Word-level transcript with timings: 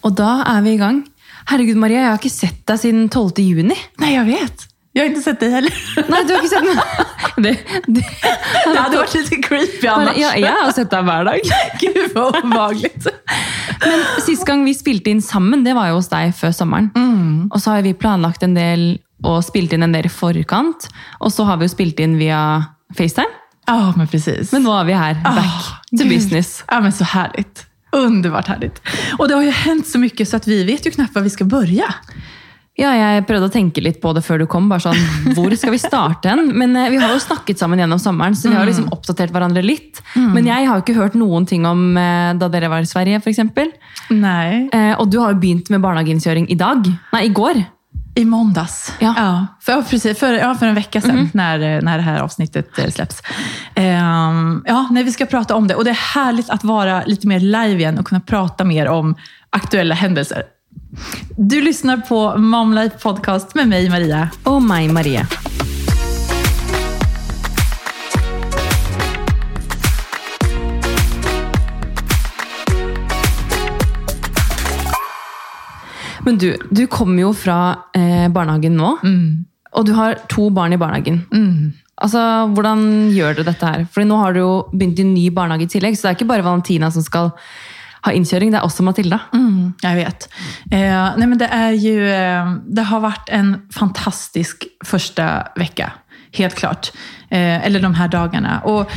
Och 0.00 0.12
då 0.12 0.42
är 0.46 0.62
vi 0.62 0.70
igång. 0.70 1.06
Herregud 1.44 1.76
Maria, 1.76 2.00
jag 2.00 2.06
har 2.06 2.12
inte 2.12 2.30
sett 2.30 2.66
dig 2.66 2.78
sedan 2.78 3.08
12 3.08 3.30
juni. 3.36 3.74
Nej, 3.98 4.14
jag 4.14 4.24
vet. 4.24 4.66
Jag 4.92 5.02
har 5.02 5.08
inte 5.08 5.20
sett 5.20 5.40
dig 5.40 5.50
heller. 5.50 5.74
Nej, 6.08 6.24
du 6.26 6.32
har 6.34 6.42
inte 6.42 6.48
sett 6.56 6.64
mig. 6.64 6.76
Det, 7.36 7.58
det, 7.86 8.04
Det 8.74 8.78
hade 8.80 8.96
varit 8.96 9.14
lite 9.14 9.36
creepy 9.36 9.86
annars. 9.86 10.16
ja, 10.16 10.36
jag 10.36 10.52
har 10.52 10.72
sett 10.72 10.90
dig 10.90 11.02
varje 11.02 11.24
dag. 11.24 11.40
Gud 11.80 12.10
vad 12.14 12.44
obehagligt. 12.44 13.06
Men 13.80 14.04
sist 14.26 14.46
gång 14.46 14.64
vi 14.64 14.74
spelade 14.74 15.10
in 15.10 15.22
sammen, 15.22 15.64
det 15.64 15.74
var 15.74 15.86
ju 15.86 15.92
hos 15.92 16.08
dig 16.08 16.32
för 16.32 16.52
sommaren. 16.52 16.90
Och 17.52 17.62
så 17.62 17.70
har 17.70 17.82
vi 17.82 17.94
planlagt 17.94 18.42
en 18.42 18.54
del 18.54 18.98
och 19.22 19.44
spelat 19.44 19.72
in 19.72 19.82
en 19.82 19.92
del 19.92 20.06
i 20.06 20.08
förkant. 20.08 20.88
Och 21.18 21.32
så 21.32 21.44
har 21.44 21.56
vi 21.56 21.64
ju 21.64 21.68
spelat 21.68 21.98
in 21.98 22.18
via 22.18 22.64
Facetime. 22.98 23.26
Ja, 23.66 23.92
men 23.96 24.08
precis. 24.08 24.52
Men 24.52 24.62
nu 24.62 24.70
är 24.70 24.84
vi 24.84 24.92
här, 24.92 25.14
back 25.14 25.24
Ah, 25.38 25.62
to 25.90 26.04
gud. 26.04 26.08
business. 26.08 26.64
Ja, 26.68 26.80
men 26.80 26.92
så 26.92 27.04
härligt. 27.04 27.66
Underbart 27.92 28.48
härligt. 28.48 28.82
Och 29.18 29.28
det 29.28 29.34
har 29.34 29.42
ju 29.42 29.50
hänt 29.50 29.86
så 29.86 29.98
mycket 29.98 30.28
så 30.28 30.36
att 30.36 30.46
vi 30.46 30.64
vet 30.64 30.86
ju 30.86 30.90
knappt 30.90 31.14
var 31.14 31.22
vi 31.22 31.30
ska 31.30 31.44
börja. 31.44 31.94
Ja, 32.80 32.92
jeg 32.96 33.26
prøvde 33.28 33.48
å 33.50 33.52
tenke 33.52 33.82
litt 33.84 33.98
på 34.00 34.12
det 34.16 34.22
før 34.24 34.40
du 34.40 34.46
kom. 34.48 34.68
bare 34.70 34.80
sånn, 34.80 35.00
Hvor 35.36 35.52
skal 35.58 35.74
vi 35.74 35.80
starte 35.82 36.30
hen? 36.32 36.52
Men 36.56 36.76
eh, 36.78 36.88
vi 36.94 37.00
har 37.02 37.12
jo 37.12 37.20
snakket 37.20 37.60
sammen 37.60 37.82
gjennom 37.82 38.00
sommeren, 38.00 38.36
så 38.38 38.48
vi 38.48 38.56
har 38.56 38.68
liksom 38.68 38.88
oppdatert 38.94 39.34
hverandre 39.34 39.64
litt. 39.64 40.00
Men 40.14 40.46
jeg 40.48 40.68
har 40.68 40.78
jo 40.78 40.84
ikke 40.84 40.96
hørt 40.96 41.18
noen 41.18 41.48
ting 41.50 41.66
om 41.68 41.90
eh, 41.98 42.30
da 42.40 42.48
dere 42.52 42.70
var 42.72 42.86
i 42.86 42.88
Sverige, 42.88 43.20
f.eks. 43.20 43.42
Nej. 44.14 44.70
Eh, 44.72 44.94
og 44.96 45.10
du 45.12 45.18
har 45.20 45.34
jo 45.34 45.42
begynt 45.42 45.68
med 45.74 45.82
barnehageinnkjøring 45.84 46.48
i 46.48 46.56
dag. 46.60 46.88
Nei, 47.12 47.26
i 47.28 47.34
går. 47.36 47.60
I 48.20 48.24
måndags. 48.24 48.92
Ja. 48.98 49.46
för, 49.60 49.72
ja, 49.72 49.84
precis, 49.90 50.18
för, 50.18 50.32
ja, 50.32 50.54
för 50.54 50.66
en 50.66 50.74
vecka 50.74 51.00
sedan 51.00 51.30
när, 51.32 51.60
eh, 51.60 51.82
när 51.82 51.96
det 51.96 52.02
här 52.02 52.20
avsnittet 52.20 52.78
eh, 52.78 52.90
släpps. 52.90 53.22
Ehm, 53.74 54.62
ja, 54.66 54.88
nej, 54.90 55.04
vi 55.04 55.12
ska 55.12 55.26
prata 55.26 55.54
om 55.54 55.66
det. 55.66 55.74
Och 55.74 55.84
det 55.84 55.90
är 55.90 56.14
härligt 56.14 56.50
att 56.50 56.64
vara 56.64 57.04
lite 57.04 57.26
mer 57.26 57.40
live 57.40 57.80
igen 57.80 57.98
och 57.98 58.06
kunna 58.06 58.20
prata 58.20 58.64
mer 58.64 58.88
om 58.88 59.14
aktuella 59.50 59.94
händelser. 59.94 60.42
Du 61.36 61.62
lyssnar 61.62 61.96
på 61.96 62.38
Mom 62.38 62.74
Life 62.74 62.98
Podcast 62.98 63.54
med 63.54 63.68
mig, 63.68 63.90
Maria. 63.90 64.28
Og 64.44 64.62
meg, 64.62 64.92
Marie. 64.92 65.26
Men 76.30 76.38
du, 76.38 76.52
du 76.70 76.84
kommer 76.86 77.24
jo 77.24 77.32
fra 77.34 77.58
eh, 77.98 78.28
barnehagen 78.30 78.76
nå, 78.78 78.92
og 79.74 79.86
du 79.88 79.90
har 79.96 80.20
to 80.30 80.46
barn 80.54 80.76
i 80.76 80.78
barnehagen. 80.78 81.24
Altså, 82.00 82.20
Hvordan 82.54 83.10
gjør 83.10 83.40
du 83.40 83.42
dette 83.48 83.66
her? 83.66 83.82
Fordi 83.90 84.06
nå 84.06 84.18
har 84.20 84.36
du 84.36 84.40
jo 84.40 84.52
begynt 84.70 85.02
i 85.02 85.08
ny 85.08 85.24
barnehage 85.34 85.66
i 85.66 85.72
tillegg, 85.74 85.98
så 85.98 86.06
det 86.06 86.12
er 86.12 86.18
ikke 86.20 86.30
bare 86.30 86.46
Valentina 86.46 86.92
som 86.94 87.02
skal 87.02 87.32
ha 88.06 88.12
innkjøring, 88.16 88.54
det 88.54 88.60
er 88.60 88.64
også 88.64 88.86
Matilda. 88.86 89.18
Mm, 89.34 89.74
jag 89.82 89.98
vet. 89.98 90.28
Eh, 90.70 91.16
nej, 91.18 91.26
men 91.26 91.38
det, 91.38 91.48
är 91.52 91.72
ju, 91.72 92.10
eh, 92.10 92.54
det 92.66 92.82
har 92.82 93.00
varit 93.00 93.28
en 93.28 93.68
fantastisk 93.74 94.64
första 94.84 95.48
vecka, 95.56 95.92
helt 96.32 96.54
klart. 96.54 96.92
Eh, 97.28 97.66
eller 97.66 97.80
de 97.80 97.94
här 97.94 98.08
dagarna. 98.08 98.60
Och 98.60 98.90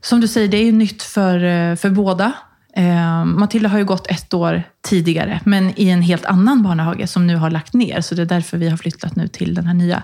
som 0.00 0.20
du 0.20 0.28
säger, 0.28 0.48
det 0.48 0.56
är 0.56 0.64
ju 0.64 0.72
nytt 0.72 1.02
för, 1.02 1.44
eh, 1.44 1.76
för 1.76 1.90
båda. 1.90 2.32
Eh, 2.76 3.24
Matilda 3.24 3.68
har 3.68 3.78
ju 3.78 3.84
gått 3.84 4.06
ett 4.06 4.34
år 4.34 4.62
tidigare, 4.88 5.40
men 5.44 5.80
i 5.80 5.88
en 5.88 6.02
helt 6.02 6.24
annan 6.24 6.62
barnhage 6.62 7.08
som 7.08 7.26
nu 7.26 7.36
har 7.36 7.50
lagt 7.50 7.74
ner. 7.74 8.00
Så 8.00 8.14
det 8.14 8.22
är 8.22 8.26
därför 8.26 8.58
vi 8.58 8.68
har 8.68 8.76
flyttat 8.76 9.16
nu 9.16 9.28
till 9.28 9.54
den 9.54 9.66
här 9.66 9.74
nya. 9.74 10.02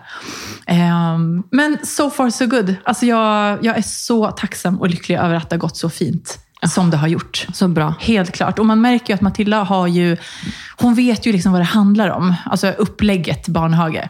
Eh, 0.66 1.18
men 1.50 1.78
so 1.82 2.10
far 2.10 2.30
so 2.30 2.46
good. 2.46 2.74
Alltså 2.84 3.06
jag, 3.06 3.64
jag 3.64 3.78
är 3.78 3.82
så 3.82 4.30
tacksam 4.30 4.80
och 4.80 4.88
lycklig 4.88 5.16
över 5.16 5.34
att 5.34 5.50
det 5.50 5.56
har 5.56 5.60
gått 5.60 5.76
så 5.76 5.90
fint 5.90 6.38
som 6.68 6.90
det 6.90 6.96
har 6.96 7.08
gjort. 7.08 7.46
Så 7.52 7.68
bra. 7.68 7.94
Helt 8.00 8.32
klart. 8.32 8.58
Och 8.58 8.66
man 8.66 8.80
märker 8.80 9.12
ju 9.12 9.14
att 9.14 9.20
Matilda 9.20 9.62
har 9.62 9.86
ju, 9.86 10.16
hon 10.76 10.94
vet 10.94 11.26
ju 11.26 11.32
liksom 11.32 11.52
vad 11.52 11.60
det 11.60 11.64
handlar 11.64 12.08
om. 12.08 12.34
Alltså 12.44 12.68
upplägget 12.70 13.48
barnhage. 13.48 14.08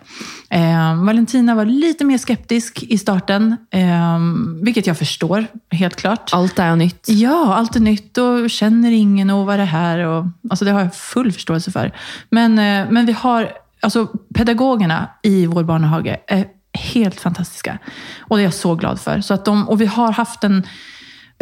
Eh, 0.51 1.05
Valentina 1.05 1.55
var 1.55 1.65
lite 1.65 2.05
mer 2.05 2.19
skeptisk 2.19 2.83
i 2.83 2.99
starten, 2.99 3.57
eh, 3.71 4.19
vilket 4.63 4.87
jag 4.87 4.99
förstår, 4.99 5.47
helt 5.71 5.97
klart. 5.97 6.31
Allt 6.33 6.59
är 6.59 6.77
nytt. 6.77 7.07
Ja, 7.09 7.55
allt 7.55 7.77
är 7.77 7.81
nytt 7.81 8.19
och 8.19 8.51
känner 8.51 8.91
ingen 8.91 9.31
och 9.31 9.47
vad 9.47 9.55
är 9.55 9.59
det 9.59 9.65
här? 9.65 9.99
Och, 9.99 10.27
alltså 10.51 10.65
det 10.65 10.71
har 10.71 10.81
jag 10.81 10.95
full 10.95 11.33
förståelse 11.33 11.71
för. 11.71 11.93
Men, 12.31 12.59
eh, 12.59 12.91
men 12.91 13.07
vi 13.07 13.13
har, 13.13 13.53
alltså 13.81 14.07
pedagogerna 14.35 15.11
i 15.23 15.47
vår 15.47 15.65
barnhage 15.65 16.17
är 16.27 16.47
helt 16.73 17.21
fantastiska. 17.21 17.79
Och 18.21 18.37
det 18.37 18.43
är 18.43 18.45
jag 18.45 18.55
så 18.55 18.75
glad 18.75 19.01
för. 19.01 19.21
Så 19.21 19.35
att 19.35 19.45
de, 19.45 19.69
och 19.69 19.81
vi 19.81 19.87
har 19.87 20.13
haft 20.13 20.45
en 20.45 20.67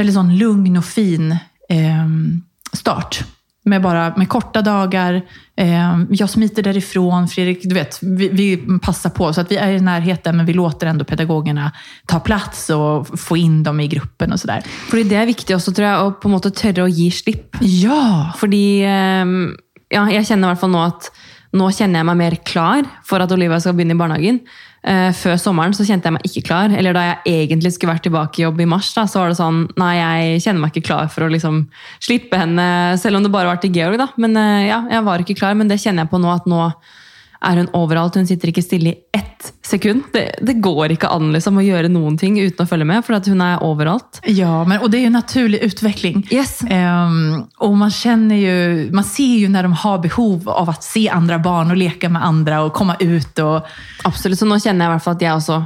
väldigt 0.00 0.14
sån 0.14 0.38
lugn 0.38 0.76
och 0.76 0.84
fin 0.84 1.32
eh, 1.68 2.06
start. 2.72 3.24
Med, 3.64 3.82
bara, 3.82 4.16
med 4.16 4.28
korta 4.28 4.62
dagar. 4.62 5.22
Eh, 5.56 5.98
jag 6.10 6.30
smiter 6.30 6.62
därifrån. 6.62 7.28
Fredrik, 7.28 7.62
du 7.62 7.74
vet, 7.74 7.98
vi, 8.02 8.28
vi 8.28 8.78
passar 8.82 9.10
på. 9.10 9.32
Så 9.32 9.40
att 9.40 9.50
vi 9.50 9.56
är 9.56 9.72
i 9.72 9.80
närheten, 9.80 10.36
men 10.36 10.46
vi 10.46 10.52
låter 10.52 10.86
ändå 10.86 11.04
pedagogerna 11.04 11.72
ta 12.06 12.20
plats 12.20 12.70
och 12.70 13.20
få 13.20 13.36
in 13.36 13.62
dem 13.62 13.80
i 13.80 13.88
gruppen 13.88 14.32
och 14.32 14.40
sådär. 14.40 14.64
Fordi 14.90 15.02
det 15.02 15.16
er 15.16 15.26
viktig 15.26 15.56
også, 15.56 15.74
tror 15.76 15.88
jeg, 15.88 16.06
å 16.06 16.14
på 16.16 16.32
måte 16.32 16.50
tørre 16.50 16.86
å 16.86 16.88
gi 16.88 17.10
slipp. 17.12 17.60
Ja! 17.60 18.32
Fordi 18.40 18.80
eh, 18.80 19.36
ja, 19.92 20.06
jeg 20.16 20.26
kjenner 20.30 20.48
i 20.48 20.54
hvert 20.54 20.64
fall 20.64 20.72
nå 20.72 20.86
at 20.86 21.12
nå 21.52 21.68
kjenner 21.74 22.00
jeg 22.00 22.08
meg 22.08 22.20
mer 22.22 22.36
klar 22.46 22.88
for 23.04 23.20
at 23.20 23.32
Olivia 23.34 23.60
skal 23.60 23.76
begynne 23.76 23.98
i 23.98 24.00
barnehagen. 24.00 24.40
Eh, 24.80 25.10
før 25.12 25.36
sommeren 25.36 25.74
så 25.76 25.84
kjente 25.84 26.08
jeg 26.08 26.16
meg 26.16 26.24
ikke 26.24 26.44
klar. 26.48 26.72
Eller 26.72 26.96
da 26.96 27.02
jeg 27.04 27.42
egentlig 27.44 27.74
skulle 27.74 27.92
vært 27.92 28.06
tilbake 28.06 28.40
i 28.40 28.46
jobb 28.46 28.62
i 28.64 28.68
mars, 28.70 28.88
da, 28.96 29.04
så 29.10 29.20
var 29.20 29.32
det 29.32 29.40
sånn 29.40 29.66
Nei, 29.80 29.92
jeg 29.98 30.44
kjenner 30.46 30.64
meg 30.64 30.72
ikke 30.72 30.88
klar 30.88 31.10
for 31.12 31.26
å 31.26 31.32
liksom 31.32 31.66
slippe 32.00 32.40
henne, 32.40 32.66
selv 33.00 33.18
om 33.18 33.26
det 33.26 33.32
bare 33.34 33.50
var 33.50 33.60
til 33.60 33.74
Georg, 33.76 34.00
da. 34.00 34.08
Men 34.20 34.38
eh, 34.40 34.70
ja, 34.70 34.80
jeg 34.88 35.06
var 35.06 35.24
ikke 35.24 35.36
klar. 35.42 35.58
Men 35.58 35.68
det 35.70 35.80
kjenner 35.82 36.06
jeg 36.06 36.12
på 36.14 36.22
nå 36.22 36.32
at 36.32 36.48
nå 36.50 36.70
er 37.44 37.56
hun 37.56 37.70
overalt. 37.76 38.14
Hun 38.14 38.26
sitter 38.28 38.52
ikke 38.52 38.64
stille 38.64 38.92
i 38.92 38.98
ett 39.16 39.52
sekund. 39.66 40.02
Det, 40.12 40.34
det 40.42 40.58
går 40.60 40.94
ikke 40.94 41.08
an 41.08 41.32
liksom, 41.32 41.60
å 41.60 41.64
gjøre 41.64 41.90
noen 41.92 42.18
ting 42.20 42.36
uten 42.40 42.66
å 42.66 42.68
følge 42.68 42.88
med, 42.88 43.04
for 43.06 43.30
hun 43.30 43.44
er 43.44 43.64
overalt. 43.64 44.20
Ja, 44.26 44.64
men, 44.64 44.80
och 44.80 44.90
det 44.90 44.98
är 44.98 45.00
ju 45.00 45.06
en 45.06 45.12
naturlig 45.12 45.58
utveckling. 45.58 46.26
Yes. 46.30 46.62
Ehm, 46.68 47.44
och 47.56 47.76
man 47.76 47.90
ju, 48.30 48.90
man 48.92 49.04
ser 49.04 49.38
ju 49.38 49.48
när 49.48 49.62
de 49.62 49.72
har 49.72 49.98
behov 49.98 50.48
av 50.48 50.70
att 50.70 50.84
se 50.84 51.08
andra 51.08 51.38
barn 51.38 51.70
och 51.70 51.76
leka 51.76 52.08
med 52.08 52.24
andra 52.24 52.62
och 52.62 52.72
komma 52.72 52.96
ut. 53.00 53.38
Och, 53.38 53.66
Absolutt. 54.04 54.38
Så 54.38 54.46
nå 54.46 54.58
kjenner 54.58 54.86
jeg 54.86 54.90
i 54.90 54.94
hvert 54.96 55.04
fall 55.04 55.16
at 55.18 55.24
jeg 55.24 55.36
også 55.36 55.60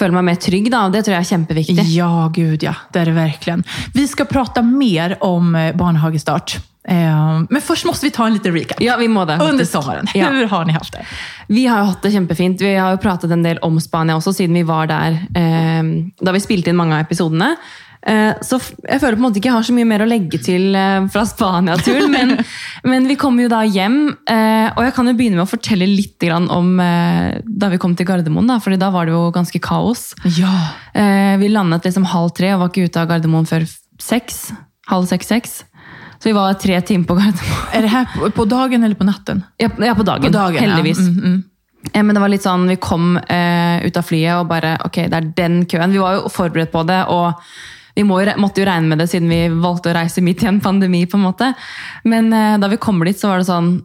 føler 0.00 0.16
meg 0.16 0.30
mer 0.30 0.40
trygg, 0.40 0.70
da, 0.72 0.86
og 0.88 0.94
det 0.94 1.04
tror 1.04 1.16
jeg 1.18 1.26
er 1.26 1.30
kjempeviktig. 1.34 1.84
ja, 1.92 2.28
gud 2.34 2.62
ja, 2.62 2.74
det 2.92 3.00
är 3.00 3.06
det 3.06 3.12
verkligen. 3.12 3.64
Vi 3.94 4.08
ska 4.08 4.24
prata 4.24 4.62
mer 4.62 5.16
om 5.20 5.54
eh, 5.54 5.76
barnhagestart. 5.76 6.56
Ehm, 6.56 6.69
men 6.94 7.60
först 7.62 7.84
måste 7.86 8.06
vi 8.06 8.10
ta 8.10 8.26
en 8.26 8.34
liten 8.34 8.52
recap. 8.54 8.80
Ja, 8.80 8.96
vi 8.96 9.08
må 9.08 9.24
det. 9.24 9.38
Under 9.42 9.64
sommaren, 9.64 10.06
Ja. 10.14 10.28
hur 10.30 10.46
har 10.46 10.64
ni 10.64 10.72
haft 10.72 10.92
det? 10.92 11.04
Vi 11.46 11.66
har 11.66 11.78
jo 11.78 11.84
hatt 11.84 12.02
det 12.02 12.12
kjempefint. 12.12 12.60
Vi 12.60 12.74
har 12.74 12.90
jo 12.96 13.02
pratet 13.02 13.30
en 13.30 13.42
del 13.46 13.58
om 13.62 13.80
Spania 13.80 14.16
også, 14.16 14.32
siden 14.34 14.54
vi 14.54 14.62
var 14.66 14.86
der 14.90 15.18
eh, 15.34 15.82
da 16.20 16.32
vi 16.34 16.40
spilte 16.42 16.70
inn 16.70 16.76
mange 16.80 16.94
av 16.98 17.06
episodene. 17.06 17.56
Eh, 18.06 18.32
så 18.40 18.56
jeg 18.88 18.96
føler 19.02 19.18
på 19.18 19.20
en 19.20 19.26
måte 19.26 19.38
ikke 19.42 19.52
har 19.52 19.62
så 19.66 19.74
mye 19.76 19.84
mer 19.84 20.00
å 20.00 20.08
legge 20.08 20.38
til 20.40 20.74
eh, 20.74 21.04
fra 21.12 21.22
Spania-turen, 21.28 22.08
men, 22.10 22.30
men 22.90 23.06
vi 23.10 23.16
kom 23.20 23.36
da 23.52 23.60
hjem. 23.68 23.98
Eh, 24.24 24.70
og 24.72 24.82
jeg 24.86 24.94
kan 24.96 25.06
jo 25.10 25.14
begynne 25.18 25.36
med 25.36 25.44
å 25.44 25.50
fortelle 25.50 25.86
litt 25.86 26.16
grann 26.22 26.48
om 26.50 26.72
eh, 26.80 27.38
da 27.44 27.68
vi 27.68 27.78
kom 27.82 27.94
til 27.98 28.08
Gardermoen, 28.08 28.48
da, 28.48 28.56
fordi 28.58 28.80
da 28.80 28.88
var 28.94 29.06
det 29.06 29.12
jo 29.14 29.26
ganske 29.36 29.60
kaos. 29.60 30.14
Ja. 30.38 30.54
Eh, 30.94 31.36
vi 31.42 31.52
landet 31.52 31.84
liksom 31.86 32.08
halv 32.08 32.32
tre 32.34 32.54
og 32.56 32.64
var 32.64 32.72
ikke 32.72 32.88
ute 32.88 33.04
av 33.04 33.12
Gardermoen 33.12 33.46
før 33.50 33.68
seks. 34.00 34.48
Halv 34.90 35.06
seks-seks. 35.06 35.60
Så 36.22 36.28
vi 36.28 36.32
var 36.32 36.54
tre 36.54 36.80
timer 36.80 37.04
på. 37.04 37.14
Är 37.72 37.82
det 37.82 37.88
här 37.88 38.06
på, 38.18 38.30
på 38.30 38.44
dagen 38.44 38.84
eller 38.84 38.94
på 38.94 39.04
natten? 39.04 39.42
Ja, 39.56 39.68
ja 39.78 39.94
på 39.94 40.02
dagen. 40.02 40.22
På 40.22 40.28
dagen, 40.28 40.56
heldigvis. 40.56 40.98
Ja. 40.98 41.04
Mm, 41.04 41.24
mm. 41.24 41.42
Eh, 41.92 42.02
Men 42.02 42.14
det 42.14 42.20
var 42.20 42.28
litt 42.28 42.44
sånn, 42.44 42.68
vi 42.68 42.76
kom 42.76 43.16
eh, 43.16 43.80
ut 43.86 43.96
av 43.96 44.04
flyet 44.04 44.36
og 44.36 44.48
bare, 44.50 44.76
ok, 44.84 45.02
det 45.08 45.16
er 45.16 45.28
den 45.36 45.62
køen. 45.66 45.94
Vi 45.94 46.02
var 46.02 46.18
jo 46.18 46.32
forberedt 46.32 46.72
på 46.74 46.84
det, 46.88 47.02
og 47.08 47.40
vi 47.96 48.04
må 48.06 48.20
måtte 48.38 48.62
jo 48.62 48.68
regne 48.68 48.92
med 48.92 49.00
det 49.00 49.08
siden 49.10 49.30
vi 49.32 49.46
valgte 49.62 49.90
å 49.90 49.96
reise 49.96 50.22
midt 50.24 50.44
i 50.44 50.50
en 50.50 50.60
pandemi, 50.60 51.06
på 51.08 51.18
en 51.18 51.24
måte. 51.24 51.54
Men 52.04 52.32
eh, 52.32 52.58
da 52.60 52.68
vi 52.68 52.80
kommer 52.80 53.08
dit, 53.08 53.18
så 53.18 53.32
var 53.32 53.40
det 53.40 53.48
sånn, 53.48 53.78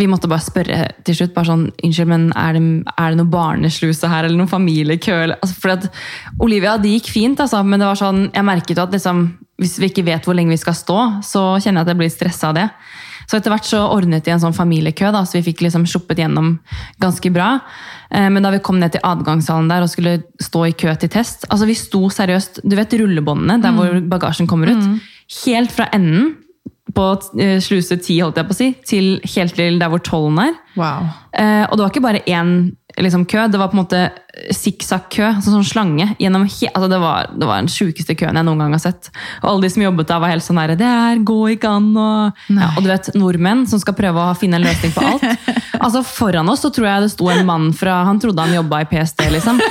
vi 0.00 0.06
måtte 0.08 0.30
bare 0.30 0.40
spørre 0.46 0.78
til 1.04 1.18
slutt, 1.18 1.34
bare 1.34 1.50
sånn, 1.50 1.66
unnskyld, 1.84 2.08
men 2.08 2.30
er 2.38 2.56
det, 2.56 2.62
er 2.94 3.10
det 3.10 3.18
noe 3.18 3.34
barnesluse 3.34 4.08
her, 4.08 4.24
eller 4.24 4.38
noen 4.38 4.48
familiekø? 4.48 5.18
Eller, 5.26 5.42
altså, 5.42 5.58
for 5.60 5.74
at 5.74 5.90
Olivia, 6.40 6.78
det 6.80 6.94
gikk 6.94 7.10
fint, 7.12 7.42
altså, 7.42 7.60
men 7.66 7.82
det 7.82 7.90
var 7.90 8.00
sånn, 8.00 8.28
jeg 8.30 8.46
merket 8.46 8.78
jo 8.78 8.86
at 8.86 8.96
liksom, 8.96 9.26
hvis 9.60 9.78
vi 9.80 9.90
ikke 9.90 10.06
vet 10.08 10.26
hvor 10.26 10.36
lenge 10.36 10.54
vi 10.54 10.60
skal 10.60 10.76
stå, 10.76 10.98
så 11.26 11.44
kjenner 11.60 11.82
jeg 11.82 11.88
at 11.88 11.92
jeg 11.92 12.00
blir 12.00 12.12
stresset 12.12 12.48
av 12.48 12.56
det. 12.56 12.66
Så 13.30 13.38
etter 13.38 13.52
hvert 13.52 13.68
så 13.68 13.84
ordnet 13.92 14.24
de 14.26 14.32
en 14.34 14.42
sånn 14.42 14.56
familiekø, 14.56 15.12
da, 15.14 15.22
så 15.28 15.38
vi 15.38 15.44
fikk 15.52 15.62
liksom 15.62 15.84
sluppet 15.86 16.18
gjennom 16.18 16.56
ganske 17.02 17.30
bra. 17.30 17.52
Eh, 18.10 18.26
Men 18.32 18.42
da 18.42 18.50
vi 18.50 18.62
kom 18.64 18.80
ned 18.80 18.96
til 18.96 19.04
adgangshallen 19.06 19.70
der 19.70 19.86
og 19.86 19.92
skulle 19.92 20.16
stå 20.42 20.64
i 20.66 20.74
kø 20.74 20.90
til 20.98 21.12
test 21.12 21.46
altså 21.46 21.68
Vi 21.68 21.76
sto 21.78 22.08
seriøst 22.10 22.58
Du 22.66 22.74
vet 22.74 22.96
rullebåndene 22.98 23.60
der 23.62 23.76
hvor 23.76 24.00
bagasjen 24.10 24.48
kommer 24.50 24.72
ut? 24.72 24.82
Helt 25.44 25.70
fra 25.70 25.86
enden 25.94 26.32
på 26.90 27.06
eh, 27.38 27.60
sluse 27.62 28.00
10, 28.00 28.16
holdt 28.24 28.40
jeg 28.40 28.48
på 28.48 28.56
å 28.56 28.58
si, 28.58 28.68
til 28.88 29.10
helt 29.36 29.54
til 29.54 29.78
der 29.78 29.92
hvor 29.92 30.02
tollen 30.02 30.40
er. 30.42 30.56
Wow. 30.74 31.06
Eh, 31.30 31.62
og 31.68 31.76
det 31.76 31.84
var 31.84 31.92
ikke 31.92 32.02
bare 32.02 32.24
én 32.26 32.50
liksom, 32.96 33.24
kø. 33.24 33.46
Det 33.48 33.58
var 33.58 33.70
på 33.70 33.76
en 33.76 33.82
måte 33.82 34.00
sikksakk-kø, 34.54 35.26
sånn, 35.42 35.56
sånn 35.58 35.66
slange. 35.66 36.06
gjennom 36.20 36.46
altså, 36.46 36.88
det, 36.90 36.98
var, 37.02 37.30
det 37.34 37.48
var 37.48 37.60
den 37.60 37.70
sjukeste 37.70 38.16
køen 38.18 38.38
jeg 38.38 38.46
noen 38.46 38.62
gang 38.62 38.74
har 38.76 38.82
sett. 38.82 39.10
Og 39.42 39.48
alle 39.52 39.66
de 39.66 39.72
som 39.74 39.84
jobbet 39.84 40.10
der, 40.10 40.22
var 40.22 40.32
helt 40.32 40.46
sånn 40.46 40.60
der 40.60 40.74
Det 40.78 40.90
her 40.90 41.22
går 41.26 41.54
ikke 41.56 41.72
an. 41.78 41.88
Og, 41.94 42.42
ja, 42.54 42.70
og 42.74 42.84
du 42.84 42.90
vet, 42.90 43.10
nordmenn 43.18 43.66
som 43.70 43.82
skal 43.82 43.96
prøve 43.98 44.26
å 44.30 44.36
finne 44.38 44.60
en 44.60 44.66
løsning 44.66 44.94
på 44.96 45.06
alt. 45.06 45.26
altså 45.80 46.04
Foran 46.20 46.50
oss 46.52 46.64
så 46.64 46.72
tror 46.74 46.90
jeg 46.90 47.06
det 47.06 47.12
sto 47.14 47.30
en 47.32 47.46
mann 47.46 47.70
fra 47.76 48.00
Han 48.08 48.20
trodde 48.22 48.42
han 48.42 48.56
jobba 48.60 48.82
i 48.84 48.90
PST, 48.90 49.24
liksom. 49.34 49.62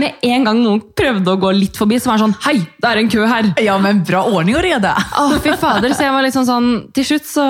Med 0.00 0.26
en 0.26 0.48
gang 0.48 0.62
noen 0.62 0.82
prøvde 0.96 1.34
å 1.34 1.40
gå 1.40 1.54
litt 1.54 1.78
forbi, 1.78 2.00
så 2.00 2.10
var 2.10 2.18
han 2.18 2.28
sånn 2.28 2.38
Hei, 2.46 2.58
det 2.82 2.90
er 2.90 3.02
en 3.02 3.10
kø 3.12 3.26
her! 3.30 3.50
Ja, 3.62 3.78
men 3.82 4.02
bra 4.06 4.24
ordning 4.30 4.58
og 4.58 4.64
reda! 4.66 4.94
Å, 4.94 5.28
fy 5.42 5.56
fader. 5.60 5.94
Så 5.94 6.06
jeg 6.06 6.14
var 6.14 6.24
liksom 6.26 6.46
sånn 6.48 6.70
Til 6.94 7.06
slutt 7.06 7.28
så 7.28 7.44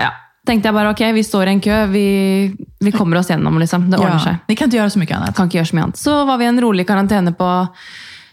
ja, 0.00 0.10
tenkte 0.46 0.70
jeg 0.70 0.74
bare 0.76 0.92
ok, 0.94 1.02
vi 1.14 1.22
står 1.26 1.48
i 1.50 1.54
en 1.56 1.60
kø, 1.64 1.78
vi, 1.92 2.04
vi 2.80 2.92
kommer 2.94 3.20
oss 3.20 3.28
gjennom, 3.30 3.58
liksom. 3.60 3.88
Det 3.92 3.98
ordner 4.00 4.22
seg. 4.22 4.38
Ni 4.48 4.56
kan 4.56 4.70
ikke 4.70 4.80
gjøre 4.80 4.94
så 4.94 5.02
mye 5.02 5.18
annet. 5.18 5.36
Kan 5.36 5.50
ikke 5.50 5.60
gjøre 5.60 5.70
så 5.70 5.76
mye 5.78 5.84
annet. 5.88 6.00
Så 6.00 6.14
var 6.28 6.40
vi 6.40 6.46
i 6.48 6.50
en 6.52 6.62
rolig 6.64 6.86
karantene 6.88 7.34
på 7.36 7.50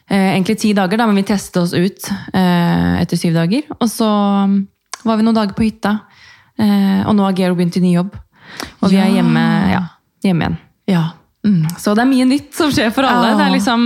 eh, 0.09 0.29
egentlig 0.33 0.57
ti 0.63 0.71
dager, 0.77 1.01
da, 1.01 1.07
men 1.09 1.19
vi 1.19 1.25
testet 1.27 1.59
oss 1.61 1.75
ut 1.75 2.09
eh, 2.33 2.93
etter 3.03 3.19
syv 3.19 3.35
dager. 3.37 3.67
Og 3.79 3.91
så 3.91 4.07
um, 4.47 4.57
var 5.03 5.19
vi 5.19 5.27
noen 5.27 5.37
dager 5.37 5.57
på 5.57 5.67
hytta, 5.67 5.97
eh, 6.59 7.03
og 7.03 7.13
nå 7.17 7.27
har 7.27 7.37
Gero 7.37 7.59
begynt 7.59 7.77
i 7.79 7.83
ny 7.83 7.93
jobb. 7.97 8.15
Og 8.81 8.89
vi 8.89 8.97
Ja. 8.97 9.09
hjemme, 9.11 9.43
ja, 9.73 9.83
hjemme 10.23 10.45
igjen. 10.47 10.59
Ja. 10.87 11.03
Mm. 11.47 11.67
Så 11.79 11.93
det 11.95 12.03
er 12.03 12.09
mye 12.09 12.27
nytt 12.27 12.55
som 12.57 12.71
skjer 12.73 12.91
for 12.95 13.07
alle. 13.07 13.31
Ja. 13.31 13.37
Det 13.39 13.45
er 13.45 13.53
liksom, 13.55 13.85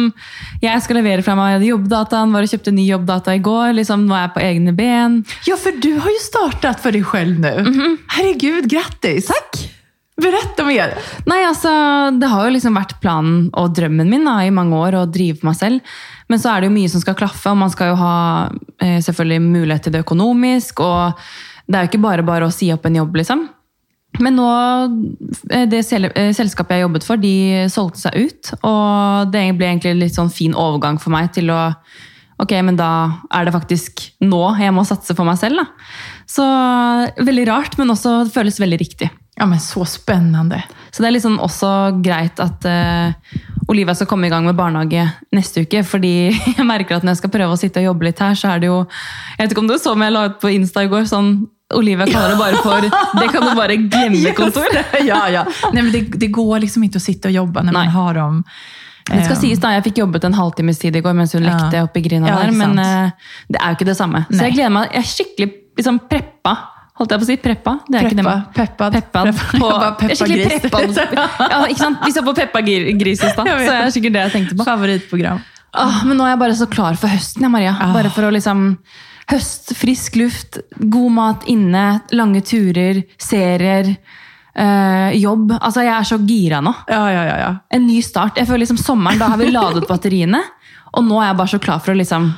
jeg 0.63 0.85
skal 0.85 0.97
levere 0.97 1.25
fra 1.25 1.35
meg 1.37 1.65
jobbdataen, 1.67 2.33
var 2.33 2.47
og 2.47 2.53
kjøpte 2.53 2.73
ny 2.73 2.87
jobbdata 2.89 3.35
i 3.37 3.43
går. 3.45 3.75
Liksom, 3.77 4.07
nå 4.09 4.17
er 4.17 4.25
jeg 4.25 4.33
på 4.37 4.45
egne 4.47 4.73
ben. 4.77 5.19
Ja, 5.45 5.57
för 5.57 5.71
du 5.81 5.93
har 5.99 6.09
ju 6.09 6.21
startat 6.21 6.79
för 6.81 6.91
dig 6.91 7.03
själv 7.03 7.39
nu. 7.39 7.97
Herregud, 8.07 8.69
grattis! 8.69 9.27
Tack! 9.27 9.77
Berätta 10.21 10.63
mer! 10.63 10.97
Nei, 11.25 11.45
altså, 11.45 11.71
Det 12.19 12.27
har 12.29 12.45
jo 12.45 12.53
liksom 12.53 12.75
vært 12.77 12.97
planen 13.01 13.47
og 13.57 13.73
drømmen 13.77 14.09
min 14.09 14.27
da, 14.27 14.39
i 14.45 14.53
mange 14.53 14.77
år 14.77 14.99
drive 15.09 15.39
for 15.39 15.49
meg 15.49 15.57
selv. 15.57 15.95
Men 16.29 16.41
så 16.41 16.51
er 16.51 16.61
det 16.61 16.69
jo 16.69 16.75
mye 16.75 16.91
som 16.91 17.01
skal 17.03 17.17
klaffe, 17.17 17.49
og 17.49 17.57
man 17.57 17.71
skal 17.73 17.91
jo 17.91 17.97
ha 17.99 18.17
eh, 18.81 18.99
selvfølgelig 19.01 19.41
mulighet 19.47 19.87
til 19.87 19.95
det 19.95 20.03
økonomisk. 20.05 20.83
Og 20.85 21.17
det 21.65 21.77
er 21.77 21.87
jo 21.87 21.91
ikke 21.91 22.05
bare 22.05 22.27
bare 22.27 22.47
å 22.47 22.53
si 22.53 22.69
opp 22.73 22.85
en 22.87 23.01
jobb, 23.01 23.17
liksom. 23.21 23.47
Men 24.19 24.35
nå, 24.35 24.47
eh, 25.53 25.67
det 25.71 25.85
eh, 25.85 26.31
selskapet 26.35 26.77
jeg 26.77 26.85
jobbet 26.85 27.07
for, 27.07 27.21
de 27.21 27.67
solgte 27.71 28.03
seg 28.03 28.17
ut. 28.27 28.53
Og 28.67 29.31
det 29.31 29.45
ble 29.55 29.69
egentlig 29.69 29.93
en 29.93 30.01
litt 30.03 30.17
sånn 30.17 30.33
fin 30.33 30.57
overgang 30.57 30.99
for 31.01 31.13
meg 31.15 31.31
til 31.37 31.53
å 31.53 31.61
Ok, 32.41 32.55
men 32.65 32.73
da 32.73 32.87
er 33.37 33.45
det 33.45 33.51
faktisk 33.53 34.01
nå 34.25 34.39
jeg 34.57 34.73
må 34.73 34.81
satse 34.81 35.13
for 35.13 35.27
meg 35.27 35.37
selv. 35.37 35.61
Da. 35.61 35.67
Så 36.25 36.45
veldig 37.21 37.43
rart, 37.51 37.75
men 37.77 37.93
også 37.93 38.23
det 38.25 38.33
føles 38.33 38.57
veldig 38.57 38.79
riktig. 38.81 39.11
Ja, 39.37 39.45
men 39.45 39.61
så 39.61 39.85
spännande. 39.85 40.63
Så 40.89 41.03
det 41.03 41.11
er 41.11 41.15
liksom 41.15 41.37
også 41.41 41.69
greit 42.01 42.41
at 42.41 42.65
eh, 42.65 43.37
Olivia 43.71 43.93
skal 43.95 44.09
komme 44.09 44.27
i 44.27 44.33
gang 44.33 44.45
med 44.45 44.57
barnehage 44.57 45.05
neste 45.37 45.63
uke. 45.67 45.83
Fordi 45.87 46.13
jeg 46.57 46.65
merker 46.67 46.97
at 46.97 47.05
når 47.05 47.15
jeg 47.15 47.21
skal 47.21 47.33
prøve 47.37 47.55
å 47.55 47.61
sitte 47.61 47.81
og 47.83 47.91
jobbe 47.91 48.09
litt 48.09 48.25
her, 48.25 48.33
så 48.37 48.55
er 48.55 48.63
det 48.63 48.71
jo 48.71 48.81
Jeg 48.81 49.43
vet 49.43 49.55
ikke 49.55 49.63
om 49.63 49.71
du 49.71 49.77
så 49.77 49.95
meg 49.95 50.09
jeg 50.09 50.17
la 50.17 50.27
ut 50.31 50.41
på 50.41 50.53
Insta 50.57 50.85
i 50.85 50.91
går. 50.91 51.05
sånn 51.13 51.35
Olivia 51.73 52.05
kaller 52.07 52.29
det 52.29 52.37
bare 52.37 52.55
for 52.63 52.81
Det 53.21 53.27
kan 53.31 53.41
du 53.47 53.55
bare 53.55 53.75
glemme 53.77 54.33
kontor. 54.37 54.67
Ja, 55.05 55.27
ja. 55.29 55.45
Nej, 55.73 55.83
men 55.83 55.91
det, 55.91 56.01
det 56.19 56.27
går 56.27 56.59
liksom 56.59 56.83
inte 56.83 56.97
att 56.97 57.03
sitta 57.03 57.27
och 57.27 57.31
jobba 57.33 57.61
när 57.61 57.73
man 57.73 57.85
Nej. 57.85 57.93
har 57.93 58.13
dem. 58.13 58.43
Det 59.09 59.23
skal 59.25 59.35
Eh, 59.35 59.39
sies 59.41 59.59
da, 59.59 59.71
Jeg 59.73 59.83
fikk 59.83 59.97
jobbet 59.97 60.23
en 60.23 60.33
halvtimes 60.33 60.79
tid 60.79 60.95
i 60.95 61.01
går 61.01 61.13
mens 61.13 61.33
hun 61.33 61.43
Ja. 61.43 61.55
lekte 61.57 61.81
oppi 61.83 62.01
grinda 62.01 62.27
Ja, 62.29 62.41
ikke 62.43 62.57
Men 62.57 62.75
sant. 62.75 62.79
eh, 62.79 63.31
det 63.49 63.59
er 63.61 63.67
jo 63.71 63.75
ikke 63.79 63.85
det 63.89 63.97
samme. 63.97 64.25
Så 64.29 64.37
Nei. 64.37 64.45
jeg 64.49 64.53
gleder 64.53 64.69
meg. 64.71 64.91
Jeg 64.93 65.01
er 65.01 65.09
skikkelig 65.09 65.49
liksom 65.77 65.99
preppa. 66.09 66.57
Holdt 66.99 67.11
jeg 67.11 67.19
på 67.19 67.25
å 67.25 67.29
si 67.31 67.37
preppa? 67.37 67.71
Det 67.89 67.97
er 67.97 68.05
ikke 68.07 68.17
det. 68.21 68.25
Preppa, 68.53 68.89
peppad. 68.91 68.93
Peppad 68.93 69.25
Preppa- 69.33 69.95
på, 69.97 70.05
Jeg 70.05 70.09
jeg 70.09 70.11
er 70.11 70.15
skikkelig 70.19 70.61
preppad. 70.61 71.19
Ja, 71.51 71.65
ikke 71.65 71.79
sant? 71.81 71.97
Vi 72.05 72.11
så 72.11 72.21
på 72.23 72.33
Peppa 72.35 72.61
Gris 72.61 73.23
i 73.23 73.29
stad, 73.31 73.47
Jeg 73.47 73.57
så 73.65 73.71
det 73.71 73.79
er 73.87 73.89
sikkert 73.95 74.13
det 74.13 74.21
jeg 74.21 74.31
tenkte 74.35 74.55
på. 74.59 74.63
Favoritprogram. 74.67 75.41
Åh, 75.73 76.03
men 76.05 76.17
nå 76.19 76.25
er 76.27 76.35
jeg 76.35 76.39
bare 76.39 76.55
så 76.59 76.67
klar 76.69 76.95
for 76.99 77.07
høsten, 77.07 77.41
ja, 77.41 77.49
Maria. 77.49 77.73
Ah. 77.79 77.93
Bare 77.95 78.09
for 78.11 78.27
å 78.27 78.31
liksom 78.31 78.77
Høst, 79.31 79.71
frisk 79.79 80.17
luft, 80.19 80.57
god 80.91 81.11
mat 81.15 81.45
inne, 81.47 82.01
lange 82.11 82.41
turer, 82.43 82.99
serier, 83.21 83.93
eh, 84.55 85.11
jobb. 85.21 85.53
Altså, 85.61 85.85
jeg 85.87 85.93
er 85.95 86.07
så 86.09 86.17
gira 86.27 86.59
nå. 86.61 86.73
Ja, 86.91 87.05
ja, 87.13 87.23
ja. 87.29 87.37
ja. 87.45 87.51
En 87.71 87.85
ny 87.87 88.01
start. 88.03 88.35
Jeg 88.41 88.49
føler 88.49 88.65
liksom 88.65 88.79
Sommeren, 88.81 89.21
da 89.21 89.31
har 89.31 89.39
vi 89.39 89.51
ladet 89.53 89.87
batteriene. 89.91 90.41
Og 90.91 91.05
nå 91.07 91.21
er 91.21 91.29
jeg 91.31 91.37
bare 91.39 91.53
så 91.53 91.59
klar 91.63 91.79
for 91.79 91.93
å 91.95 91.99
liksom 92.01 92.33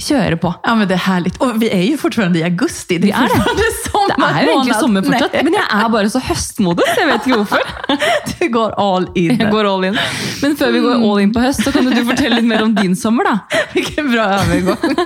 kjøre 0.00 0.36
på. 0.40 0.52
Ja, 0.64 0.74
men 0.78 0.88
det 0.88 0.94
är 0.94 0.98
härligt. 1.04 1.36
Och 1.42 1.62
vi 1.62 1.68
är 1.70 1.82
ju 1.82 1.96
fortfarande 1.98 2.38
i 2.38 2.42
augusti. 2.44 2.98
Det 2.98 3.06
Vi 3.06 3.10
är 3.10 3.22
det. 3.22 3.28
fortfarande 3.28 3.62
Det 3.62 3.90
sommarmånad. 3.90 4.36
er 4.36 4.46
jo 4.46 4.50
egentlig 4.52 4.74
sommer 4.80 5.02
fortsatt, 5.02 5.32
men 5.44 5.52
jeg 5.58 5.66
er 5.84 5.88
bare 5.92 6.10
så 6.10 6.20
høstmodus. 6.24 6.92
Jeg 6.96 7.08
vet 7.10 7.26
ikke 7.26 7.40
hvorfor. 7.42 7.58
Du 8.40 8.48
går 8.48 8.74
all 8.80 9.08
in. 9.14 9.34
Jeg 9.36 9.50
går 9.52 9.66
all 9.68 9.84
in. 9.90 9.98
Men 10.42 10.56
før 10.56 10.72
vi 10.72 10.80
går 10.86 11.02
all 11.10 11.20
in 11.20 11.32
på 11.34 11.42
høst, 11.44 11.64
så 11.66 11.72
kan 11.74 11.84
du 11.90 12.00
fortelle 12.06 12.38
litt 12.38 12.48
mer 12.48 12.62
om 12.64 12.72
din 12.74 12.96
sommer, 12.96 13.28
da. 13.28 13.36
Vilken 13.74 14.08
bra 14.14 14.30
övergång. 14.38 14.96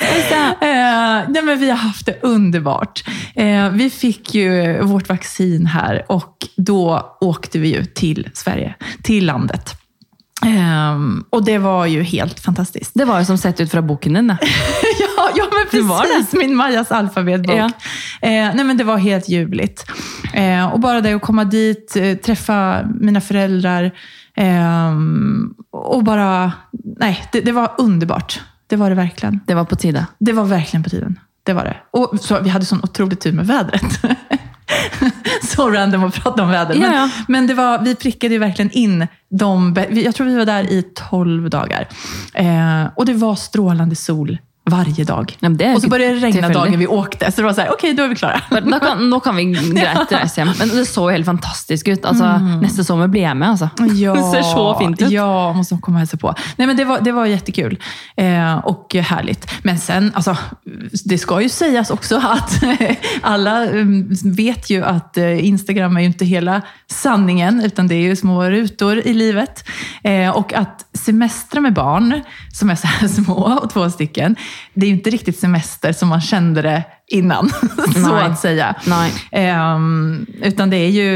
Eh, 0.00 1.28
nej, 1.28 1.42
men 1.42 1.58
vi 1.58 1.70
har 1.70 1.76
haft 1.76 2.06
det 2.06 2.18
underbart. 2.22 3.04
Eh, 3.34 3.70
vi 3.70 3.90
fick 3.90 4.34
ju 4.34 4.82
vårt 4.82 5.08
vaccin 5.08 5.66
här 5.66 6.04
och 6.08 6.46
då 6.56 7.16
åkte 7.20 7.58
vi 7.58 7.68
ju 7.68 7.84
till 7.84 8.28
Sverige, 8.34 8.74
till 9.02 9.26
landet. 9.26 9.80
Ehm, 10.46 11.24
och 11.30 11.44
det 11.44 11.58
var 11.58 11.86
ju 11.86 12.02
helt 12.02 12.40
fantastiskt. 12.40 12.90
Det 12.94 13.04
var 13.04 13.18
jo 13.18 13.24
som 13.24 13.38
sett 13.38 13.60
ut 13.60 13.70
fra 13.70 13.82
boken 13.82 14.12
din. 14.12 14.28
ja, 15.00 15.30
ja, 15.36 15.48
men 15.52 15.80
Det 15.80 15.88
var 15.88 16.00
precis. 16.00 16.32
Min 16.32 16.56
Majas 16.56 16.92
alfabetbok. 16.92 17.56
Ja. 17.56 17.70
Eh, 18.22 18.54
nej, 18.54 18.64
men 18.64 18.76
det 18.76 18.84
var 18.84 18.96
helt 18.96 19.28
ljuvligt. 19.28 19.86
Eh, 20.34 20.66
och 20.66 20.80
bara 20.80 21.00
det 21.00 21.12
att 21.12 21.22
komma 21.22 21.44
dit, 21.44 21.96
eh, 21.96 22.16
träffa 22.16 22.82
mina 23.00 23.20
föräldrar 23.20 23.90
ehm, 24.36 25.54
och 25.72 26.04
bara... 26.04 26.52
Nej, 26.98 27.24
det, 27.32 27.40
det 27.40 27.52
var 27.52 27.74
underbart. 27.78 28.40
Det 28.70 28.76
var 28.76 28.90
det 28.90 28.96
verkligen. 28.96 29.40
Det 29.46 29.54
var 29.54 29.64
på 29.64 29.76
tide. 29.76 30.06
Det 30.18 30.32
var 30.32 30.44
verkligen 30.44 30.84
på 30.84 30.90
tiden. 30.90 31.18
Det 31.42 31.52
var 31.52 31.64
det. 31.64 31.76
Och 31.90 32.20
så, 32.20 32.40
vi 32.40 32.48
hade 32.48 32.64
sån 32.64 32.80
otrolig 32.82 33.20
tur 33.20 33.32
med 33.32 33.46
vädret. 33.46 34.00
så 35.42 35.70
random 35.70 36.04
att 36.04 36.14
prata 36.14 36.42
om 36.42 36.50
väder. 36.50 36.78
Men, 36.78 37.10
men 37.28 37.46
det 37.46 37.54
var, 37.54 37.78
vi 37.78 37.94
prickade 37.94 38.34
ju 38.34 38.40
verkligen 38.40 38.70
in 38.70 39.06
de... 39.30 39.76
Jag 39.90 40.14
tror 40.14 40.26
vi 40.26 40.36
var 40.36 40.44
där 40.44 40.72
i 40.72 40.82
12 41.10 41.50
dagar. 41.50 41.88
Eh, 42.34 42.86
och 42.96 43.06
det 43.06 43.14
var 43.14 43.34
strålande 43.34 43.96
sol 43.96 44.38
varje 44.64 45.04
dag. 45.04 45.36
Men 45.40 45.56
det 45.56 45.74
och 45.74 45.82
så 45.82 45.88
började 45.88 46.14
det 46.14 46.20
regna 46.26 46.48
dagen 46.48 46.78
vi 46.78 46.86
åkte. 46.86 47.32
Så 47.32 47.40
det 47.40 47.46
var 47.46 47.52
så 47.52 47.60
här, 47.60 47.72
okej, 47.72 47.94
då 47.94 48.02
är 48.02 48.08
vi 48.08 48.14
klara. 48.14 48.40
Men 48.50 48.70
Da 48.70 48.80
kan, 48.80 49.20
kan 49.20 49.36
vi 49.36 49.44
greit 49.44 50.12
reise 50.12 50.40
hjem. 50.40 50.48
Men 50.58 50.68
det 50.68 50.86
så 50.86 51.10
jo 51.10 51.12
helt 51.12 51.26
fantastisk 51.26 51.88
ut. 51.88 52.04
Altså, 52.04 52.38
Neste 52.62 52.84
sommer 52.84 53.06
blir 53.08 53.22
jeg 53.22 53.36
med. 53.36 53.48
altså. 53.48 53.68
Ja, 53.94 54.14
Det 54.18 54.22
ser 54.22 54.42
så 54.42 54.78
fint 54.78 55.02
ut. 55.02 55.10
Ja, 55.10 55.52
måste 55.52 55.78
komma 55.80 55.96
och 55.96 55.98
hälsa 55.98 56.16
på. 56.16 56.34
Nej, 56.56 56.66
men 56.66 56.76
det, 56.76 56.84
var, 56.84 57.00
det 57.00 57.12
var 57.12 57.26
jättekul 57.26 57.78
eh, 58.16 58.58
och 58.58 58.94
härligt. 58.94 59.50
Men 59.62 59.78
sen, 59.78 60.12
alltså, 60.14 60.36
det 61.04 61.18
ska 61.18 61.40
ju 61.40 61.48
sägas 61.48 61.90
också 61.90 62.16
att 62.16 62.62
alla 63.22 63.66
mm, 63.66 64.08
vet 64.24 64.70
ju 64.70 64.84
att 64.84 65.16
eh, 65.16 65.46
Instagram 65.46 65.96
är 65.96 66.00
ju 66.00 66.06
inte 66.06 66.24
hela 66.24 66.62
sanningen, 66.90 67.60
utan 67.64 67.88
det 67.88 67.94
är 67.94 68.02
ju 68.02 68.16
små 68.16 68.44
rutor 68.44 68.98
i 68.98 69.14
livet. 69.14 69.64
Eh, 70.04 70.30
och 70.30 70.52
att 70.54 70.86
semestra 70.94 71.60
med 71.60 71.74
barn, 71.74 72.20
som 72.52 72.70
är 72.70 72.74
så 72.74 72.86
här 72.86 73.08
små, 73.08 73.58
och 73.62 73.70
två 73.70 73.90
stycken, 73.90 74.36
det 74.74 74.86
är 74.86 74.90
ju 74.90 74.96
inte 74.96 75.10
riktigt 75.10 75.38
semester 75.38 75.92
som 75.92 76.08
man 76.08 76.20
kände 76.20 76.62
det 76.62 76.82
innan, 77.06 77.48
så 77.94 78.14
Nej. 78.14 78.24
att 78.24 78.40
säga. 78.40 78.74
Ehm, 79.32 80.26
utan 80.42 80.70
det 80.70 80.76
är 80.76 80.88
ju, 80.90 81.14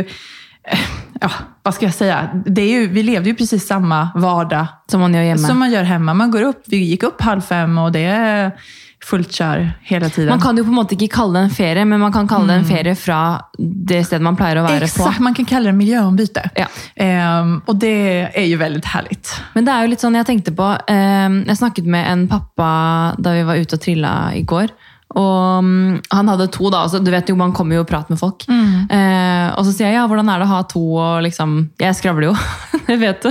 eh, 0.69 0.79
ja, 1.21 1.31
vad 1.63 1.75
ska 1.75 1.85
jag 1.87 1.95
säga? 1.95 2.43
Det 2.47 2.63
är 2.63 2.81
ju, 2.81 2.89
vi 2.89 3.03
levde 3.03 3.29
ju 3.29 3.35
precis 3.37 3.67
samma 3.67 4.09
vardag 4.15 4.67
Som 4.91 5.01
man 5.01 5.15
gjør 5.15 5.23
hjemme. 5.23 5.39
som 5.49 5.59
man 5.59 5.71
gör 5.73 5.83
hemma. 5.83 6.15
Man 6.15 6.31
går 6.31 6.43
upp, 6.43 6.63
vi 6.67 6.77
gick 6.77 7.03
upp 7.03 7.21
halv 7.21 7.41
fem 7.41 7.79
och 7.79 7.93
det 7.93 8.05
är 8.05 8.53
fullt 9.05 9.33
kör 9.33 9.73
hela 9.83 10.09
tiden. 10.09 10.31
Man 10.31 10.41
kan 10.41 10.57
jo 10.57 10.65
på 10.65 10.73
en 10.73 10.79
måte 10.79 10.97
ikke 10.97 11.11
kalle 11.17 11.39
det 11.39 11.45
en 11.51 11.51
ferie, 11.57 11.85
men 11.85 12.01
man 12.01 12.13
kan 12.13 12.29
kalle 12.29 12.53
det 12.53 12.59
en 12.63 12.69
ferie 12.69 12.95
fra 12.97 13.19
det 13.59 14.01
stedet 14.07 14.23
man 14.25 14.37
pleier 14.39 14.63
å 14.63 14.65
være 14.67 14.89
Exakt, 14.89 15.19
på. 15.19 15.23
man 15.23 15.35
kan 15.35 15.45
kalla 15.45 15.73
det 15.73 15.77
miljöombyte. 15.79 16.51
Ja. 16.57 16.67
Ehm, 16.97 17.61
och 17.67 17.77
det 17.77 18.31
är 18.35 18.45
ju 18.45 18.57
väldigt 18.57 18.85
härligt. 18.85 19.35
Men 19.55 19.65
det 19.65 19.73
er 19.73 19.83
jo 19.85 19.93
litt 19.93 20.01
sånn, 20.01 20.17
jeg 20.17 20.27
tenkte 20.27 20.55
på 20.57 20.71
eh, 20.89 21.29
Jeg 21.47 21.57
snakket 21.61 21.87
med 21.87 22.09
en 22.13 22.27
pappa 22.29 23.15
da 23.19 23.33
vi 23.37 23.43
var 23.43 23.61
ute 23.61 23.77
og 23.77 23.85
trilla 23.85 24.15
i 24.35 24.43
går. 24.43 24.69
Og 25.15 25.65
mm, 25.65 26.01
han 26.11 26.31
hadde 26.33 26.49
to, 26.51 26.67
da. 26.73 26.85
Altså, 26.85 26.99
du 26.99 27.11
vet 27.13 27.29
jo, 27.31 27.37
Man 27.39 27.53
kommer 27.55 27.79
jo 27.79 27.85
og 27.85 27.89
prater 27.91 28.15
med 28.15 28.19
folk. 28.19 28.47
Eh, 28.91 29.49
og 29.55 29.63
så 29.67 29.71
sier 29.75 29.93
jeg 29.93 29.99
ja, 29.99 30.07
hvordan 30.11 30.31
er 30.33 30.43
det 30.43 30.49
å 30.49 30.53
ha 30.55 30.61
to? 30.71 30.83
Og 30.99 31.23
liksom, 31.27 31.57
Jeg 31.81 31.99
skravler 31.99 32.31
jo, 32.31 32.35
det 32.89 32.99
vet 33.03 33.23
du. 33.23 33.31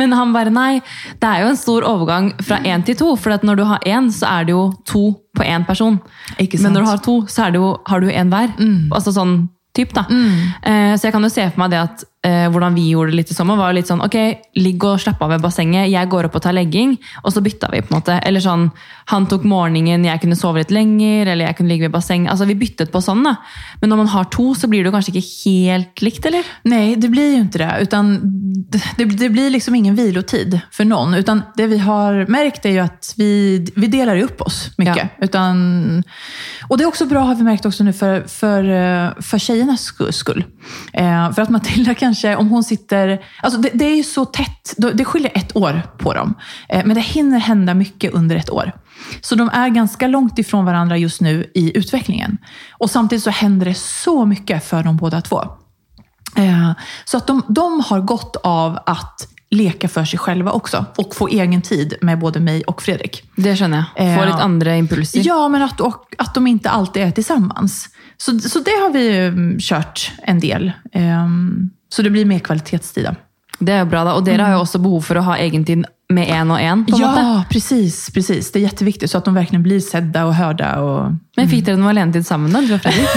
Men 0.00 0.16
han 0.18 0.34
bare 0.34 0.52
nei. 0.54 0.80
Det 1.22 1.28
er 1.28 1.44
jo 1.44 1.52
en 1.52 1.60
stor 1.60 1.86
overgang 1.86 2.32
fra 2.42 2.58
én 2.66 2.84
til 2.86 2.98
to. 2.98 3.14
For 3.20 3.38
når 3.46 3.60
du 3.60 3.64
har 3.68 3.86
én, 3.86 4.10
så 4.14 4.30
er 4.40 4.48
det 4.48 4.56
jo 4.56 4.68
to 4.88 5.04
på 5.36 5.46
én 5.46 5.66
person. 5.68 6.00
Men 6.38 6.72
når 6.74 6.80
du 6.82 6.90
har 6.90 7.02
to, 7.04 7.18
så 7.30 7.52
jo, 7.54 7.76
har 7.88 8.02
du 8.02 8.10
én 8.10 8.32
hver. 8.32 8.56
Altså 8.92 9.14
sånn 9.14 9.44
typ 9.76 9.94
da. 9.96 10.04
Eh, 10.10 10.94
så 10.98 11.08
jeg 11.08 11.14
kan 11.14 11.24
jo 11.24 11.32
se 11.32 11.46
for 11.48 11.62
meg 11.62 11.72
det 11.72 11.80
at 11.80 12.02
eh, 12.24 12.48
hvordan 12.50 12.74
vi 12.74 12.88
gjorde 12.90 13.10
det 13.10 13.16
litt 13.16 13.30
i 13.30 13.34
sommer, 13.34 13.56
var 13.56 13.72
litt 13.74 13.86
sånn 13.90 14.02
ok, 14.04 14.16
ligg 14.56 14.84
og 14.84 15.00
slapp 15.02 15.22
av 15.22 15.30
ved 15.34 15.42
bassenget, 15.42 15.88
jeg 15.90 16.08
går 16.08 16.28
opp 16.28 16.36
og 16.38 16.42
tar 16.42 16.52
legging, 16.56 16.96
og 17.24 17.32
så 17.34 17.42
bytta 17.42 17.68
vi. 17.72 17.80
på 17.82 17.94
en 17.94 17.98
måte. 18.00 18.18
Eller 18.26 18.40
sånn, 18.40 18.68
han 19.10 19.26
tok 19.26 19.44
morgenen, 19.44 20.04
jeg 20.04 20.20
kunne 20.22 20.36
sove 20.38 20.62
litt 20.62 20.70
lenger, 20.70 21.26
eller 21.32 21.46
jeg 21.46 21.56
kunne 21.58 21.68
ligge 21.72 21.88
ved 21.88 21.92
basseng. 21.96 22.28
Altså, 22.28 22.46
Vi 22.46 22.54
byttet 22.54 22.92
på 22.92 23.00
sånn, 23.02 23.24
da. 23.24 23.36
Men 23.80 23.90
når 23.90 23.96
man 23.96 24.06
har 24.14 24.24
to, 24.30 24.54
så 24.54 24.68
blir 24.68 24.84
det 24.84 24.92
kanskje 24.92 25.14
ikke 25.16 25.28
helt 25.44 26.02
likt, 26.02 26.26
eller? 26.26 26.44
Nej, 26.64 26.96
det 26.96 27.08
blir 27.10 27.34
ju 27.34 27.40
inte 27.40 27.58
det. 27.58 27.70
Utan 27.82 28.20
det, 28.96 29.04
det 29.04 29.28
blir 29.30 29.50
liksom 29.50 29.74
ingen 29.74 29.94
vilotid 29.94 30.60
för 30.70 30.84
någon. 30.84 31.14
Utan 31.14 31.42
det 31.56 31.66
vi 31.66 31.78
har 31.78 32.26
märkt 32.28 32.66
är 32.66 32.70
ju 32.70 32.78
att 32.78 33.14
vi, 33.16 33.66
vi 33.76 33.86
delar 33.86 34.16
upp 34.22 34.40
oss 34.40 34.70
mycket. 34.78 34.96
Ja. 34.96 35.24
Utan, 35.24 36.02
och 36.68 36.78
det 36.78 36.84
är 36.84 36.88
också 36.88 37.06
bra, 37.06 37.20
har 37.20 37.34
vi 37.34 37.42
märkt 37.42 37.66
också 37.66 37.84
nu, 37.84 37.92
för, 37.92 38.20
för, 38.28 39.22
för 39.22 39.38
tjejernas 39.38 39.92
sku- 39.92 40.10
skull. 40.12 40.44
Eh, 40.92 41.32
för 41.32 41.42
att 41.42 41.50
Matilda 41.50 41.94
kanske, 42.12 42.36
om 42.36 42.48
hon 42.48 42.64
sitter... 42.64 43.24
Alltså 43.42 43.60
det, 43.60 43.70
det 43.74 43.84
är 43.84 43.96
ju 43.96 44.02
så 44.02 44.24
tätt. 44.24 44.74
Det 44.94 45.04
skiljer 45.04 45.32
ett 45.34 45.56
år 45.56 45.82
på 45.98 46.14
dem. 46.14 46.34
Eh, 46.68 46.84
men 46.84 46.94
det 46.94 47.00
hinner 47.00 47.38
hända 47.38 47.74
mycket 47.74 48.12
under 48.12 48.36
ett 48.36 48.50
år. 48.50 48.72
Så 49.20 49.34
de 49.34 49.50
är 49.52 49.68
ganska 49.68 50.08
långt 50.08 50.38
ifrån 50.38 50.64
varandra 50.64 50.96
just 50.96 51.20
nu 51.20 51.50
i 51.54 51.78
utvecklingen. 51.78 52.38
Och 52.78 52.90
samtidigt 52.90 53.24
så 53.24 53.30
händer 53.30 53.66
det 53.66 53.74
så 53.74 54.26
mycket 54.26 54.64
för 54.64 54.82
dem 54.82 54.96
båda 54.96 55.20
två. 55.20 55.42
Eh, 56.36 56.72
Så 57.04 57.16
att 57.16 57.26
de, 57.26 57.42
de 57.48 57.80
har 57.80 58.00
gott 58.00 58.36
av 58.42 58.78
att 58.86 59.28
leka 59.50 59.88
för 59.88 60.04
sig 60.04 60.18
själva 60.18 60.52
också 60.52 60.84
och 60.96 61.14
få 61.14 61.28
egen 61.28 61.62
tid 61.62 61.94
med 62.00 62.18
både 62.18 62.40
mig 62.40 62.62
och 62.64 62.82
Fredrik. 62.82 63.22
Det 63.36 63.56
skjønner 63.56 63.84
jeg. 63.96 64.16
Få 64.16 64.22
Eh, 64.22 64.26
litt 64.26 64.40
andre 64.40 64.76
impulser. 64.78 65.20
Ja, 65.24 65.48
men 65.48 65.62
att, 65.62 65.80
och, 65.80 66.14
att 66.18 66.34
de 66.34 66.46
inte 66.46 66.70
alltid 66.70 67.02
är 67.02 67.10
tillsammans. 67.10 67.88
Så, 68.16 68.38
så 68.38 68.58
det 68.58 68.70
har 68.70 68.92
vi 68.92 69.18
mm, 69.18 69.58
kört 69.60 70.12
en 70.22 70.40
del. 70.40 70.72
Ehm, 70.92 71.70
Så 71.92 72.02
det 72.02 72.10
blir 72.10 72.24
mer 72.24 72.38
kvalitetstid. 72.38 73.04
då. 73.04 73.14
Det 73.58 73.72
er 73.72 73.82
jo 73.84 73.86
bra, 73.90 74.04
da. 74.04 74.14
Og 74.16 74.24
dere 74.24 74.42
har 74.42 74.56
jo 74.56 74.62
også 74.64 74.78
behov 74.82 75.02
for 75.06 75.20
å 75.20 75.22
ha 75.26 75.34
egentid 75.38 75.84
med 76.12 76.28
én 76.28 76.50
og 76.50 76.58
én. 76.60 76.84
på 76.86 76.96
en 76.96 77.00
måte. 77.02 77.20
Ja, 77.20 77.44
precis, 77.50 78.10
precis. 78.14 78.52
Det 78.52 78.58
är 78.58 78.62
jätteviktigt 78.62 79.10
så 79.10 79.18
att 79.18 79.24
de 79.24 79.34
verkligen 79.34 79.62
blir 79.62 79.80
sedda 79.80 80.24
och 80.24 80.34
hörda. 80.34 80.80
Och... 80.80 81.12
Men 81.36 81.48
fikk 81.48 81.66
dere 81.66 81.76
noe 81.76 81.90
alenetid 81.92 82.26
sammen, 82.26 82.52
da? 82.52 82.60
du 82.60 82.74
og 82.74 82.80
Fredrik? 82.80 83.08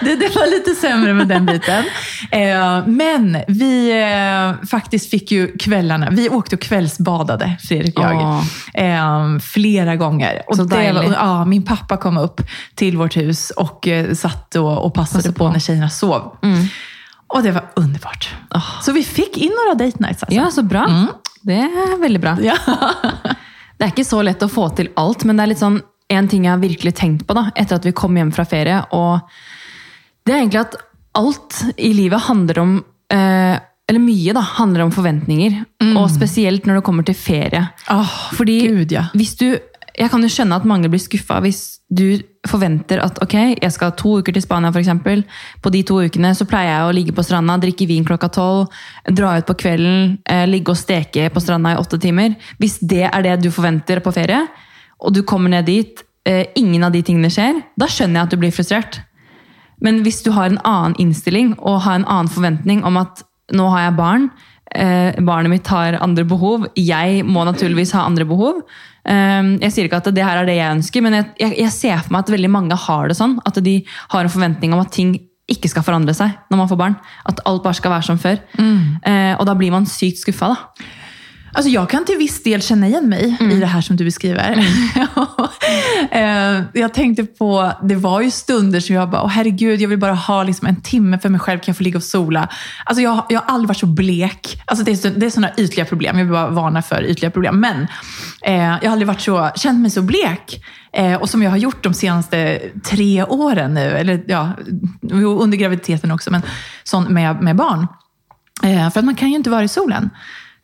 Det, 0.00 0.16
det 0.16 0.28
var 0.36 0.46
lite 0.50 0.74
sämre 0.74 1.14
med 1.14 1.28
den 1.28 1.46
biten. 1.46 1.84
Eh, 2.30 2.86
men 2.86 3.36
vi 3.48 4.02
eh, 4.02 4.66
faktiskt 4.66 5.10
fick 5.10 5.30
ju 5.32 5.56
kvällarna, 5.58 6.10
vi 6.10 6.28
åkte 6.28 6.56
och 6.56 6.62
kvällsbadade, 6.62 7.56
Fredrik 7.68 7.98
och 7.98 8.04
jag, 8.04 8.44
eh, 8.74 9.38
flera 9.38 9.96
gånger. 9.96 10.42
Och 10.46 10.56
Så 10.56 10.64
det 10.64 10.76
dejligt. 10.76 11.12
ja, 11.12 11.44
min 11.44 11.62
pappa 11.64 11.96
kom 11.96 12.16
upp 12.18 12.40
till 12.74 12.96
vårt 12.96 13.16
hus 13.16 13.50
och 13.50 13.88
eh, 13.88 14.14
satt 14.14 14.56
och, 14.56 14.84
och 14.86 14.94
passade 14.94 15.18
Passade 15.18 15.34
på. 15.34 15.46
på. 15.46 15.52
när 15.52 15.58
tjejerna 15.60 15.88
sov. 15.90 16.36
Och 17.28 17.42
det 17.42 17.52
var 17.52 17.70
underbart. 17.76 18.34
Så 18.82 18.92
vi 18.92 19.02
fick 19.04 19.36
in 19.36 19.52
några 19.64 19.74
date 19.74 19.98
nights 19.98 20.22
alltså. 20.22 20.36
Ja, 20.36 20.50
så 20.50 20.62
bra. 20.62 21.06
Det 21.42 21.60
er 21.60 21.98
veldig 22.00 22.20
bra. 22.20 22.36
Ja. 22.40 22.56
Det 23.74 23.88
er 23.88 23.90
ikke 23.90 24.04
så 24.06 24.20
lett 24.22 24.42
å 24.42 24.48
få 24.48 24.68
til 24.78 24.92
alt, 24.96 25.24
men 25.26 25.36
det 25.36 25.48
litt 25.50 25.58
sånn 25.58 25.80
en 26.14 26.28
ting 26.30 26.44
jeg 26.46 26.52
har 26.54 26.60
virkelig 26.62 26.92
tenkt 26.94 27.24
på 27.26 27.34
da, 27.36 27.48
etter 27.58 27.80
at 27.80 27.86
vi 27.88 27.92
kom 27.96 28.16
hjem 28.16 28.30
fra 28.32 28.44
ferie. 28.46 28.78
og 28.94 29.24
Det 30.24 30.34
er 30.34 30.42
egentlig 30.42 30.60
at 30.62 30.76
alt 31.18 31.58
i 31.76 31.90
livet 31.96 32.26
handler 32.28 32.60
om 32.62 32.76
eh, 33.12 33.56
Eller 33.88 34.00
mye 34.00 34.32
da, 34.32 34.40
handler 34.40 34.86
om 34.86 34.92
forventninger. 34.94 35.58
Og 35.98 36.06
spesielt 36.12 36.64
når 36.64 36.78
det 36.78 36.84
kommer 36.86 37.04
til 37.04 37.18
ferie. 37.18 37.66
Fordi 38.38 38.60
gud 38.68 38.94
ja. 38.94 39.08
hvis 39.12 39.34
du 39.36 39.50
Jeg 39.50 40.10
kan 40.10 40.22
jo 40.22 40.30
skjønne 40.32 40.56
at 40.56 40.64
mange 40.66 40.88
blir 40.90 41.02
skuffa 41.02 41.42
hvis 41.44 41.80
du 41.90 42.22
forventer 42.48 43.00
at 43.04 43.18
ok, 43.24 43.34
jeg 43.62 43.72
skal 43.72 43.94
to 43.98 44.18
uker 44.20 44.34
til 44.34 44.44
Spania 44.44 44.72
for 44.72 44.82
exempel. 44.82 45.24
På 45.62 45.72
de 45.72 45.82
to 45.86 46.00
ukene 46.04 46.34
så 46.36 46.46
pleier 46.48 46.70
jeg 46.70 46.88
å 46.88 46.94
ligge 46.96 47.14
på 47.16 47.24
stranda, 47.24 47.56
drikke 47.60 47.88
vin 47.88 48.04
klokka 48.06 48.30
tolv, 48.34 48.68
dra 49.08 49.36
ut 49.38 49.48
på 49.48 49.56
kvelden, 49.64 50.18
eh, 50.28 50.44
ligge 50.50 50.74
og 50.74 50.80
steke 50.80 51.30
på 51.32 51.42
stranda 51.42 51.74
i 51.74 51.80
åtte 51.80 52.00
timer. 52.00 52.36
Hvis 52.58 52.78
det 52.80 53.08
er 53.08 53.22
det 53.22 53.40
du 53.42 53.50
forventer 53.50 54.02
på 54.04 54.12
ferie, 54.14 54.44
og 55.00 55.14
du 55.14 55.22
kommer 55.22 55.50
ned 55.50 55.66
dit, 55.66 56.02
eh, 56.24 56.46
ingen 56.56 56.84
av 56.84 56.92
de 56.92 57.02
tingene 57.02 57.30
skjer, 57.32 57.62
da 57.78 57.86
skjønner 57.86 58.20
jeg 58.20 58.22
at 58.22 58.30
du 58.30 58.36
blir 58.36 58.52
frustrert. 58.52 59.00
Men 59.80 60.02
hvis 60.02 60.22
du 60.22 60.30
har 60.32 60.46
en 60.46 60.60
annen 60.64 60.96
innstilling 60.98 61.54
og 61.58 61.82
har 61.84 62.00
en 62.00 62.08
annen 62.08 62.28
forventning 62.28 62.84
om 62.84 62.96
at 62.96 63.22
nå 63.52 63.68
har 63.70 63.90
jeg 63.90 63.96
barn, 63.96 64.30
eh, 64.74 65.12
barnet 65.20 65.50
mitt 65.50 65.66
har 65.66 65.98
andre 66.00 66.24
behov, 66.24 66.66
jeg 66.76 67.24
må 67.24 67.44
naturligvis 67.44 67.92
ha 67.92 68.06
andre 68.06 68.24
behov. 68.24 68.62
Eh, 69.04 69.52
jeg 69.66 69.74
sier 69.74 69.88
ikke 69.88 70.00
at 70.02 70.10
det 70.16 70.24
her 70.24 70.40
er 70.40 70.48
det 70.48 70.58
jeg 70.58 70.78
ønsker, 70.78 71.04
men 71.04 71.18
jeg, 71.18 71.30
jeg, 71.42 71.56
jeg 71.66 71.76
ser 71.76 72.02
for 72.02 72.16
meg 72.16 72.24
at 72.24 72.34
veldig 72.34 72.50
mange 72.52 72.80
har 72.86 73.08
det 73.10 73.18
sånn. 73.20 73.38
At 73.46 73.60
de 73.64 73.78
har 74.14 74.24
en 74.24 74.32
forventning 74.32 74.74
om 74.76 74.82
at 74.82 74.92
ting 74.94 75.16
ikke 75.50 75.68
skal 75.68 75.84
forandre 75.84 76.14
seg 76.16 76.38
når 76.48 76.60
man 76.62 76.68
får 76.70 76.80
barn. 76.80 76.98
At 77.28 77.42
alt 77.48 77.64
bare 77.64 77.76
skal 77.76 77.92
være 77.92 78.08
som 78.08 78.20
før. 78.20 78.38
Eh, 79.04 79.34
og 79.36 79.44
da 79.48 79.56
blir 79.58 79.74
man 79.74 79.88
sykt 79.90 80.22
skuffa, 80.22 80.54
da. 80.54 80.92
Alltså 81.54 81.70
jag 81.70 81.90
kan 81.90 82.04
till 82.04 82.18
viss 82.18 82.42
del 82.42 82.62
känna 82.62 82.86
igen 82.86 83.08
mig 83.08 83.36
i 83.40 83.60
det 83.60 83.66
här 83.66 83.80
som 83.80 83.96
du 83.96 84.04
beskriver. 84.04 84.66
Eh, 86.10 86.62
jag 86.72 86.94
tänkte 86.94 87.24
på, 87.24 87.72
det 87.82 87.94
var 87.94 88.20
ju 88.20 88.30
stunder 88.30 88.80
som 88.80 88.94
jag 88.96 89.10
bara, 89.10 89.22
åh 89.22 89.28
herregud, 89.28 89.80
jag 89.80 89.88
vill 89.88 89.98
bara 89.98 90.14
ha 90.14 90.42
liksom 90.42 90.66
en 90.66 90.80
timme 90.80 91.18
för 91.18 91.28
mig 91.28 91.40
själv, 91.40 91.58
kan 91.58 91.64
jag 91.66 91.76
få 91.76 91.82
ligga 91.82 91.96
och 91.96 92.02
sola? 92.02 92.48
Alltså 92.84 93.02
jag, 93.02 93.24
jag 93.28 93.40
har 93.40 93.54
aldrig 93.54 93.68
varit 93.68 93.78
så 93.78 93.86
blek. 93.86 94.62
Alltså 94.66 94.84
det 94.84 94.90
är, 94.90 94.96
så, 94.96 95.08
det 95.08 95.26
är 95.26 95.30
sådana 95.30 95.52
ytliga 95.56 95.86
problem, 95.86 96.18
jag 96.18 96.24
vill 96.24 96.32
bara 96.32 96.48
varna 96.48 96.82
för 96.82 97.04
ytliga 97.04 97.30
problem. 97.30 97.60
Men 97.60 97.86
eh, 98.42 98.54
jag 98.54 98.84
har 98.84 98.92
aldrig 98.92 99.06
varit 99.06 99.20
så, 99.20 99.50
känt 99.56 99.80
mig 99.80 99.90
så 99.90 100.02
blek. 100.02 100.64
Eh, 100.92 101.14
och 101.14 101.30
som 101.30 101.42
jag 101.42 101.50
har 101.50 101.58
gjort 101.58 101.82
de 101.82 101.94
senaste 101.94 102.60
tre 102.84 103.24
åren 103.24 103.74
nu, 103.74 103.80
eller 103.80 104.24
ja, 104.26 104.52
under 105.40 105.56
graviditeten 105.56 106.10
också, 106.10 106.30
men 106.30 106.42
sån 106.84 107.04
med, 107.04 107.42
med 107.42 107.56
barn. 107.56 107.86
Eh, 108.62 108.90
för 108.90 108.98
att 108.98 109.04
man 109.04 109.14
kan 109.14 109.28
ju 109.28 109.36
inte 109.36 109.50
vara 109.50 109.64
i 109.64 109.68
solen. 109.68 110.10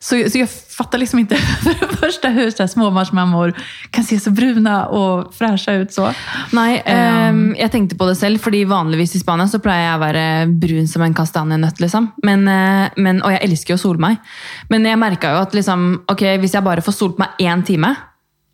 Så, 0.03 0.29
så 0.29 0.37
jag 0.37 0.49
fattar 0.49 0.97
liksom 0.97 1.19
inte 1.19 1.35
för 1.63 1.69
det 1.79 1.95
första 1.95 2.27
hur 2.27 2.51
så 2.51 2.63
här, 2.63 2.67
småbarnsmammor 2.67 3.53
kan 3.91 4.03
se 4.03 4.19
så 4.19 4.31
bruna 4.31 4.85
och 4.87 5.33
fräscha 5.33 5.73
ut 5.73 5.93
så. 5.93 6.07
Nei, 6.51 6.81
ehm, 6.85 7.55
jeg 7.55 7.71
tenkte 7.71 7.95
på 7.95 8.07
det 8.09 8.15
selv, 8.17 8.41
fordi 8.41 8.63
vanligvis 8.65 9.13
i 9.15 9.21
Spania 9.21 9.45
så 9.47 9.59
jeg 9.61 9.93
å 9.93 10.01
være 10.01 10.23
brun 10.57 10.87
som 10.89 11.05
en 11.05 11.13
kastanjenøtt. 11.13 11.79
Liksom. 11.85 12.09
Men, 12.25 12.47
eh, 12.47 12.89
men, 12.97 13.21
og 13.21 13.31
jeg 13.35 13.43
elsker 13.45 13.75
jo 13.75 13.77
å 13.77 13.83
sole 13.85 14.01
meg. 14.01 14.17
Men 14.73 14.89
jeg 14.89 14.97
merka 14.97 15.35
jo 15.35 15.43
at 15.45 15.53
liksom, 15.53 15.87
ok, 16.09 16.25
hvis 16.41 16.57
jeg 16.57 16.65
bare 16.65 16.81
får 16.81 16.97
solt 16.97 17.21
meg 17.21 17.37
én 17.39 17.61
time, 17.63 17.93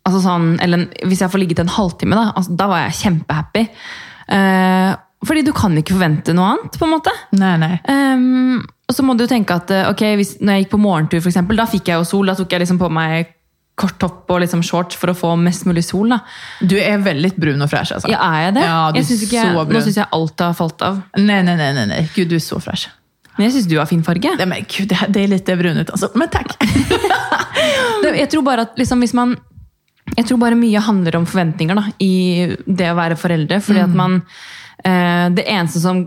altså 0.04 0.20
sånn, 0.28 0.58
eller 0.60 0.78
en- 0.84 1.08
hvis 1.08 1.20
jeg 1.24 1.30
får 1.32 1.38
ligget 1.46 1.64
en 1.64 1.76
halvtime, 1.80 2.14
da, 2.14 2.32
altså, 2.36 2.56
da 2.56 2.66
var 2.68 2.84
jeg 2.84 3.00
kjempehappy. 3.02 3.68
Eh, 4.28 4.94
fordi 5.24 5.42
du 5.48 5.52
kan 5.56 5.72
ikke 5.80 5.96
forvente 5.96 6.34
noe 6.36 6.52
annet, 6.58 6.76
på 6.78 6.84
en 6.84 6.92
måte. 6.92 7.10
Nej, 7.32 7.56
nej. 7.58 7.80
Ehm, 7.88 8.66
og 8.88 8.94
så 8.96 9.02
må 9.04 9.14
du 9.16 9.24
jo 9.24 9.28
tenke 9.30 9.54
at 9.54 9.70
eh, 9.70 9.88
ok, 9.90 10.02
hvis, 10.16 10.36
når 10.40 10.52
jeg 10.58 10.64
gikk 10.64 10.70
på 10.76 10.80
morgentur, 10.80 11.20
for 11.20 11.28
eksempel, 11.28 11.56
da 11.60 11.66
fikk 11.68 11.88
jeg 11.92 12.00
jo 12.00 12.04
sol. 12.08 12.26
Da 12.26 12.34
tok 12.38 12.52
jeg 12.54 12.60
liksom 12.64 12.78
på 12.80 12.88
meg 12.90 13.34
kort 13.78 13.98
topp 14.02 14.30
og 14.34 14.40
liksom 14.42 14.62
shorts 14.66 14.96
for 14.98 15.12
å 15.12 15.14
få 15.14 15.34
mest 15.38 15.66
mulig 15.68 15.84
sol. 15.86 16.08
da. 16.10 16.18
Du 16.60 16.80
är 16.80 16.98
väldigt 16.98 17.36
brun 17.36 17.62
och 17.62 17.70
fräsch 17.70 17.92
alltså. 17.92 18.08
Ja, 18.10 18.18
er 18.34 18.42
jeg 18.48 18.54
det? 18.54 18.64
Ja, 18.64 18.90
du 18.92 18.98
jeg 18.98 19.06
synes 19.06 19.22
er 19.22 19.26
ikke, 19.26 19.42
så 19.52 19.64
brun. 19.64 19.76
Nå 19.76 19.82
syns 19.84 19.96
jeg 20.00 20.06
alt 20.10 20.40
har 20.40 20.54
falt 20.58 20.82
av. 20.82 21.00
Nej, 21.16 21.42
nej, 21.42 21.56
nej, 21.56 21.74
nej, 21.74 21.86
nej. 21.86 22.08
Gud, 22.14 22.28
du 22.28 22.34
är 22.36 22.40
så 22.40 22.58
fräsch. 22.60 22.88
Men 23.36 23.44
jeg 23.46 23.52
syns 23.54 23.66
du 23.70 23.76
har 23.78 23.86
fin 23.86 24.02
farge. 24.02 24.32
Nej, 24.38 24.46
men 24.46 24.64
gud, 24.68 24.88
det, 24.88 24.94
här- 24.94 25.08
det 25.08 25.20
är 25.20 25.28
lite 25.28 25.56
brunt 25.56 25.90
alltså. 25.90 26.10
Men 26.14 26.28
tack. 26.28 26.56
Jeg 28.18 28.30
tror 28.30 28.42
bare 28.42 28.60
at 28.66 28.78
liksom, 28.78 29.00
hvis 29.02 29.14
man 29.14 29.36
Jeg 30.16 30.26
tror 30.26 30.38
bare 30.40 30.56
mye 30.56 30.80
handler 30.80 31.16
om 31.18 31.26
forventninger 31.26 31.76
da, 31.76 31.82
i 32.00 32.56
det 32.66 32.86
å 32.90 32.96
være 32.96 33.16
foreldre. 33.20 33.60
fordi 33.60 33.80
at 33.84 33.94
man 33.94 34.22
eh, 34.84 35.28
Det 35.36 35.44
eneste 35.46 35.80
som 35.80 36.06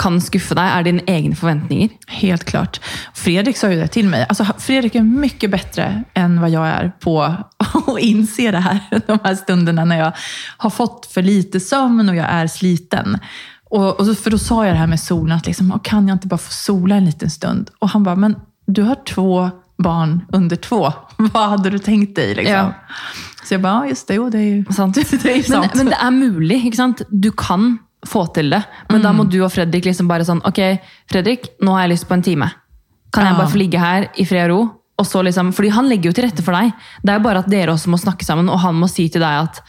kan 0.00 0.16
skuffe 0.24 0.56
deg, 0.56 0.64
er 0.64 0.86
dine 0.86 1.02
egne 1.06 1.36
forventninger. 1.36 1.90
Helt 2.20 2.44
klart. 2.48 2.80
Fredrik 3.14 3.58
sa 3.60 3.70
ju 3.70 3.76
det 3.80 3.88
till 3.92 4.08
mig. 4.08 4.26
Alltså, 4.28 4.46
Fredrik 4.58 4.94
är 4.94 5.02
mycket 5.02 5.50
bättre 5.50 6.04
än 6.14 6.40
vad 6.40 6.50
jag 6.50 6.66
är 6.68 6.92
på 7.00 7.22
att 7.22 7.98
inse 8.00 8.50
det 8.50 8.58
här. 8.58 8.78
De 9.06 9.18
här 9.24 9.34
stunderna 9.34 9.84
när 9.84 9.98
jag 9.98 10.12
har 10.56 10.70
fått 10.70 11.06
för 11.06 11.22
lite 11.22 11.60
sömn 11.60 12.08
och 12.08 12.16
jag 12.16 12.26
är 12.30 12.46
sliten. 12.46 13.18
Och, 13.70 14.00
och 14.00 14.18
för 14.18 14.30
då 14.30 14.38
sa 14.38 14.66
jag 14.66 14.74
det 14.74 14.78
här 14.78 14.86
med 14.86 15.00
solen, 15.00 15.36
att 15.36 15.46
liksom, 15.46 15.72
"Åh, 15.72 15.80
kan 15.82 16.08
jag 16.08 16.14
inte 16.14 16.26
bara 16.28 16.38
få 16.38 16.52
sola 16.52 16.94
en 16.94 17.04
liten 17.04 17.30
stund? 17.30 17.70
Och 17.78 17.88
han 17.88 18.02
bara, 18.02 18.16
men 18.16 18.36
du 18.66 18.82
har 18.82 18.94
två 18.94 19.50
barn 19.82 20.24
under 20.32 20.56
två. 20.56 20.92
Vad 21.16 21.48
hade 21.48 21.70
du 21.70 21.78
tänkt 21.78 22.16
dig? 22.16 22.34
Liksom? 22.34 22.54
Ja. 22.54 22.74
Så 23.44 23.54
jag 23.54 23.60
bara, 23.60 23.72
ja 23.72 23.86
just 23.86 24.08
det, 24.08 24.14
jo, 24.14 24.30
det 24.30 24.38
är 24.38 24.42
ju 24.42 24.64
Sant? 24.70 24.94
det 25.22 25.24
är 25.24 25.28
ju 25.28 25.34
Men, 25.34 25.42
sant. 25.44 25.74
men 25.74 25.86
det 25.86 25.96
ikke 26.64 26.76
sant? 26.76 27.02
Du 27.08 27.32
kan 27.32 27.78
få 28.06 28.26
til 28.34 28.50
det. 28.50 28.62
Men 28.88 29.02
da 29.02 29.12
må 29.12 29.24
du 29.28 29.40
og 29.44 29.52
Fredrik 29.52 29.84
liksom 29.84 30.08
bare 30.08 30.24
sånn 30.24 30.40
Ok, 30.44 30.60
Fredrik, 31.10 31.48
nå 31.62 31.72
har 31.76 31.82
jeg 31.86 31.90
lyst 31.96 32.08
på 32.08 32.14
en 32.14 32.22
time. 32.22 32.50
Kan 33.12 33.24
jeg 33.26 33.34
Ja. 33.34 33.38
bare 33.38 33.50
få 33.50 33.58
ligge 33.58 33.78
her 33.78 34.08
i 34.16 34.24
fred 34.24 34.50
og 34.50 34.56
ro? 34.56 34.70
Og 34.98 35.06
så 35.06 35.22
liksom, 35.24 35.52
fordi 35.52 35.68
han 35.70 35.88
legger 35.88 36.10
jo 36.10 36.12
til 36.12 36.24
rette 36.24 36.42
for 36.42 36.52
deg. 36.52 36.72
Det 37.02 37.10
er 37.10 37.18
jo 37.18 37.24
bare 37.24 37.38
at 37.38 37.48
dere 37.48 37.72
også 37.72 37.88
må 37.88 37.98
snakke 37.98 38.24
sammen, 38.24 38.48
og 38.50 38.58
han 38.60 38.74
må 38.74 38.88
si 38.88 39.08
til 39.08 39.20
deg 39.20 39.48
at 39.48 39.60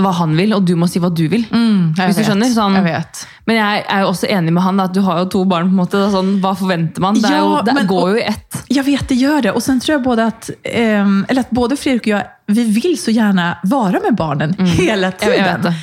hva 0.00 0.12
han 0.14 0.34
vil, 0.34 0.54
og 0.54 0.64
du 0.64 0.76
må 0.76 0.86
si 0.88 0.98
hva 0.98 1.10
du 1.12 1.26
vil. 1.28 1.42
Mm, 1.50 1.92
Hvis 1.92 2.14
du 2.16 2.22
vet, 2.22 2.26
skjønner? 2.30 2.48
Sånn, 2.54 2.74
jag 2.78 2.84
vet. 2.84 3.26
Men 3.46 3.56
jeg 3.56 3.84
er 3.90 4.00
jo 4.00 4.06
også 4.08 4.30
enig 4.30 4.52
med 4.52 4.62
han 4.62 4.76
da, 4.78 4.84
at 4.84 4.94
du 4.94 5.02
har 5.02 5.18
jo 5.18 5.24
to 5.26 5.44
barn. 5.44 5.66
på 5.66 5.74
en 5.74 5.76
måte. 5.76 6.10
Sånn, 6.10 6.40
hva 6.40 6.54
forventer 6.56 7.00
man? 7.00 7.14
Det, 7.20 7.24
er 7.28 7.36
jo, 7.38 7.50
Ja, 7.56 7.62
det 7.62 7.74
men- 7.74 7.86
går 7.86 8.08
jo 8.10 8.16
i 8.16 8.22
ett. 8.22 8.64
Jag 8.68 8.84
vet, 8.84 9.08
det 9.08 9.14
gör 9.14 9.42
det. 9.42 9.50
Och 9.52 9.62
sen 9.62 9.80
tror 9.80 9.94
jag 9.98 10.02
både 10.02 10.24
att, 10.26 10.50
ehm, 10.64 11.26
eller 11.28 11.40
att 11.40 11.50
både 11.50 11.76
Fredrik 11.76 12.02
och 12.02 12.06
jag, 12.06 12.22
vi 12.46 12.64
vill 12.64 12.96
så 13.02 13.10
gärna 13.10 13.58
vara 13.62 14.00
med 14.00 14.14
barnen 14.16 14.54
hela 14.58 15.06
Mm. 15.12 15.18
Jag 15.20 15.20
tiden. 15.62 15.74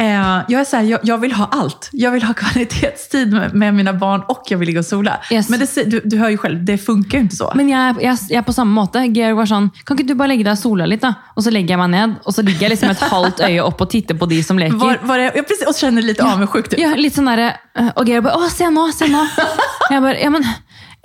Eh, 0.00 0.44
jag 0.48 0.60
är 0.60 0.64
så 0.64 0.76
här, 0.76 0.84
jag, 0.84 1.00
jag 1.02 1.18
vill 1.18 1.32
ha 1.32 1.48
allt. 1.52 1.88
Jag 1.92 2.10
vill 2.10 2.22
ha 2.22 2.34
kvalitetstid 2.42 3.32
med, 3.32 3.54
med 3.54 3.74
mina 3.74 3.92
barn 3.92 4.22
och 4.28 4.42
jag 4.48 4.58
vill 4.58 4.66
ligga 4.66 4.78
och 4.78 4.84
sola. 4.86 5.20
Yes. 5.30 5.48
Men 5.48 5.60
det, 5.60 5.84
du, 5.84 6.00
du 6.04 6.18
hör 6.18 6.28
ju 6.28 6.36
själv, 6.36 6.64
det 6.64 6.78
funkar 6.78 7.18
ju 7.18 7.22
inte 7.22 7.36
så. 7.36 7.52
Men 7.54 7.68
jeg, 7.68 7.94
jeg, 8.00 8.18
jeg 8.28 8.38
er 8.38 8.42
på 8.42 8.52
samme 8.52 8.74
måte. 8.76 9.00
Georg 9.06 9.36
var 9.38 9.48
sånn 9.48 9.70
Kan 9.84 9.96
ikke 9.96 10.08
du 10.10 10.14
bare 10.18 10.34
legge 10.34 10.44
deg 10.44 10.52
og 10.52 10.60
sole 10.60 10.88
litt, 10.90 11.00
da? 11.04 11.14
Og 11.36 11.46
så 11.46 11.52
legger 11.54 11.76
jeg 11.76 11.80
meg 11.80 11.90
ned, 11.94 12.18
og 12.24 12.36
så 12.36 12.44
ligger 12.44 12.66
jeg 12.66 12.74
liksom 12.74 12.92
et 12.92 13.06
halvt 13.14 13.40
øye 13.48 13.64
opp 13.64 13.80
og 13.86 13.90
titter 13.90 14.20
på 14.20 14.28
de 14.28 14.42
som 14.44 14.60
leker. 14.60 14.76
var, 14.76 15.00
var 15.02 15.18
det, 15.18 15.32
ja, 15.34 15.42
precis, 15.42 15.66
och 15.66 15.76
känner 15.80 16.02
lite 16.02 16.24
avundsjuk. 16.24 16.68
Typ. 16.68 16.78
Ja, 16.80 16.92
litt 16.96 17.16
sånn 17.16 17.28
derre 17.30 17.54
Og 17.96 18.08
Georg 18.08 18.24
bare 18.28 18.36
Å, 18.36 18.48
se 18.52 18.68
nå, 18.70 18.86
se 18.92 19.08
nå! 19.08 19.24
Jeg 19.92 20.02
bare 20.04 20.20
Ja, 20.20 20.30
men 20.30 20.44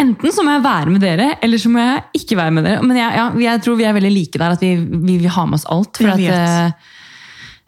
enten 0.01 0.33
så 0.33 0.43
må 0.43 0.55
jeg 0.55 0.63
være 0.65 0.89
med 0.89 1.03
dere, 1.03 1.35
eller 1.45 1.61
så 1.61 1.69
må 1.69 1.79
jeg 1.79 2.23
ikke 2.23 2.37
være 2.39 2.51
med 2.55 2.65
dere. 2.65 2.81
Men 2.81 2.97
jeg, 2.97 3.11
ja, 3.19 3.25
jeg 3.43 3.61
tror 3.61 3.75
vi 3.77 3.85
er 3.85 3.93
veldig 3.93 4.09
like 4.09 4.39
der, 4.41 4.55
at 4.55 4.63
vi, 4.63 4.71
vi 4.81 5.19
vil 5.21 5.29
ha 5.29 5.43
med 5.45 5.59
oss 5.59 5.67
alt. 5.69 5.99
For 6.01 6.17
Jeg 6.17 6.33
at 6.33 6.89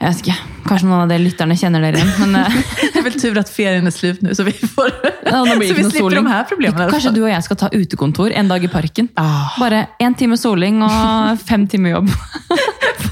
Jeg 0.03 0.11
vet 0.11 0.21
ikke. 0.25 0.33
Kanskje 0.67 0.87
noen 0.89 1.01
av 1.05 1.11
dere 1.11 1.23
lytterne 1.23 1.55
kjenner 1.55 1.83
dere 1.83 2.01
igjen. 2.01 2.09
Men 2.19 2.35
eh, 2.41 2.55
Det 2.93 2.99
är 2.99 3.03
väl 3.03 3.21
tur 3.21 3.37
att 3.37 3.49
ferien 3.49 3.87
är 3.87 3.91
slut 3.91 4.21
nu 4.21 4.35
så 4.35 4.43
vi, 4.43 4.51
får, 4.51 4.91
ja, 5.25 5.43
det 5.43 5.51
så 5.53 5.59
vi 5.59 5.67
slipper 5.67 5.99
soling. 5.99 6.23
de 6.23 6.31
här 6.31 6.43
problemen. 6.43 6.89
Kanskje 6.89 7.09
fall. 7.09 7.15
du 7.15 7.23
og 7.23 7.29
jeg 7.29 7.43
skal 7.43 7.59
ta 7.61 7.69
utekontor 7.71 8.31
en 8.35 8.51
dag 8.51 8.63
i 8.63 8.67
parken. 8.67 9.07
Ah. 9.15 9.55
Bare 9.59 9.85
én 10.03 10.15
time 10.19 10.37
soling 10.37 10.83
og 10.83 11.39
fem 11.49 11.67
timer 11.67 11.95
jobb. 11.95 12.09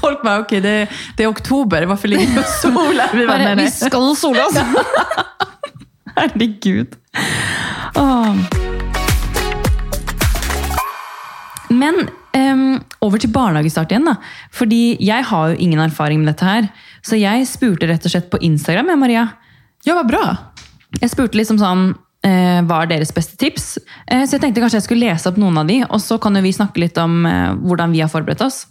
Folk 0.02 0.22
bara, 0.22 0.38
okej 0.44 0.60
det, 0.60 0.88
det 1.16 1.22
är 1.22 1.30
oktober, 1.30 1.82
varför 1.82 2.08
ligger 2.08 2.26
vi 2.26 2.38
och 2.38 2.44
solar? 2.62 3.10
Vi 3.12 3.26
bara, 3.26 3.38
nej, 3.38 3.56
vi 3.56 3.62
nej. 3.62 3.70
skal 3.70 4.16
sole 4.16 4.44
oss! 4.44 4.58
Herregud. 6.16 6.88
Åh. 7.94 8.36
Men 11.68 12.08
ehm, 12.36 12.80
over 13.04 13.18
til 13.22 13.32
barnehagestart 13.32 13.92
igjen. 13.92 14.08
da. 14.08 14.16
Fordi 14.50 14.96
jeg 15.00 15.24
har 15.24 15.50
jo 15.50 15.58
ingen 15.58 15.80
erfaring 15.80 16.20
med 16.20 16.32
dette 16.32 16.48
her. 16.48 16.70
Så 17.02 17.18
jeg 17.20 17.46
spurte 17.46 17.88
rett 17.88 18.04
og 18.04 18.14
slett 18.14 18.30
på 18.30 18.40
Instagram, 18.40 18.88
ja, 18.88 18.96
Maria. 18.96 19.26
Ja, 19.84 19.94
vad 19.94 20.08
bra. 20.08 20.24
Jeg 21.00 21.10
spurte 21.10 21.38
liksom 21.38 21.58
sånn 21.58 21.94
eh, 22.26 22.60
Hva 22.68 22.82
er 22.82 22.90
deres 22.90 23.14
beste 23.14 23.38
tips? 23.40 23.78
Eh, 24.06 24.26
så 24.26 24.36
jeg 24.36 24.44
tenkte 24.44 24.60
kanskje 24.60 24.82
jeg 24.82 24.88
skulle 24.88 25.08
lese 25.08 25.30
opp 25.30 25.40
noen 25.40 25.58
av 25.62 25.70
de, 25.70 25.80
og 25.88 26.00
så 26.02 26.18
kan 26.22 26.36
jo 26.36 26.44
vi 26.44 26.52
snakke 26.54 26.82
litt 26.82 26.98
om 27.00 27.24
eh, 27.26 27.54
hvordan 27.64 27.94
vi 27.96 28.04
har 28.04 28.12
forberedt 28.12 28.44
oss. 28.44 28.66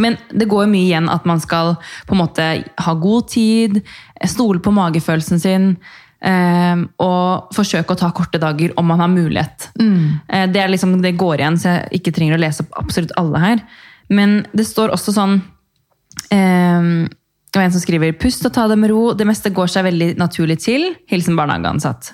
Men 0.00 0.16
det 0.30 0.48
går 0.50 0.64
jo 0.64 0.72
mye 0.72 0.88
igjen 0.88 1.10
at 1.10 1.26
man 1.28 1.42
skal 1.42 1.76
på 2.08 2.16
en 2.16 2.22
måte 2.24 2.46
ha 2.86 2.94
god 2.98 3.28
tid, 3.30 3.78
stole 4.26 4.62
på 4.62 4.72
magefølelsen 4.74 5.42
sin, 5.42 5.68
eh, 6.26 6.84
og 7.04 7.54
forsøke 7.56 7.94
å 7.94 8.00
ta 8.00 8.10
korte 8.16 8.40
dager 8.42 8.74
om 8.80 8.88
man 8.90 9.02
har 9.04 9.12
mulighet. 9.12 9.68
Eh, 10.28 10.46
det, 10.50 10.62
er 10.62 10.72
liksom, 10.72 10.96
det 11.04 11.16
går 11.20 11.42
igjen, 11.42 11.58
så 11.60 11.76
jeg 11.76 12.00
ikke 12.00 12.14
trenger 12.16 12.38
å 12.38 12.42
lese 12.44 12.64
opp 12.64 12.78
absolutt 12.84 13.14
alle 13.20 13.42
her. 13.42 13.66
Men 14.12 14.42
det 14.52 14.66
står 14.68 14.92
også 14.94 15.14
sånn 15.16 15.38
eh, 16.34 16.90
det 17.54 17.60
var 17.60 17.68
en 17.68 17.72
som 17.72 17.82
skriver 17.84 18.16
Pust 18.18 18.42
og 18.48 18.50
ta 18.50 18.64
det 18.66 18.74
med 18.82 18.90
ro. 18.90 19.12
Det 19.14 19.22
meste 19.28 19.52
går 19.54 19.68
seg 19.70 19.84
veldig 19.86 20.08
naturlig 20.18 20.56
til. 20.64 20.88
Hilsen 21.06 21.36
barnehageansatt. 21.38 22.08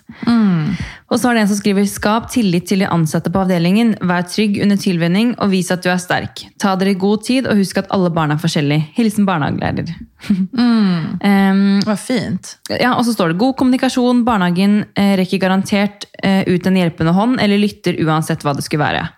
Og 1.08 1.16
så 1.16 1.30
er 1.30 1.38
det 1.38 1.44
en 1.46 1.48
som 1.48 1.56
skriver 1.56 1.86
Skap 1.88 2.26
tillit 2.28 2.66
til 2.68 2.84
de 2.84 2.88
ansatte 2.92 3.32
på 3.32 3.40
avdelingen. 3.40 3.94
Vær 4.04 4.26
trygg 4.28 4.58
under 4.60 4.76
tilvenning 4.76 5.32
og 5.40 5.48
vis 5.54 5.72
at 5.72 5.80
du 5.80 5.88
er 5.88 5.96
sterk. 6.02 6.42
Ta 6.60 6.74
dere 6.76 6.92
god 7.00 7.24
tid 7.24 7.48
og 7.48 7.56
husk 7.56 7.80
at 7.80 7.88
alle 7.96 8.12
barn 8.12 8.34
er 8.34 8.42
forskjellige. 8.42 8.90
Hilsen 8.98 9.24
barnehagelærer. 9.24 9.88
um, 10.28 11.80
Vad 11.88 11.98
fint. 12.04 12.58
ja, 12.68 12.92
og 12.98 13.06
så 13.08 13.16
står 13.16 13.32
det 13.32 13.40
god 13.40 13.56
kommunikasjon. 13.56 14.26
Barnehagen 14.28 14.82
eh, 14.92 15.16
rekker 15.22 15.40
garantert 15.40 16.04
eh, 16.22 16.44
ut 16.52 16.68
en 16.68 16.76
hjelpende 16.76 17.16
hånd 17.16 17.40
eller 17.40 17.64
lytter 17.64 17.96
uansett 18.04 18.44
hva 18.44 18.52
det 18.52 18.68
skulle 18.68 18.84
være. 18.84 19.08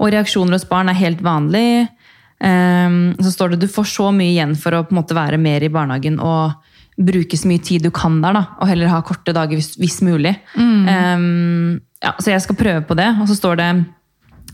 Og 0.00 0.14
reaksjoner 0.16 0.56
hos 0.56 0.64
barn 0.70 0.88
er 0.88 0.96
helt 0.96 1.20
vanlig. 1.20 1.90
Ehm, 2.44 3.16
så 3.18 3.32
står 3.34 3.54
det 3.54 3.60
du 3.64 3.68
får 3.72 3.88
så 3.90 4.10
mye 4.14 4.32
igjen 4.32 4.54
for 4.58 4.76
å 4.76 4.84
på 4.86 4.94
en 4.94 5.00
måte 5.00 5.16
være 5.16 5.40
mer 5.42 5.64
i 5.64 5.70
barnehagen 5.72 6.20
og 6.22 6.54
bruke 6.98 7.38
så 7.38 7.46
mye 7.50 7.62
tid 7.62 7.84
du 7.86 7.90
kan 7.94 8.20
der. 8.22 8.34
da, 8.34 8.44
Og 8.60 8.68
heller 8.70 8.90
ha 8.90 9.02
korte 9.06 9.34
dager 9.34 9.58
hvis, 9.58 9.76
hvis 9.78 10.00
mulig. 10.02 10.36
Ehm, 10.56 11.80
ja, 12.02 12.14
så 12.18 12.32
jeg 12.32 12.42
skal 12.42 12.58
prøve 12.58 12.82
på 12.86 12.96
det. 12.98 13.08
Og 13.20 13.28
så 13.30 13.38
står 13.38 13.56
det 13.60 13.70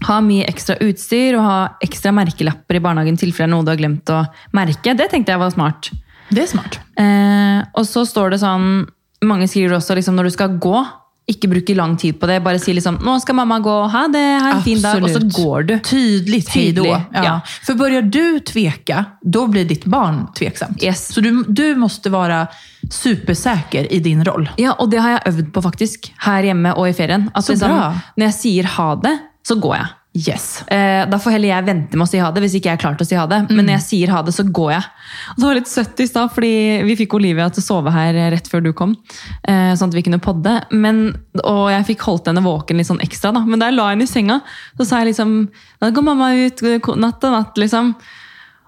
ha 0.05 0.21
mye 0.21 0.47
ekstra 0.51 0.77
utstyr 0.83 1.37
og 1.39 1.45
ha 1.47 1.59
ekstra 1.85 2.13
merkelapper 2.13 2.77
i 2.77 2.83
barnehagen 2.83 3.17
tilfelle 3.21 3.49
er 3.49 3.55
noe 3.55 3.65
du 3.65 3.71
har 3.73 3.81
glemt 3.81 4.11
å 4.11 4.25
merke. 4.57 4.97
Det 4.97 5.11
tenkte 5.13 5.33
jeg 5.33 5.41
var 5.41 5.55
smart. 5.55 5.91
Det 6.31 6.43
är 6.43 6.47
smart. 6.47 6.81
Eh, 6.97 7.65
og 7.75 7.87
så 7.87 8.05
står 8.07 8.31
det 8.31 8.39
sånn 8.41 8.87
Mange 9.25 9.47
skriver 9.49 9.77
også 9.79 9.95
liksom, 9.97 10.17
når 10.19 10.29
du 10.29 10.33
skal 10.35 10.57
gå, 10.61 10.81
ikke 11.27 11.49
bruke 11.49 11.75
lang 11.75 11.97
tid 11.97 12.19
på 12.21 12.29
det. 12.29 12.41
Bare 12.45 12.59
si 12.59 12.73
liksom 12.73 12.99
'Nå 13.01 13.21
skal 13.21 13.35
mamma 13.35 13.59
gå. 13.59 13.77
Ha 13.89 14.09
det. 14.13 14.43
Ha 14.43 14.51
en 14.57 14.63
fin 14.63 14.83
dag.' 14.83 15.03
Og 15.03 15.11
så 15.11 15.43
går 15.43 15.63
du. 15.63 15.79
Tydligt 15.79 16.49
hej 16.49 16.73
då. 16.73 16.87
Ja. 16.87 17.25
ja. 17.25 17.41
För 17.63 17.75
börjar 17.75 18.03
du 18.03 18.41
tveka, 18.41 19.05
då 19.23 19.47
blir 19.47 19.65
ditt 19.65 19.85
barn 19.85 20.33
tveksamt. 20.35 20.83
Yes. 20.83 21.09
Så 21.15 21.21
du, 21.21 21.45
du 21.49 21.77
måste 21.77 22.11
vara 22.11 22.47
supersäker 22.91 23.93
i 23.93 23.99
din 23.99 24.25
roll. 24.25 24.51
Ja, 24.57 24.73
og 24.73 24.91
det 24.91 24.99
har 24.99 25.11
jeg 25.11 25.21
øvd 25.27 25.53
på 25.53 25.63
faktisk, 25.63 26.13
her 26.19 26.43
hjemme 26.43 26.75
og 26.75 26.89
i 26.89 26.93
ferien. 26.93 27.31
At 27.35 27.45
Så 27.45 27.53
liksom, 27.53 27.71
bra. 27.71 27.93
når 28.17 28.27
jeg 28.27 28.35
sier 28.35 28.65
ha 28.65 28.95
det, 28.95 29.19
så 29.49 29.55
går 29.55 29.77
jeg. 29.77 29.87
Yes. 30.15 30.63
Eh, 30.71 31.03
da 31.11 31.19
får 31.19 31.35
heller 31.35 31.51
jeg 31.51 31.67
vente 31.67 31.99
med 31.99 32.07
å 32.07 32.11
si 32.11 32.21
ha 32.23 32.29
det, 32.31 32.39
hvis 32.45 32.55
ikke 32.55 32.69
jeg 32.71 32.79
er 32.79 32.83
klar 32.85 32.95
til 32.95 33.03
å 33.03 33.09
si 33.09 33.17
ha 33.19 33.25
det. 33.27 33.41
Men 33.51 33.67
når 33.67 33.75
jeg 33.81 33.85
sier 33.89 34.13
ha 34.15 34.21
det, 34.23 34.35
så 34.37 34.45
går 34.47 34.71
jeg. 34.77 34.85
Og 35.33 35.41
det 35.41 35.49
var 35.49 35.59
litt 35.59 35.71
søtt 35.73 36.03
i 36.05 36.07
stad, 36.07 36.31
fordi 36.37 36.53
vi 36.87 36.95
fikk 37.01 37.17
Olivia 37.19 37.49
til 37.51 37.65
å 37.65 37.67
sove 37.67 37.91
her 37.95 38.15
rett 38.31 38.47
før 38.51 38.63
du 38.63 38.71
kom. 38.79 38.95
Eh, 39.43 39.73
sånn 39.75 39.91
at 39.91 39.99
vi 39.99 40.05
kunne 40.07 40.23
podde. 40.23 40.55
Men, 40.71 41.09
og 41.43 41.65
jeg 41.75 41.89
fikk 41.91 42.07
holdt 42.07 42.31
henne 42.31 42.45
våken 42.47 42.79
litt 42.79 42.91
sånn 42.93 43.03
ekstra, 43.03 43.33
da. 43.35 43.43
Men 43.43 43.59
da 43.59 43.73
jeg 43.73 43.79
la 43.81 43.89
henne 43.91 44.07
i 44.07 44.11
senga, 44.11 44.39
så 44.79 44.87
sa 44.87 45.03
jeg 45.03 45.11
liksom 45.11 45.35
Da 45.83 45.91
går 45.91 46.07
mamma 46.07 46.31
ut 46.39 46.63
natt 46.63 47.27
og 47.27 47.35
natt, 47.35 47.59
liksom. 47.59 47.97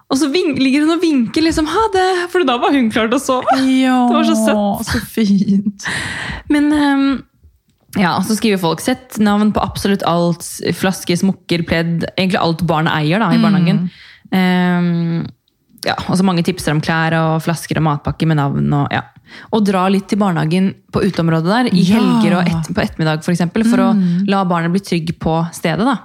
Og 0.07 0.15
så 0.19 0.29
ligger 0.31 0.85
hun 0.85 0.93
og 0.93 1.01
vinker 1.03 1.43
liksom 1.43 1.67
ha 1.67 1.81
det, 1.91 2.05
for 2.31 2.43
da 2.47 2.55
var 2.61 2.71
hun 2.75 2.91
klar 2.91 3.09
til 3.11 3.17
å 3.17 3.23
sove. 3.23 3.57
Ja, 3.71 4.05
Det 4.07 4.15
var 4.15 4.27
så 4.29 4.35
søtt. 4.39 4.91
så 4.91 5.01
fint. 5.03 5.87
Men 6.47 6.69
ehm, 6.71 7.07
ja, 7.97 8.15
så 8.23 8.35
skriver 8.37 8.61
folk 8.61 8.81
sett 8.83 9.17
navn 9.19 9.51
på 9.55 9.63
absolutt 9.63 10.03
alt. 10.07 10.45
Flaske, 10.77 11.17
smokker, 11.17 11.63
pledd. 11.67 12.05
Egentlig 12.15 12.39
alt 12.41 12.61
barnet 12.69 12.93
eier 12.93 13.19
da, 13.23 13.31
i 13.33 13.41
barnehagen. 13.41 13.89
Ehm, 14.31 15.27
ja, 15.85 15.95
og 16.07 16.17
så 16.19 16.25
mange 16.25 16.43
tipser 16.45 16.73
om 16.73 16.81
klær 16.83 17.15
og 17.17 17.43
flasker 17.45 17.79
og 17.79 17.85
matpakker 17.87 18.27
med 18.29 18.39
navn. 18.41 18.67
Og, 18.73 18.91
ja. 18.91 19.03
og 19.53 19.65
dra 19.67 19.85
litt 19.93 20.07
til 20.11 20.19
barnehagen 20.21 20.73
på 20.91 21.03
uteområdet 21.05 21.53
der, 21.53 21.71
i 21.73 21.85
Ja. 21.85 21.97
helger 21.99 22.37
og 22.39 22.47
et, 22.51 22.73
på 22.73 22.83
ettermiddag 22.83 23.23
for, 23.23 23.31
eksempel, 23.35 23.63
for 23.67 23.85
å 23.85 23.89
la 24.27 24.43
barnet 24.45 24.73
bli 24.73 24.83
trygg 24.83 25.15
på 25.19 25.39
stedet. 25.53 25.85
da. 25.85 25.97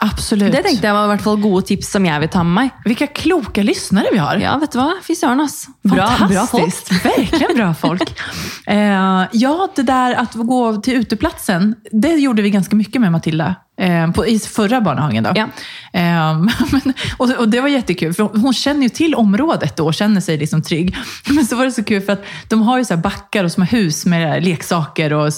Absolut. 0.00 0.52
Det 0.52 0.62
tenkte 0.62 0.86
jeg 0.86 0.94
var 0.94 1.08
i 1.08 1.10
hvert 1.10 1.24
fall 1.24 1.40
gode 1.42 1.64
tips 1.72 1.88
som 1.96 2.04
jeg 2.06 2.22
vil 2.22 2.30
ta 2.30 2.44
med 2.46 2.54
meg. 2.54 2.82
Vilka 2.86 3.08
kloka 3.10 3.64
lyssnare 3.64 4.12
vi 4.14 4.20
har. 4.22 4.38
Ja, 4.38 4.54
vet 4.62 4.74
du 4.74 4.78
hva? 4.78 4.92
Fy 5.02 5.16
ass. 5.18 5.66
Bra, 5.82 6.06
bra 6.28 6.44
folk. 6.46 6.62
Fantastiskt. 6.62 6.92
Verkligen 7.04 7.56
bra 7.56 7.72
folk. 7.74 8.14
Eh, 8.68 9.26
ja, 9.32 9.68
det 9.76 9.82
där 9.82 10.14
att 10.14 10.34
gå 10.34 10.76
till 10.76 10.94
uteplatsen, 10.94 11.74
det 11.92 12.08
gjorde 12.08 12.42
vi 12.42 12.50
ganska 12.50 12.76
mycket 12.76 13.00
med 13.00 13.12
Matilda. 13.12 13.54
Eh, 13.80 14.10
på, 14.10 14.26
I 14.26 14.38
förra 14.38 14.80
barnhagen. 14.80 15.24
Då. 15.24 15.32
Ja. 15.34 15.46
Eh, 15.92 16.38
men, 16.72 16.92
och, 17.16 17.30
och 17.30 17.48
det 17.48 17.60
var 17.60 17.68
jättekul, 17.68 18.14
för 18.14 18.22
hon 18.22 18.52
känner 18.54 18.82
ju 18.82 18.88
till 18.88 19.14
området 19.14 19.76
då 19.76 19.86
och 19.86 19.94
känner 19.94 20.20
sig 20.20 20.38
liksom 20.38 20.62
trygg. 20.62 20.96
Men 21.28 21.46
så 21.46 21.56
var 21.56 21.64
det 21.64 21.72
så 21.72 21.84
kul 21.84 22.02
för 22.02 22.12
att 22.12 22.24
de 22.48 22.62
har 22.62 22.78
ju 22.78 22.84
så 22.84 22.94
här 22.94 23.02
backar 23.02 23.44
och 23.44 23.52
små 23.52 23.64
hus 23.64 24.06
med 24.06 24.44
leksaker 24.44 25.12
och 25.12 25.32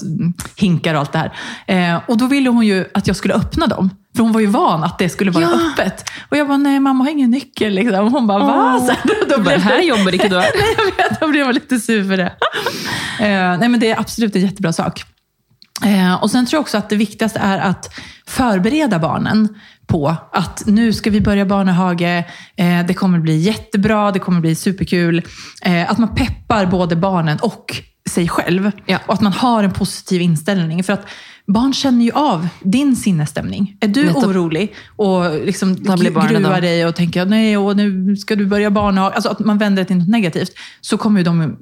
hinkar 0.56 0.94
och 0.94 1.00
allt 1.00 1.12
det 1.12 1.18
här. 1.18 1.32
Eh, 1.94 2.00
och 2.06 2.18
då 2.18 2.26
ville 2.26 2.50
hon 2.50 2.66
ju 2.66 2.84
att 2.94 3.06
jag 3.06 3.16
skulle 3.16 3.34
öppna 3.34 3.66
dem. 3.66 3.90
För 4.16 4.22
hon 4.22 4.32
var 4.32 4.40
ju 4.40 4.46
van 4.46 4.84
att 4.84 4.98
det 4.98 5.08
skulle 5.08 5.30
vara 5.30 5.44
Ja. 5.44 5.50
öppet. 5.72 6.04
Och 6.28 6.36
jag 6.36 6.46
bara, 6.48 6.56
nej 6.58 6.80
mamma 6.80 7.04
har 7.04 7.10
ingen 7.10 7.30
nyckel. 7.30 7.72
Liksom. 7.74 8.04
Och 8.04 8.10
hon 8.10 8.26
bara, 8.26 8.38
va? 8.38 8.76
Åh. 8.80 8.86
Så 8.86 8.92
här, 8.92 9.00
då, 9.28 9.42
då 9.42 9.50
her 9.50 9.76
det, 9.76 9.82
jobber 9.82 10.14
ikke 10.14 10.28
du 10.28 10.40
her. 10.40 10.50
nej, 10.54 10.74
jag 10.76 11.04
vet, 11.10 11.20
då 11.20 11.28
blev 11.28 11.46
jag 11.46 11.54
lite 11.54 11.80
sur 11.80 12.08
för 12.08 12.16
det. 12.16 12.32
Eh, 13.20 13.58
nej, 13.58 13.68
men 13.68 13.80
det 13.80 13.90
är 13.90 14.00
absolut 14.00 14.36
en 14.36 14.42
jättebra 14.42 14.72
sak. 14.72 15.02
Eh, 15.84 16.22
och 16.22 16.30
sen 16.30 16.46
tror 16.46 16.56
jag 16.56 16.60
också 16.60 16.78
att 16.78 16.90
det 16.90 16.96
viktigaste 16.96 17.38
är 17.38 17.58
att 17.58 17.94
förbereda 18.26 18.98
barnen 18.98 19.48
på 19.86 20.16
att 20.32 20.62
nu 20.66 20.92
ska 20.92 21.10
vi 21.10 21.20
börja 21.20 21.44
barnehage, 21.44 22.24
eh, 22.56 22.86
det 22.86 22.94
kommer 22.94 23.18
bli 23.18 23.36
jättebra, 23.36 24.10
det 24.10 24.18
kommer 24.18 24.40
bli 24.40 24.54
superkul. 24.54 25.22
Eh, 25.62 25.90
att 25.90 25.98
man 25.98 26.14
peppar 26.14 26.66
både 26.66 26.96
barnen 26.96 27.38
och 27.42 27.82
sig 28.10 28.28
själv. 28.28 28.70
Ja. 28.86 28.98
Och 29.06 29.14
att 29.14 29.20
man 29.20 29.32
har 29.32 29.64
en 29.64 29.72
positiv 29.72 30.20
inställning. 30.20 30.84
För 30.84 30.92
att 30.92 31.06
barn 31.46 31.72
känner 31.72 32.04
ju 32.04 32.12
av 32.12 32.48
din 32.60 32.96
sinnesstämning. 32.96 33.76
Är 33.80 33.88
du 33.88 34.04
Nettopp. 34.04 34.24
orolig 34.24 34.74
och 34.96 35.46
liksom 35.46 35.74
gruvar 35.74 36.54
då. 36.54 36.60
dig 36.60 36.86
och 36.86 36.96
tänker 36.96 37.26
nej, 37.26 37.56
och 37.56 37.76
nu 37.76 38.16
ska 38.16 38.36
du 38.36 38.46
börja 38.46 38.70
barnehage. 38.70 39.12
Alltså 39.14 39.28
att 39.28 39.38
man 39.38 39.58
vänder 39.58 39.82
det 39.82 39.86
till 39.86 39.96
något 39.96 40.08
negativt. 40.08 40.52
Så 40.80 40.98
kommer 40.98 41.20
ju 41.20 41.24
de 41.24 41.56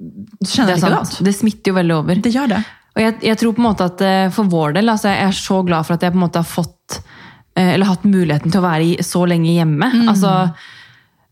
känna 0.48 0.68
Det 0.68 0.74
likadant. 0.74 1.18
Det 1.20 1.32
smitter 1.32 1.70
jo 1.70 1.74
veldig 1.74 1.96
over. 1.96 2.14
Det 2.14 2.30
gör 2.30 2.46
det. 2.46 2.62
Og 2.98 3.04
jeg, 3.04 3.14
jeg 3.22 3.38
tror 3.38 3.54
på 3.54 3.62
en 3.62 3.68
måte 3.68 3.86
at 3.86 4.00
eh, 4.02 4.24
for 4.34 4.50
vår 4.50 4.74
del, 4.74 4.90
altså 4.90 5.12
jeg 5.12 5.28
er 5.28 5.36
så 5.38 5.60
glad 5.62 5.86
for 5.86 5.94
at 5.94 6.02
jeg 6.02 6.10
på 6.14 6.18
en 6.18 6.24
måte 6.24 6.42
har 6.42 6.48
fått 6.50 6.98
eh, 7.54 7.76
eller 7.76 7.86
hatt 7.86 8.02
muligheten 8.08 8.50
til 8.50 8.58
å 8.58 8.66
være 8.66 9.06
så 9.06 9.22
lenge 9.30 9.52
hjemme. 9.54 9.86
Altså, 10.10 10.32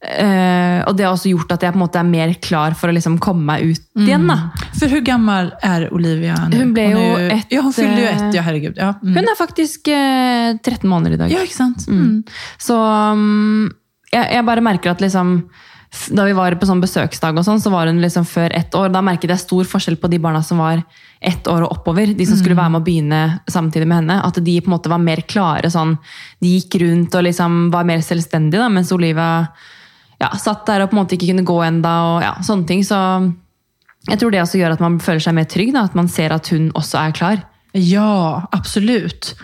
eh, 0.07 0.79
og 0.87 0.95
det 0.95 1.09
har 1.09 1.17
også 1.17 1.33
gjort 1.33 1.57
at 1.57 1.67
jeg 1.67 1.75
på 1.75 1.81
en 1.81 1.83
måte 1.83 1.99
er 1.99 2.07
mer 2.07 2.37
klar 2.39 2.79
for 2.79 2.93
å 2.93 2.95
liksom 2.95 3.19
komme 3.19 3.43
meg 3.51 3.67
ut 3.67 4.03
igjen. 4.07 4.29
da. 4.31 4.39
För 4.79 4.87
hur 4.95 5.01
gammal 5.01 5.55
är 5.63 5.95
Olivia 5.95 6.49
nu? 6.49 6.59
Hon 6.59 6.73
blev 6.73 6.91
ju 6.91 7.27
är 7.27 7.31
ett, 7.31 7.47
Ja, 7.49 7.61
hon 7.61 7.73
fyllde 7.73 8.01
ju 8.01 8.07
ett. 8.07 8.35
Ja, 8.35 8.43
herregud. 8.43 8.75
Ja, 8.77 8.95
mm. 9.03 9.15
Hun 9.17 9.25
er 9.25 9.37
faktisk 9.39 9.89
eh, 9.89 10.57
13 10.63 10.91
måneder 10.91 11.15
i 11.15 11.17
dag. 11.17 11.31
ja 11.31 11.41
inte 11.41 11.55
sant? 11.55 11.89
Mm. 11.89 12.23
Så 12.59 12.79
um, 13.13 13.73
jeg, 14.13 14.29
jeg 14.33 14.45
bare 14.47 14.61
merker 14.61 14.91
at 14.95 15.01
liksom 15.01 15.41
da 16.13 16.25
vi 16.27 16.35
var 16.37 16.55
på 16.59 16.67
sånn 16.69 16.83
besøksdag, 16.83 17.37
og 17.39 17.45
sånn, 17.47 17.61
så 17.63 17.71
var 17.73 17.91
hun 17.91 18.01
liksom 18.03 18.27
før 18.29 18.55
ett 18.57 18.75
år. 18.75 18.91
Da 18.95 19.03
merket 19.05 19.33
jeg 19.33 19.43
stor 19.43 19.69
forskjell 19.69 19.99
på 20.01 20.11
de 20.13 20.21
barna 20.23 20.43
som 20.45 20.61
var 20.63 20.83
ett 21.21 21.49
år 21.49 21.65
og 21.67 21.79
oppover. 21.79 22.13
De 22.17 22.27
som 22.29 22.39
skulle 22.39 22.59
være 22.59 22.75
med 22.75 22.83
å 22.83 22.87
begynne 22.87 23.23
samtidig 23.51 23.89
med 23.89 24.03
henne. 24.03 24.19
At 24.27 24.39
de 24.43 24.59
på 24.61 24.71
en 24.71 24.77
måte 24.77 24.93
var 24.93 25.03
mer 25.03 25.25
klare. 25.27 25.71
sånn, 25.73 25.97
De 26.41 26.53
gikk 26.57 26.79
rundt 26.83 27.15
og 27.15 27.27
liksom 27.27 27.71
var 27.75 27.89
mer 27.89 28.05
selvstendige, 28.05 28.61
da, 28.61 28.69
mens 28.69 28.93
Olivia 28.93 29.49
ja, 30.21 30.31
satt 30.41 30.65
der 30.67 30.85
og 30.85 30.91
på 30.91 30.97
en 30.97 31.03
måte 31.03 31.17
ikke 31.17 31.33
kunne 31.33 31.45
gå 31.47 31.59
enda, 31.67 31.97
og 32.11 32.23
ja, 32.25 32.37
sånne 32.45 32.69
ting. 32.69 32.85
Så 32.85 32.97
jeg 34.07 34.21
tror 34.21 34.33
det 34.33 34.43
også 34.45 34.61
gjør 34.61 34.77
at 34.77 34.85
man 34.85 35.01
føler 35.03 35.25
seg 35.25 35.37
mer 35.37 35.49
trygg. 35.51 35.75
Da, 35.77 35.87
at 35.89 35.99
man 35.99 36.09
ser 36.13 36.35
at 36.37 36.49
hun 36.55 36.71
også 36.79 37.01
er 37.03 37.17
klar. 37.17 37.45
Ja, 37.77 38.47
absolut. 38.53 39.35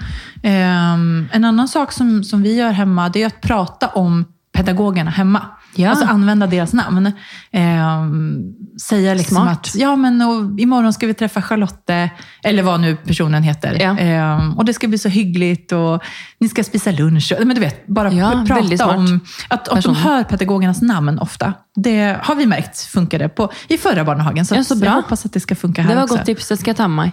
Ehm, 0.42 1.28
en 1.32 1.44
annan 1.44 1.68
sak 1.68 1.92
som, 1.92 2.24
som 2.24 2.42
vi 2.42 2.56
gör 2.56 2.72
hemma 2.72 3.08
det 3.08 3.22
är 3.22 3.26
att 3.26 3.40
prata 3.40 3.88
om 3.88 4.24
pedagogerna 4.52 5.10
hemma. 5.10 5.42
Ja. 5.74 5.90
Alltså 5.90 6.04
använda 6.06 6.46
deras 6.46 6.72
namn. 6.72 7.12
Ehm, 7.52 8.42
säga 8.88 9.14
liksom 9.14 9.36
Smart. 9.36 9.58
att 9.58 9.74
ja, 9.74 9.96
men, 9.96 10.22
och, 10.22 10.60
imorgon 10.60 10.92
ska 10.92 11.06
vi 11.06 11.14
träffa 11.14 11.42
Charlotte, 11.42 12.10
eller 12.44 12.62
vad 12.62 12.80
nu 12.80 12.96
personen 12.96 13.42
heter. 13.42 13.78
Ja. 13.80 13.98
Ehm, 13.98 14.58
och 14.58 14.64
det 14.64 14.74
ska 14.74 14.88
bli 14.88 14.98
så 14.98 15.08
hyggligt 15.08 15.72
och 15.72 16.02
ni 16.40 16.48
ska 16.48 16.64
spisa 16.64 16.90
lunch. 16.90 17.32
Men 17.38 17.54
du 17.54 17.60
vet, 17.60 17.86
bara 17.86 18.12
Ja, 18.12 18.44
prata 18.48 18.86
om 18.96 19.20
att, 19.48 19.68
att 19.68 19.82
de 19.84 19.94
hör 19.96 20.24
pedagogernas 20.24 20.82
namn 20.82 21.18
ofta. 21.18 21.52
Det 21.74 22.16
har 22.22 22.34
vi 22.34 22.46
märkt 22.46 22.80
funkade 22.80 23.28
på, 23.28 23.52
i 23.68 23.78
förra 23.78 24.04
barnhagen. 24.04 24.46
Så, 24.46 24.54
Ja, 24.54 24.60
att 24.60 24.66
så 24.66 24.76
bra. 24.76 24.86
jag 24.88 24.92
hoppas 24.94 25.26
att 25.26 25.32
det 25.32 25.40
ska 25.40 25.54
funka 25.54 25.82
här 25.82 25.88
Det 25.88 25.94
var 25.96 26.02
också. 26.02 26.14
godt 26.16 26.26
tips, 26.26 26.48
det 26.48 26.56
skal 26.56 26.70
jeg 26.70 26.76
ta 26.76 26.88
med 26.88 26.96
meg. 27.06 27.12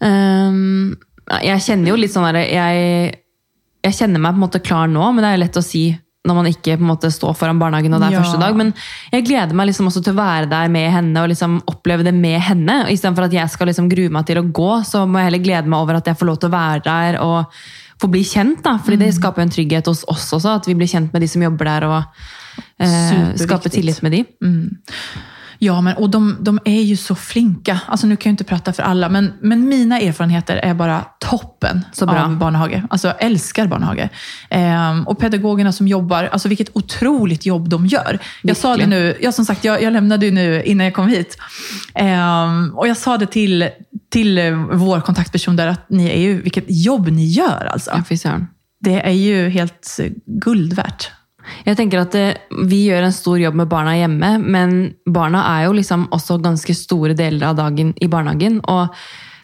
Ehm, 0.00 0.96
ja, 1.30 1.40
jeg 1.42 1.62
kjenner 1.62 1.90
jo 1.90 1.96
litt 2.00 2.12
sånn 2.14 2.26
der, 2.28 2.42
jeg, 2.44 3.14
jeg 3.86 3.94
kjenner 3.96 4.20
meg 4.22 4.34
på 4.34 4.38
en 4.40 4.44
måte 4.44 4.60
klar 4.62 4.90
nå, 4.90 5.06
men 5.12 5.24
det 5.24 5.30
er 5.32 5.40
lett 5.42 5.56
å 5.56 5.62
si 5.64 5.86
når 6.26 6.38
man 6.40 6.48
ikke 6.50 6.74
på 6.76 6.82
en 6.84 6.90
måte 6.90 7.10
står 7.14 7.36
foran 7.38 7.60
barnehagen 7.62 7.94
og 7.94 8.02
det 8.02 8.08
er 8.10 8.16
Ja. 8.16 8.22
første 8.24 8.40
dag. 8.42 8.56
Men 8.58 8.74
jeg 9.12 9.24
gleder 9.28 9.54
meg 9.54 9.68
liksom 9.70 9.86
også 9.88 10.02
til 10.04 10.12
å 10.14 10.20
være 10.20 10.50
der 10.50 10.68
med 10.68 10.90
henne 10.92 11.22
og 11.22 11.30
liksom 11.30 11.60
oppleve 11.70 12.04
det 12.04 12.14
med 12.14 12.40
henne. 12.40 12.84
Og 12.84 12.90
Istedenfor 12.92 13.24
at 13.28 13.32
jeg 13.32 13.48
skal 13.50 13.68
liksom 13.70 13.88
grue 13.88 14.10
meg 14.10 14.26
til 14.26 14.42
å 14.42 14.46
gå, 14.50 14.72
så 14.84 15.06
må 15.06 15.18
jeg 15.22 15.30
heller 15.30 15.44
glede 15.46 15.66
meg 15.70 15.78
over 15.80 15.96
at 16.00 16.04
jeg 16.10 16.18
får 16.18 16.26
lov 16.26 16.38
å 16.38 16.50
være 16.50 16.82
der 16.84 17.20
og 17.22 17.46
få 17.98 18.10
bli 18.10 18.22
kjent. 18.22 18.62
da, 18.62 18.76
fordi 18.78 18.98
det 18.98 19.14
skaper 19.14 19.40
jo 19.40 19.46
en 19.46 19.54
trygghet 19.54 19.86
hos 19.86 20.04
oss 20.08 20.32
også, 20.32 20.56
at 20.56 20.66
vi 20.66 20.74
blir 20.74 20.90
kjent 20.90 21.12
med 21.12 21.22
de 21.22 21.28
som 21.28 21.42
jobber 21.42 21.64
der. 21.64 21.84
og 21.84 22.04
eh, 22.80 23.32
skaper 23.36 23.70
tillit 23.70 24.02
med 24.02 24.12
de. 24.12 24.24
Ja, 25.58 25.80
men, 25.80 25.96
och 25.96 26.10
de, 26.10 26.36
de 26.40 26.58
är 26.64 26.82
ju 26.82 26.96
så 26.96 27.14
flinka. 27.14 27.80
Alltså, 27.86 28.06
nu 28.06 28.16
kan 28.16 28.30
jag 28.30 28.32
inte 28.32 28.44
prata 28.44 28.72
för 28.72 28.82
alla, 28.82 29.08
men, 29.08 29.32
men 29.40 29.68
mina 29.68 30.00
erfarenheter 30.00 30.56
är 30.56 30.74
bara 30.74 31.04
toppen 31.18 31.84
Så 31.92 32.06
bra. 32.06 32.24
av 32.24 32.36
barnhage. 32.38 32.82
Alltså, 32.90 33.08
jag 33.08 33.16
älskar 33.22 33.66
barnhage. 33.66 34.08
Ehm, 34.50 35.06
och 35.06 35.18
pedagogerna 35.18 35.72
som 35.72 35.88
jobbar, 35.88 36.24
alltså 36.24 36.48
vilket 36.48 36.68
otroligt 36.72 37.46
jobb 37.46 37.68
de 37.68 37.86
gör. 37.86 38.18
Jag 38.42 38.56
sa 38.56 38.68
det 38.68 38.72
Verkligen. 38.72 38.90
nu, 38.90 39.16
jag 39.20 39.34
som 39.34 39.44
sagt, 39.44 39.64
jag, 39.64 39.82
jag 39.82 39.92
lämnade 39.92 40.26
ju 40.26 40.32
nu 40.32 40.62
innan 40.62 40.84
jag 40.84 40.94
kom 40.94 41.08
hit. 41.08 41.38
Ehm, 41.94 42.72
och 42.74 42.88
jag 42.88 42.96
sa 42.96 43.18
det 43.18 43.26
till, 43.26 43.68
till 44.10 44.38
eh, 44.38 44.52
vår 44.72 45.00
kontaktperson 45.00 45.56
där, 45.56 45.66
att 45.66 45.90
ni 45.90 46.06
är 46.06 46.18
ju, 46.20 46.42
vilket 46.42 46.64
jobb 46.68 47.08
ni 47.08 47.26
gör 47.26 47.68
alltså. 47.72 48.02
Ja. 48.24 48.40
Det 48.80 49.00
är 49.00 49.10
ju 49.12 49.48
helt 49.48 49.96
eh, 50.02 50.10
guld 50.26 50.72
värt. 50.72 51.10
Jeg 51.66 51.76
tenker 51.76 52.00
at 52.00 52.12
det, 52.12 52.26
Vi 52.68 52.86
gjør 52.88 53.04
en 53.08 53.12
stor 53.12 53.38
jobb 53.38 53.54
med 53.54 53.68
barna 53.68 53.94
hjemme, 53.96 54.38
men 54.42 54.94
barna 55.06 55.44
er 55.58 55.64
jo 55.66 55.72
liksom 55.72 56.08
også 56.10 56.40
ganske 56.42 56.74
store 56.74 57.14
deler 57.14 57.46
av 57.48 57.56
dagen 57.56 57.94
i 58.00 58.06
barnehagen. 58.08 58.60
Og 58.64 58.88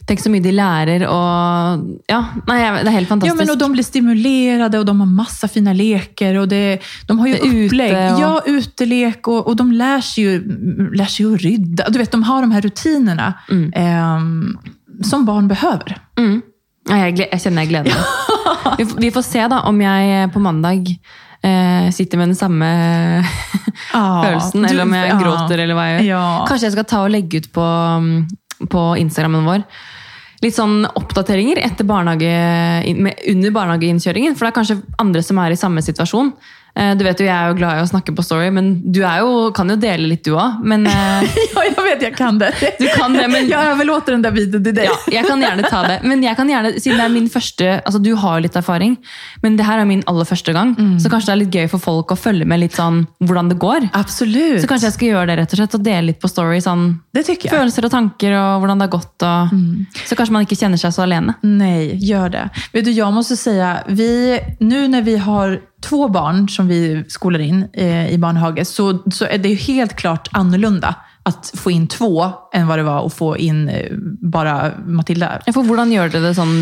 tenk 0.06 0.18
så 0.18 0.30
mye 0.30 0.42
de 0.42 0.50
lærer. 0.52 1.04
og 1.08 2.00
ja, 2.08 2.20
nei, 2.48 2.58
jeg- 2.60 2.84
Det 2.84 2.86
er 2.88 2.90
helt 2.90 3.08
Ja, 3.08 3.14
fantastisk. 3.14 3.36
men 3.38 3.50
och 3.50 3.58
de 3.58 3.72
blir 3.72 3.82
stimulerade 3.84 4.78
och 4.78 4.84
de 4.86 4.98
har 5.00 5.06
massa 5.06 5.48
fina 5.48 5.72
leker. 5.72 6.34
Och 6.38 6.48
det, 6.48 6.80
de 7.06 7.18
har 7.18 7.26
ju 7.26 7.32
Det 7.34 7.40
är 7.40 7.66
upplägg. 7.66 7.92
ute 7.92 8.14
och- 8.14 8.20
Ja, 8.20 8.40
utelek 8.46 9.28
och, 9.28 9.46
och 9.46 9.56
de 9.56 9.72
lär 9.72 10.00
sig, 10.00 10.24
ju, 10.24 10.42
lär 10.94 11.04
sig 11.06 11.26
ju 11.26 11.34
att 11.34 11.40
rydda. 11.40 11.88
Du 11.90 11.98
vet, 11.98 12.10
de 12.10 12.22
har 12.22 12.40
de 12.40 12.50
här 12.52 12.60
rutinerna 12.60 13.34
ehm, 13.74 14.58
som 15.02 15.24
barn 15.24 15.48
behöver. 15.48 15.96
Mm. 16.18 16.42
Ja, 16.88 16.96
kjenner 17.38 17.62
jeg 17.62 17.68
gleder 17.68 17.84
meg. 17.84 18.78
Vi, 18.78 18.84
får- 18.86 19.00
vi 19.00 19.10
får 19.10 19.22
se 19.22 19.48
da 19.48 19.60
om 19.60 19.80
jeg 19.80 20.32
på 20.32 20.40
mandag 20.40 20.86
eh, 21.42 21.88
sitter 21.94 22.20
med 22.20 22.32
den 22.32 22.38
samme 22.38 22.68
Ja, 23.92 24.04
følelsen, 24.24 24.66
eller 24.68 24.86
om 24.86 24.94
jeg 24.98 25.10
ja. 25.10 25.18
gråter, 25.20 25.64
eller 25.64 25.78
hva 25.78 25.88
jeg 25.88 25.98
gjør. 25.98 26.12
Ja. 26.12 26.28
Kanskje 26.48 26.68
jeg 26.68 26.76
skal 26.76 26.88
ta 26.88 27.02
og 27.06 27.12
legge 27.14 27.42
ut 27.42 27.50
på, 27.54 27.66
mm, 28.06 28.68
på 28.72 28.86
Instagrammen 29.02 29.48
vår 29.48 29.66
litt 30.42 30.56
sånn 30.56 30.80
oppdateringer 30.98 31.60
etter 31.62 31.86
barnehage, 31.86 32.32
under 33.30 33.52
barnehageinnkjøringen. 33.54 34.34
For 34.34 34.42
det 34.42 34.50
er 34.50 34.56
kanskje 34.56 34.80
andre 34.98 35.22
som 35.22 35.38
er 35.38 35.54
i 35.54 35.58
samme 35.60 35.84
situasjon. 35.86 36.32
Eh, 36.74 36.94
Du 36.96 37.04
vet 37.04 37.18
jo, 37.20 37.26
Jeg 37.26 37.34
er 37.36 37.48
jo 37.50 37.54
glad 37.58 37.78
i 37.78 37.82
å 37.82 37.88
snakke 37.90 38.14
på 38.16 38.22
Story, 38.24 38.50
men 38.50 38.80
du 38.92 39.00
jo, 39.00 39.50
kan 39.52 39.68
jo 39.68 39.76
dele 39.76 40.06
litt, 40.08 40.24
du 40.24 40.32
òg. 40.32 40.62
Eh, 40.64 41.28
Ja, 41.54 41.64
jag 41.76 41.82
vet, 41.84 42.02
jag 42.02 42.16
kan 42.16 42.38
det. 42.38 42.52
Du 42.78 42.86
kan 42.96 43.12
det, 43.12 43.28
men- 43.28 43.48
Jag 43.48 43.64
överlåter 43.64 44.12
den 44.12 44.22
där 44.22 44.30
videon 44.30 44.64
till 44.64 44.74
dig. 44.74 44.84
ja, 44.84 44.96
jeg 45.12 45.26
kan 45.26 45.40
gjerne 45.40 45.62
ta 45.68 45.82
det. 45.82 46.00
Men 46.02 46.22
jeg 46.22 46.36
kan 46.36 46.48
gjerne, 46.48 46.72
siden 46.80 46.96
det 46.98 47.04
er 47.04 47.08
min 47.12 47.28
første 47.28 47.82
altså 47.84 47.98
Du 48.02 48.14
har 48.14 48.38
jo 48.38 48.42
litt 48.46 48.56
erfaring, 48.56 48.96
men 49.42 49.56
det 49.56 49.64
her 49.66 49.78
er 49.80 49.84
min 49.84 50.02
aller 50.06 50.24
første 50.24 50.52
gang. 50.52 50.74
Så 51.00 51.08
kanskje 51.12 51.26
det 51.26 51.32
er 51.34 51.40
litt 51.44 51.54
gøy 51.54 51.68
for 51.68 51.78
folk 51.78 52.12
å 52.12 52.16
følge 52.16 52.46
med 52.46 52.60
litt 52.60 52.72
sånn 52.78 53.06
hvordan 53.22 53.48
det 53.52 53.58
går. 53.58 53.90
Absolut. 53.92 54.60
Så 54.62 54.66
kanskje 54.70 54.88
jeg 54.88 54.96
skal 54.96 55.08
gjøre 55.08 55.26
det 55.26 55.38
rett 55.42 55.52
og 55.52 55.58
slett, 55.60 55.74
og 55.74 55.82
dele 55.84 56.06
litt 56.06 56.20
på 56.20 56.28
Story. 56.30 56.60
sånn 56.60 57.00
Det 57.12 57.24
tycker 57.26 57.50
jag. 57.50 57.58
Følelser 57.58 57.84
og 57.84 57.90
tanker 57.90 58.32
og 58.38 58.62
hvordan 58.62 58.78
det 58.80 58.88
har 58.88 58.94
gått. 58.98 59.22
Og, 59.22 59.52
Så 60.08 60.16
kanskje 60.16 60.32
man 60.32 60.46
ikke 60.46 60.56
kjenner 60.56 60.78
seg 60.80 60.92
så 60.96 61.02
alene. 61.04 61.34
Nej, 61.42 61.98
gör 62.00 62.28
det. 62.30 62.48
Vet 62.72 62.84
du, 62.84 62.90
jag 62.92 63.12
måste 63.12 63.36
säga, 63.36 63.82
vi, 63.88 64.40
nu 64.60 64.88
när 64.88 65.02
vi 65.02 65.16
har 65.16 65.60
två 65.82 66.08
barn 66.08 66.48
som 66.48 66.68
vi 66.68 67.04
skolar 67.08 67.38
in 67.40 67.68
eh, 67.72 68.10
i 68.12 68.18
barnhage 68.18 68.66
så, 68.66 68.98
så 69.12 69.24
är 69.24 69.38
det 69.38 69.48
ju 69.48 69.54
helt 69.54 69.96
klart 69.96 70.28
annorlunda 70.32 70.94
att 71.24 71.52
få 71.54 71.70
in 71.70 71.86
två 71.88 72.32
än 72.54 72.66
vad 72.66 72.78
det 72.78 72.82
var 72.82 73.06
att 73.06 73.14
få 73.14 73.36
in 73.36 73.68
eh, 73.68 73.92
bara 74.20 74.72
Matilda. 74.86 75.38
Hvordan 75.54 75.92
gjør 75.92 76.08
dere 76.10 76.28
det 76.28 76.34
sånn 76.34 76.54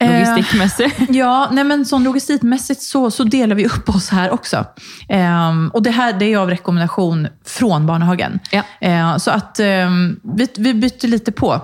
logistikkmessig? 0.00 0.92
Ja, 1.16 1.48
nej 1.52 1.64
men 1.64 1.84
sån 1.84 2.04
logistikmässigt 2.04 2.82
så, 2.82 3.10
så 3.10 3.24
delar 3.24 3.56
vi 3.56 3.66
upp 3.66 3.88
oss 3.88 4.08
här 4.08 4.30
också. 4.30 4.64
Ehm, 5.08 5.68
och 5.74 5.82
det 5.82 5.90
här 5.90 6.12
det 6.12 6.32
är 6.32 6.38
av 6.38 6.50
rekommendation 6.50 7.28
från 7.44 7.86
barnhagen. 7.86 8.38
Ja. 8.50 8.62
Ehm, 8.80 9.18
så 9.20 9.30
att 9.30 9.60
ehm, 9.60 10.20
vi, 10.36 10.48
vi 10.56 10.74
bytte 10.74 11.06
lite 11.06 11.32
på. 11.32 11.62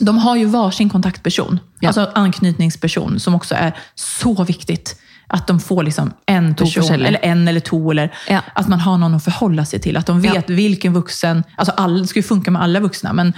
De 0.00 0.18
har 0.18 0.36
ju 0.36 0.44
varsin 0.44 0.90
kontaktperson, 0.90 1.60
Ja. 1.80 1.88
alltså 1.88 2.10
anknytningsperson, 2.14 3.20
som 3.20 3.34
också 3.34 3.54
är 3.54 3.72
så 3.94 4.44
viktigt. 4.44 5.00
Att 5.34 5.46
de 5.46 5.60
får 5.60 5.82
liksom 5.82 6.12
en 6.26 6.54
person, 6.54 6.84
eller 6.94 7.18
en 7.22 7.48
eller 7.48 7.60
två, 7.60 7.90
eller 7.90 8.12
Ja. 8.28 8.40
att 8.54 8.68
man 8.68 8.80
har 8.80 8.98
någon 8.98 9.14
att 9.14 9.24
förhålla 9.24 9.64
sig 9.64 9.80
till. 9.80 9.96
Att 9.96 10.06
de 10.06 10.20
vet 10.20 10.34
Ja. 10.34 10.42
vilken 10.46 10.92
vuxen, 10.92 11.44
alltså 11.56 11.72
all, 11.76 12.00
det 12.02 12.06
ska 12.06 12.18
ju 12.18 12.22
funka 12.22 12.50
med 12.50 12.62
alla 12.62 12.80
vuxna, 12.80 13.12
men 13.12 13.32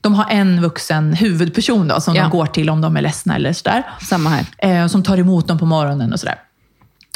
de 0.00 0.14
har 0.14 0.26
en 0.30 0.62
vuxen 0.62 1.12
huvudperson 1.14 1.88
då, 1.88 2.00
som 2.00 2.14
Ja. 2.14 2.22
de 2.22 2.30
går 2.30 2.46
till 2.46 2.70
om 2.70 2.80
de 2.80 2.96
är 2.96 3.00
ledsna 3.02 3.36
eller 3.36 3.52
sådär 3.52 3.82
Samme 4.08 4.30
her. 4.30 4.46
eh, 4.82 4.86
som 4.86 5.02
tar 5.02 5.18
emot 5.18 5.48
dem 5.48 5.58
på 5.58 5.66
morgonen 5.66 6.12
och 6.12 6.20
sådär. 6.20 6.36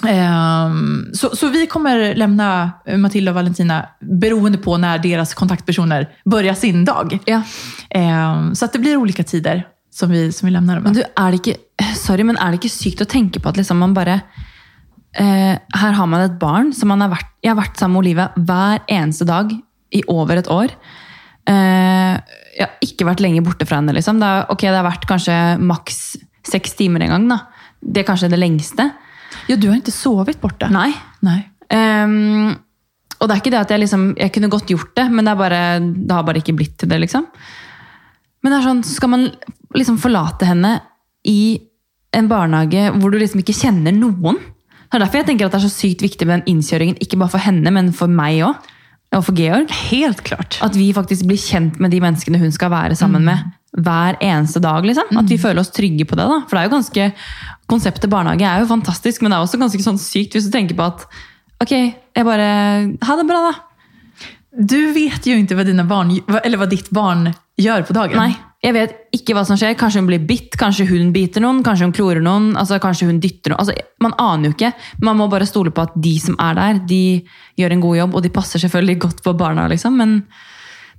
Ehm, 0.07 1.11
så, 1.15 1.37
så 1.37 1.49
vi 1.49 1.67
kommer 1.67 2.15
lämna 2.15 2.71
Matilda 2.97 3.31
och 3.31 3.35
Valentina 3.35 3.87
beroende 4.01 4.59
på 4.59 4.77
när 4.77 4.99
deras 4.99 5.35
kontaktpersoner 5.35 6.09
börjar 6.25 6.55
sin 6.55 6.85
dag. 6.85 7.19
Ja. 7.25 7.43
Ehm, 7.91 8.55
så 8.55 8.65
att 8.65 8.73
det 8.73 8.79
blir 8.79 8.97
olika 8.97 9.23
tider 9.25 9.67
som 9.95 10.11
vi, 10.11 10.33
som 10.33 10.47
vi 10.47 10.53
lämnar 10.53 10.75
dem. 10.75 10.83
Men 10.85 10.95
du, 10.95 11.01
er 11.01 11.31
det 11.31 11.35
ikke 11.47 11.55
Sorry, 12.07 12.27
men 12.27 12.39
er 12.39 12.53
det 12.53 12.61
ikke 12.61 12.73
sykt 12.73 13.03
å 13.03 13.09
tenke 13.11 13.43
på 13.43 13.51
at 13.51 13.59
liksom 13.59 13.81
man 13.83 13.95
bare 13.97 14.21
eh, 15.19 15.57
Her 15.59 15.97
har 15.99 16.11
man 16.11 16.23
et 16.23 16.37
barn 16.39 16.71
som 16.77 16.93
man 16.93 17.03
har 17.03 17.11
vært 17.13 17.33
Jeg 17.43 17.53
har 17.53 17.59
vært 17.59 17.81
sammen 17.81 17.97
med 17.97 18.05
Olivia 18.05 18.29
hver 18.37 18.85
eneste 18.87 19.27
dag 19.29 19.51
i 19.97 20.01
over 20.11 20.41
et 20.41 20.49
år. 20.51 20.73
Eh, 21.47 22.15
jeg 22.57 22.65
har 22.65 22.73
ikke 22.85 23.07
vært 23.07 23.23
lenge 23.23 23.43
borte 23.47 23.67
fra 23.69 23.79
henne. 23.79 23.95
liksom. 23.95 24.19
Det, 24.21 24.29
er, 24.29 24.49
ok, 24.53 24.65
det 24.67 24.75
har 24.75 24.87
vært 24.87 25.07
kanskje 25.09 25.37
maks 25.63 26.01
seks 26.47 26.75
timer 26.79 27.05
en 27.07 27.15
gang. 27.15 27.29
da. 27.31 27.39
Det 27.81 28.03
er 28.03 28.09
kanskje 28.09 28.31
det 28.33 28.41
lengste. 28.41 28.89
Ja, 29.47 29.57
du 29.57 29.69
har 29.69 29.77
inte 29.79 29.95
sovit 29.95 30.41
borta? 30.43 30.69
Nei. 30.75 30.91
Nej. 31.27 31.45
Ehm, 31.75 32.57
og 33.17 33.29
det 33.29 33.37
er 33.37 33.41
ikke 33.41 33.53
det 33.55 33.63
at 33.63 33.73
jeg 33.73 33.83
liksom 33.83 34.03
Jeg 34.21 34.31
kunne 34.35 34.51
godt 34.53 34.69
gjort 34.71 34.93
det, 34.95 35.07
men 35.11 35.25
det, 35.25 35.33
er 35.33 35.41
bare, 35.41 35.63
det 35.81 36.15
har 36.15 36.27
bare 36.27 36.43
ikke 36.43 36.57
blitt 36.59 36.77
til 36.83 36.91
det, 36.91 37.01
liksom. 37.07 37.27
Men 38.43 38.53
det 38.53 38.59
er 38.59 38.69
sånn, 38.69 38.85
så 38.87 38.99
skal 38.99 39.13
man 39.15 39.31
liksom 39.75 39.99
forlate 40.03 40.47
henne 40.51 40.77
i 41.27 41.59
en 42.15 42.29
barnehage 42.31 42.91
hvor 43.01 43.11
du 43.11 43.19
liksom 43.19 43.43
ikke 43.43 43.57
kjenner 43.57 43.95
noen. 43.97 44.39
Det 44.87 44.95
er 44.95 45.03
derfor 45.03 45.21
jeg 45.21 45.29
tenker 45.33 45.49
at 45.49 45.57
det 45.57 45.61
er 45.61 45.67
så 45.67 45.75
sykt 45.75 46.05
viktig 46.05 46.27
med 46.29 46.41
den 46.41 46.57
innkjøringen, 46.57 46.99
ikke 47.03 47.19
bare 47.19 47.35
for 47.35 47.43
henne, 47.43 47.73
men 47.75 47.93
for 47.97 48.11
meg 48.11 48.43
òg. 48.47 48.73
Og 49.15 49.23
for 49.25 49.39
Georg. 49.39 49.71
Helt 49.91 50.23
klart. 50.27 50.59
At 50.65 50.75
vi 50.77 50.91
faktisk 50.93 51.29
blir 51.29 51.39
kjent 51.41 51.79
med 51.81 51.93
de 51.95 52.01
menneskene 52.03 52.41
hun 52.41 52.53
skal 52.53 52.73
være 52.73 52.97
sammen 52.99 53.25
med 53.25 53.45
hver 53.77 54.19
eneste 54.25 54.61
dag. 54.61 54.85
liksom. 54.85 55.13
At 55.17 55.31
vi 55.31 55.39
føler 55.39 55.63
oss 55.63 55.71
trygge 55.71 56.05
på 56.05 56.19
det. 56.19 56.27
da. 56.27 56.41
For 56.49 56.57
det 56.57 56.63
er 56.63 56.69
jo 56.69 56.75
ganske, 56.75 57.07
Konseptet 57.67 58.11
barnehage 58.11 58.47
er 58.47 58.63
jo 58.63 58.69
fantastisk, 58.71 59.23
men 59.23 59.33
det 59.33 59.39
er 59.39 59.47
også 59.47 59.59
ganske 59.59 59.83
sånn 59.83 59.99
sykt 59.99 60.37
hvis 60.37 60.47
du 60.47 60.53
tenker 60.55 60.77
på 60.79 60.85
at 60.87 61.07
ok, 61.63 61.73
jeg 61.73 62.27
bare 62.27 62.51
Ha 63.03 63.17
det 63.19 63.27
bra, 63.27 63.41
da. 63.51 63.55
Du 64.57 64.93
vet 64.93 65.27
ju 65.27 65.35
inte 65.37 65.55
vad, 65.55 65.67
dina 65.67 65.85
barn, 65.85 66.15
eller 66.45 66.59
vad 66.59 66.71
ditt 66.71 66.91
barn 66.91 67.33
gör 67.57 67.83
på 67.83 67.93
dagen. 67.93 68.17
Nej. 68.17 68.37
Jeg 68.65 68.73
vet 68.73 68.95
ikke 69.15 69.35
hva 69.37 69.43
som 69.47 69.59
skjer. 69.59 69.77
Kanskje 69.79 70.01
hun 70.01 70.09
blir 70.09 70.23
bitt, 70.27 70.57
kanskje 70.59 70.87
hun 70.89 71.13
biter 71.15 71.45
noen, 71.45 71.63
kanskje 71.67 71.87
hun 71.87 71.95
klorer 71.95 72.23
noen, 72.25 72.55
altså 72.59 72.79
kanskje 72.83 73.09
hun 73.11 73.21
dytter 73.23 73.53
noen. 73.53 73.61
Altså, 73.63 73.75
man 74.03 74.15
aner 74.23 74.49
jo 74.49 74.57
ikke. 74.57 74.73
Man 75.05 75.19
må 75.21 75.29
bare 75.31 75.47
stole 75.49 75.71
på 75.75 75.85
at 75.85 75.93
de 75.95 76.15
som 76.23 76.39
er 76.43 76.57
der, 76.59 76.81
de 76.89 77.03
gjør 77.61 77.75
en 77.77 77.85
god 77.85 77.99
jobb, 78.01 78.17
og 78.17 78.25
de 78.25 78.33
passer 78.33 78.63
selvfølgelig 78.63 78.99
godt 79.05 79.21
på 79.27 79.37
barna. 79.39 79.69
liksom. 79.69 79.99
Men 80.01 80.17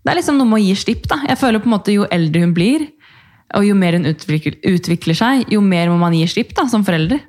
det 0.06 0.14
er 0.14 0.20
liksom 0.22 0.38
noe 0.38 0.48
med 0.48 0.62
å 0.62 0.66
gi 0.68 0.76
slipp. 0.78 1.08
da. 1.10 1.18
Jeg 1.28 1.42
føler 1.42 1.60
på 1.64 1.68
en 1.68 1.76
måte 1.76 1.96
Jo 1.96 2.06
eldre 2.12 2.46
hun 2.46 2.54
blir, 2.56 2.88
og 3.58 3.66
jo 3.66 3.76
mer 3.80 3.98
hun 3.98 4.06
utvikler, 4.06 4.60
utvikler 4.68 5.16
seg, 5.18 5.50
jo 5.52 5.62
mer 5.64 5.90
må 5.90 5.98
man 5.98 6.14
gi 6.14 6.28
slipp 6.28 6.54
da, 6.56 6.68
som 6.70 6.86
forelder. 6.86 7.20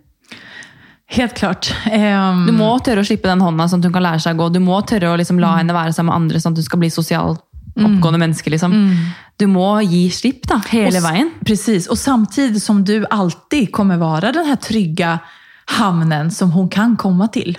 Helt 1.08 1.34
klart. 1.34 1.70
Ehm, 1.88 2.44
Du 2.46 2.52
må 2.52 2.68
tørre 2.84 3.00
å 3.00 3.06
slippe 3.06 3.30
den 3.30 3.40
hånda, 3.40 3.64
sånn 3.64 3.80
at 3.80 3.88
hun 3.88 3.94
kan 3.94 4.04
lære 4.04 4.20
seg 4.20 4.36
å 4.36 4.42
gå. 4.44 4.52
Du 4.52 4.60
må 4.60 4.76
tørre 4.84 5.08
å 5.08 5.16
liksom 5.16 5.40
la 5.40 5.56
henne 5.56 5.72
være 5.72 5.94
sammen 5.96 6.12
med 6.12 6.20
andre, 6.20 6.38
sånn 6.42 6.52
at 6.52 6.60
hun 6.60 6.68
skal 6.68 6.82
bli 6.82 6.90
sosialt 6.92 7.40
oppgående 7.86 8.18
menneske. 8.18 8.50
liksom. 8.50 8.96
Du 9.36 9.46
må 9.46 9.80
gi 9.80 10.10
slipp 10.10 10.48
da, 10.48 10.60
hele 10.68 11.00
veien. 11.00 11.30
Precis, 11.46 11.86
och 11.86 11.98
samtidigt 11.98 12.62
som 12.62 12.84
du 12.84 13.06
alltid 13.10 13.72
kommer 13.72 13.96
vara 13.96 14.32
den 14.32 14.46
här 14.46 14.56
trygga 14.56 15.18
hamnen 15.64 16.30
som 16.30 16.50
hon 16.50 16.68
kan 16.68 16.96
komma 16.96 17.28
till. 17.28 17.58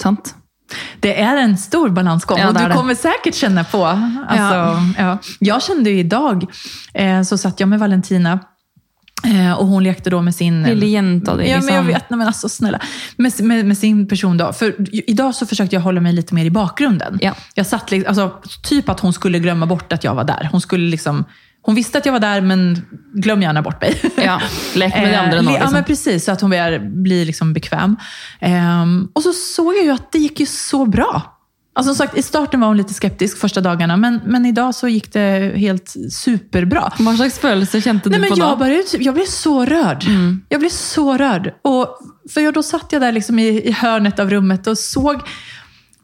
Sant? 0.00 0.34
Det 1.00 1.20
är 1.20 1.36
en 1.36 1.58
stor 1.58 1.88
balansgång 1.88 2.38
Ja, 2.38 2.48
och 2.48 2.54
du 2.54 2.60
är 2.60 2.68
det. 2.68 2.74
kommer 2.74 2.94
säkert 2.94 3.34
känna 3.34 3.64
på. 3.64 3.84
Alltså, 4.28 4.82
ja. 4.98 5.18
Jag 5.38 5.62
kände 5.62 5.90
ju 5.90 5.98
idag, 5.98 6.46
eh, 6.94 7.22
så 7.22 7.38
satt 7.38 7.60
jag 7.60 7.68
med 7.68 7.78
Valentina 7.78 8.38
och 9.58 9.66
hon 9.66 9.82
lekte 9.84 10.10
då 10.10 10.22
med 10.22 10.34
sin... 10.34 10.62
Lille 10.62 10.86
jenta 10.86 11.36
di, 11.36 11.42
Ja, 11.50 11.56
men 11.58 11.74
jag 11.74 11.84
liksom. 11.84 11.86
vet. 11.86 12.10
Nej, 12.10 12.18
men 12.18 12.26
alltså 12.26 12.48
snälla. 12.48 12.80
Med, 13.16 13.32
med, 13.40 13.66
med 13.66 13.78
sin 13.78 14.08
person 14.08 14.36
då. 14.36 14.52
För 14.52 14.74
idag 15.10 15.34
så 15.34 15.46
försökte 15.46 15.76
jag 15.76 15.80
hålla 15.80 16.00
mig 16.00 16.12
lite 16.12 16.34
mer 16.34 16.44
i 16.44 16.50
bakgrunden. 16.50 17.18
Ja. 17.22 17.34
Jag 17.54 17.66
satt 17.66 17.90
liksom, 17.90 18.08
alltså, 18.08 18.48
typ 18.62 18.88
att 18.88 19.00
hon 19.00 19.12
skulle 19.12 19.38
glömma 19.38 19.66
bort 19.66 19.92
att 19.92 20.04
jag 20.04 20.14
var 20.14 20.24
där. 20.24 20.48
Hon 20.52 20.60
skulle 20.60 20.90
liksom... 20.90 21.24
Hon 21.62 21.74
visste 21.74 21.98
att 21.98 22.06
jag 22.06 22.12
var 22.12 22.20
där, 22.20 22.40
men 22.40 22.82
glöm 23.14 23.42
gärna 23.42 23.62
bort 23.62 23.80
mig. 23.80 24.00
Ja, 24.24 24.40
lek 24.74 24.94
med 24.94 25.12
de 25.12 25.36
Eh, 25.36 25.42
nå, 25.42 25.42
le- 25.42 25.46
Ja, 25.46 25.52
liksom. 25.52 25.72
men 25.72 25.84
precis. 25.84 26.24
Så 26.24 26.32
att 26.32 26.40
hon 26.40 26.50
blir, 26.50 26.78
blir 27.02 27.24
liksom 27.26 27.52
bekväm. 27.52 27.96
Ehm, 28.40 29.08
och 29.12 29.22
så 29.22 29.32
såg 29.32 29.74
jag 29.76 29.84
ju 29.84 29.90
att 29.90 30.12
det 30.12 30.18
gick 30.18 30.40
ju 30.40 30.46
så 30.46 30.86
bra. 30.86 31.37
Alltså, 31.78 31.94
som 31.94 32.06
sagt, 32.06 32.18
I 32.18 32.22
starten 32.22 32.60
var 32.60 32.68
hon 32.68 32.76
lite 32.76 32.94
skeptisk 32.94 33.38
första 33.38 33.60
dagarna, 33.60 33.96
men, 33.96 34.20
men 34.26 34.46
idag 34.46 34.74
så 34.74 34.88
gick 34.88 35.12
det 35.12 35.52
helt 35.56 35.94
superbra. 36.10 36.92
Hva 36.98 37.16
slags 37.16 37.38
følelse 37.38 37.80
kjente 37.80 38.08
du 38.08 38.10
Nej, 38.10 38.20
men 38.20 38.30
på 38.30 38.36
da? 38.36 38.48
jag, 38.48 38.58
började, 38.58 38.82
typ- 38.82 39.02
jag 39.02 39.14
blev 39.14 39.24
så 39.26 39.64
rörd. 39.64 40.04
Jag 40.48 40.60
blev 40.60 40.70
så 40.70 41.16
rörd. 41.16 41.52
Och, 41.64 41.98
för 42.34 42.40
jag, 42.40 42.54
då 42.54 42.62
satt 42.62 42.92
jag 42.92 43.02
där 43.02 43.12
liksom 43.12 43.38
i, 43.38 43.48
i 43.68 43.72
hörnet 43.72 44.18
av 44.18 44.30
rummet 44.30 44.66
och 44.66 44.78
såg 44.78 45.20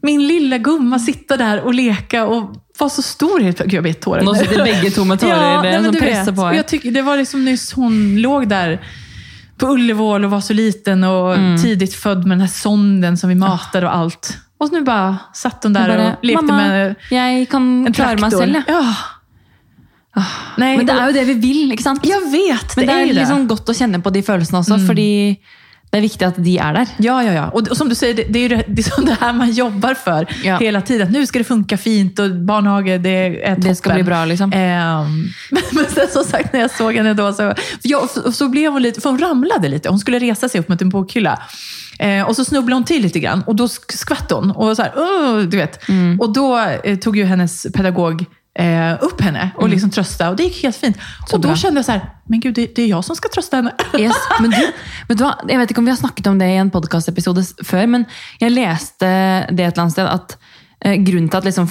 min 0.03 0.27
lilla 0.27 0.59
gumma 0.59 0.99
sitta 0.99 1.37
där 1.37 1.61
och 1.61 1.75
leka 1.75 2.27
och 2.27 2.55
vara 2.79 2.91
så 2.91 3.03
stor. 3.03 3.41
helt 3.41 3.57
plötsligt. 3.57 3.71
Gud, 3.71 3.77
jag 3.77 3.83
blir 3.83 3.93
tårar 3.93 4.23
Nå 4.23 4.33
nu. 4.33 4.39
sitter 4.39 4.65
begge 4.65 4.91
to 4.91 5.05
med 5.05 5.21
tårer 5.21 5.41
nej, 5.41 5.57
det, 5.63 5.71
men 5.77 5.85
som 5.85 5.93
du 5.93 6.01
presser 6.01 6.25
vet. 6.33 6.37
på 6.37 6.43
her. 6.47 6.55
jag 6.55 6.67
tycker, 6.69 6.91
det 6.91 7.03
var 7.03 7.17
liksom 7.17 7.45
nyss 7.45 7.73
hon 7.73 8.17
låg 8.21 8.49
där 8.49 8.81
på 9.59 9.67
Ullevål 9.67 10.25
och 10.25 10.31
var 10.31 10.41
så 10.41 10.53
liten 10.53 11.05
och 11.05 11.35
Mm. 11.35 11.63
tidigt 11.63 11.95
född 11.95 12.19
med 12.27 12.31
den 12.31 12.41
här 12.41 12.49
sonden 12.49 13.17
som 13.19 13.29
vi 13.29 13.35
matade 13.35 13.87
och 13.87 13.95
allt. 13.97 14.39
Och 14.61 14.73
nu 14.73 14.81
bara 14.83 15.17
satt 15.35 15.63
hon 15.65 15.73
där 15.73 15.89
Bare, 15.89 16.07
och 16.19 16.25
lekte 16.25 16.45
Mamma, 16.45 16.57
med 16.69 16.95
jeg 17.11 17.49
kan 17.51 17.87
en 17.87 17.93
traktor. 17.93 18.47
Ja. 18.69 18.95
Ja. 20.15 20.25
Nej, 20.57 20.77
Men 20.77 20.87
det 20.87 20.93
er 20.95 21.07
jo 21.09 21.13
det 21.13 21.25
vi 21.27 21.35
vil, 21.43 21.73
ikke 21.75 21.83
sant? 21.83 22.05
Jag 22.07 22.21
vet, 22.31 22.77
Men 22.77 22.87
det 22.87 22.95
er 22.95 23.01
ju 23.01 23.13
det. 23.13 23.19
liksom 23.21 23.47
godt 23.51 23.69
å 23.69 23.75
kjenne 23.75 23.99
på 24.03 24.11
de 24.15 24.23
følelsene 24.23 24.59
også, 24.61 24.75
Mm. 24.79 24.87
fordi 24.87 25.39
det 25.91 25.99
er 25.99 26.03
viktig 26.03 26.27
at 26.27 26.37
de 26.45 26.55
er 26.59 26.73
der. 26.75 26.87
Ja, 26.99 27.23
ja, 27.23 27.33
ja. 27.33 27.49
Och, 27.51 27.69
och 27.71 27.77
som 27.77 27.89
du 27.89 27.95
säger, 27.95 28.15
det, 28.15 28.25
det 28.31 28.39
är 28.39 28.43
ju 28.43 28.49
det, 28.49 28.65
det, 28.69 28.87
är 28.87 29.07
det 29.07 29.17
här 29.21 29.33
man 29.33 29.51
jobbar 29.51 29.95
för 29.95 30.27
Ja. 30.45 30.59
hela 30.59 30.81
tiden. 30.81 31.13
Nu 31.13 31.27
ska 31.27 31.39
det 31.39 31.45
funka 31.45 31.77
fint 31.77 32.19
och 32.19 32.31
barnhage, 32.31 32.99
det 32.99 33.11
är 33.11 33.55
toppen. 33.55 33.61
Det 33.69 33.75
ska 33.75 33.95
bli 33.95 34.03
bra, 34.03 34.25
liksom. 34.25 34.53
Ehm, 34.53 35.29
men, 35.51 35.63
men 35.73 35.85
sen 35.91 36.09
som 36.11 36.25
sagt, 36.25 36.53
när 36.53 36.61
jag 36.61 36.71
såg 36.71 36.95
henne 36.95 37.15
då 37.15 37.33
så, 37.33 37.55
jag, 37.83 38.09
så 38.35 38.49
blev 38.49 38.73
hon 38.73 38.83
lite, 38.83 39.01
för 39.01 39.11
hon 39.11 39.19
ramlade 39.19 39.69
lite. 39.69 39.89
Hon 39.89 39.99
skulle 39.99 40.19
resa 40.19 40.49
sig 40.49 40.61
upp 40.61 40.69
mot 40.69 40.83
en 40.83 40.89
bokhylla. 40.89 41.43
Eh, 41.99 42.23
och 42.29 42.37
så 42.37 42.45
snubblade 42.45 42.77
hon 42.77 42.85
till 42.85 43.03
lite 43.03 43.21
grann 43.21 43.43
och 43.47 43.57
då 43.57 43.67
sk- 43.67 43.97
skvatt 43.97 44.31
hon. 44.31 44.51
Och, 44.51 44.77
så 44.77 44.83
här, 44.83 45.47
du 45.47 45.57
vet. 45.57 45.89
Mm. 45.89 46.21
och 46.21 46.33
då 46.33 46.59
eh, 46.85 46.99
tog 46.99 47.17
ju 47.17 47.25
hennes 47.25 47.67
pedagog 47.75 48.25
eh, 48.59 48.93
upp 49.05 49.21
henne 49.21 49.51
och 49.57 49.69
liksom 49.69 49.91
tröstade. 49.91 50.31
Och 50.31 50.37
det 50.37 50.43
gick 50.43 50.63
helt 50.63 50.77
fint. 50.77 50.97
och 50.97 51.29
då 51.31 51.37
Mm. 51.37 51.41
bra. 51.49 51.57
kände 51.57 51.79
jag 51.79 51.85
så 51.85 51.93
här, 51.93 52.11
men 52.29 52.41
gud, 52.41 52.55
det, 52.55 52.75
det 52.77 52.83
är 52.83 52.87
jag 52.87 53.05
som 53.05 53.17
ska 53.17 53.29
trösta 53.29 53.57
henne. 53.57 53.73
Yes, 53.99 54.17
men 54.41 54.51
du, 54.51 54.57
vet 55.09 55.19
du? 55.19 55.25
Jeg 55.49 55.59
vet 55.59 55.71
ikke 55.71 55.79
om 55.79 55.85
vi 55.85 55.91
har 55.91 55.99
snakket 55.99 56.27
om 56.27 56.39
det 56.39 56.47
i 56.49 56.57
en 56.57 56.71
podkastepisode 56.71 57.45
før, 57.65 57.87
men 57.87 58.05
jeg 58.41 58.51
leste 58.55 59.07
det 59.51 59.65
et 59.67 59.73
eller 59.73 59.83
annet 59.85 59.93
sted 59.93 60.07
at 60.11 60.37
eh, 60.85 60.97
grunnen 61.05 61.29
til 61.31 61.39
at 61.39 61.45
liksom 61.45 61.69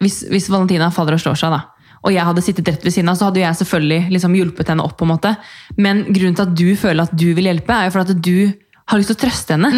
hvis, 0.00 0.24
hvis 0.30 0.48
Valentina 0.50 0.90
faller 0.90 1.12
og 1.14 1.20
slår 1.20 1.34
seg, 1.34 1.50
da, 1.50 1.60
og 2.02 2.12
jeg 2.14 2.24
hadde 2.24 2.42
sittet 2.42 2.68
rett 2.68 2.84
ved 2.84 2.92
siden 2.94 3.08
av, 3.08 3.16
så 3.16 3.26
jo 3.34 3.40
jeg 3.42 3.56
selvfølgelig 3.58 4.10
liksom 4.12 4.34
hjulpet 4.34 4.68
henne 4.68 4.82
opp. 4.84 4.96
på 4.98 5.04
måte. 5.06 5.36
Men 5.76 6.04
grunnen 6.08 6.34
til 6.36 6.42
at 6.46 6.54
du 6.56 6.76
føler 6.76 7.02
at 7.02 7.12
du 7.12 7.34
vil 7.34 7.44
hjelpe, 7.50 7.72
er 7.74 7.84
jo 7.88 7.90
for 7.90 8.00
at 8.00 8.22
du 8.22 8.52
har 8.88 9.00
lyst 9.00 9.10
til 9.12 9.16
å 9.18 9.20
trøste 9.20 9.56
henne. 9.56 9.70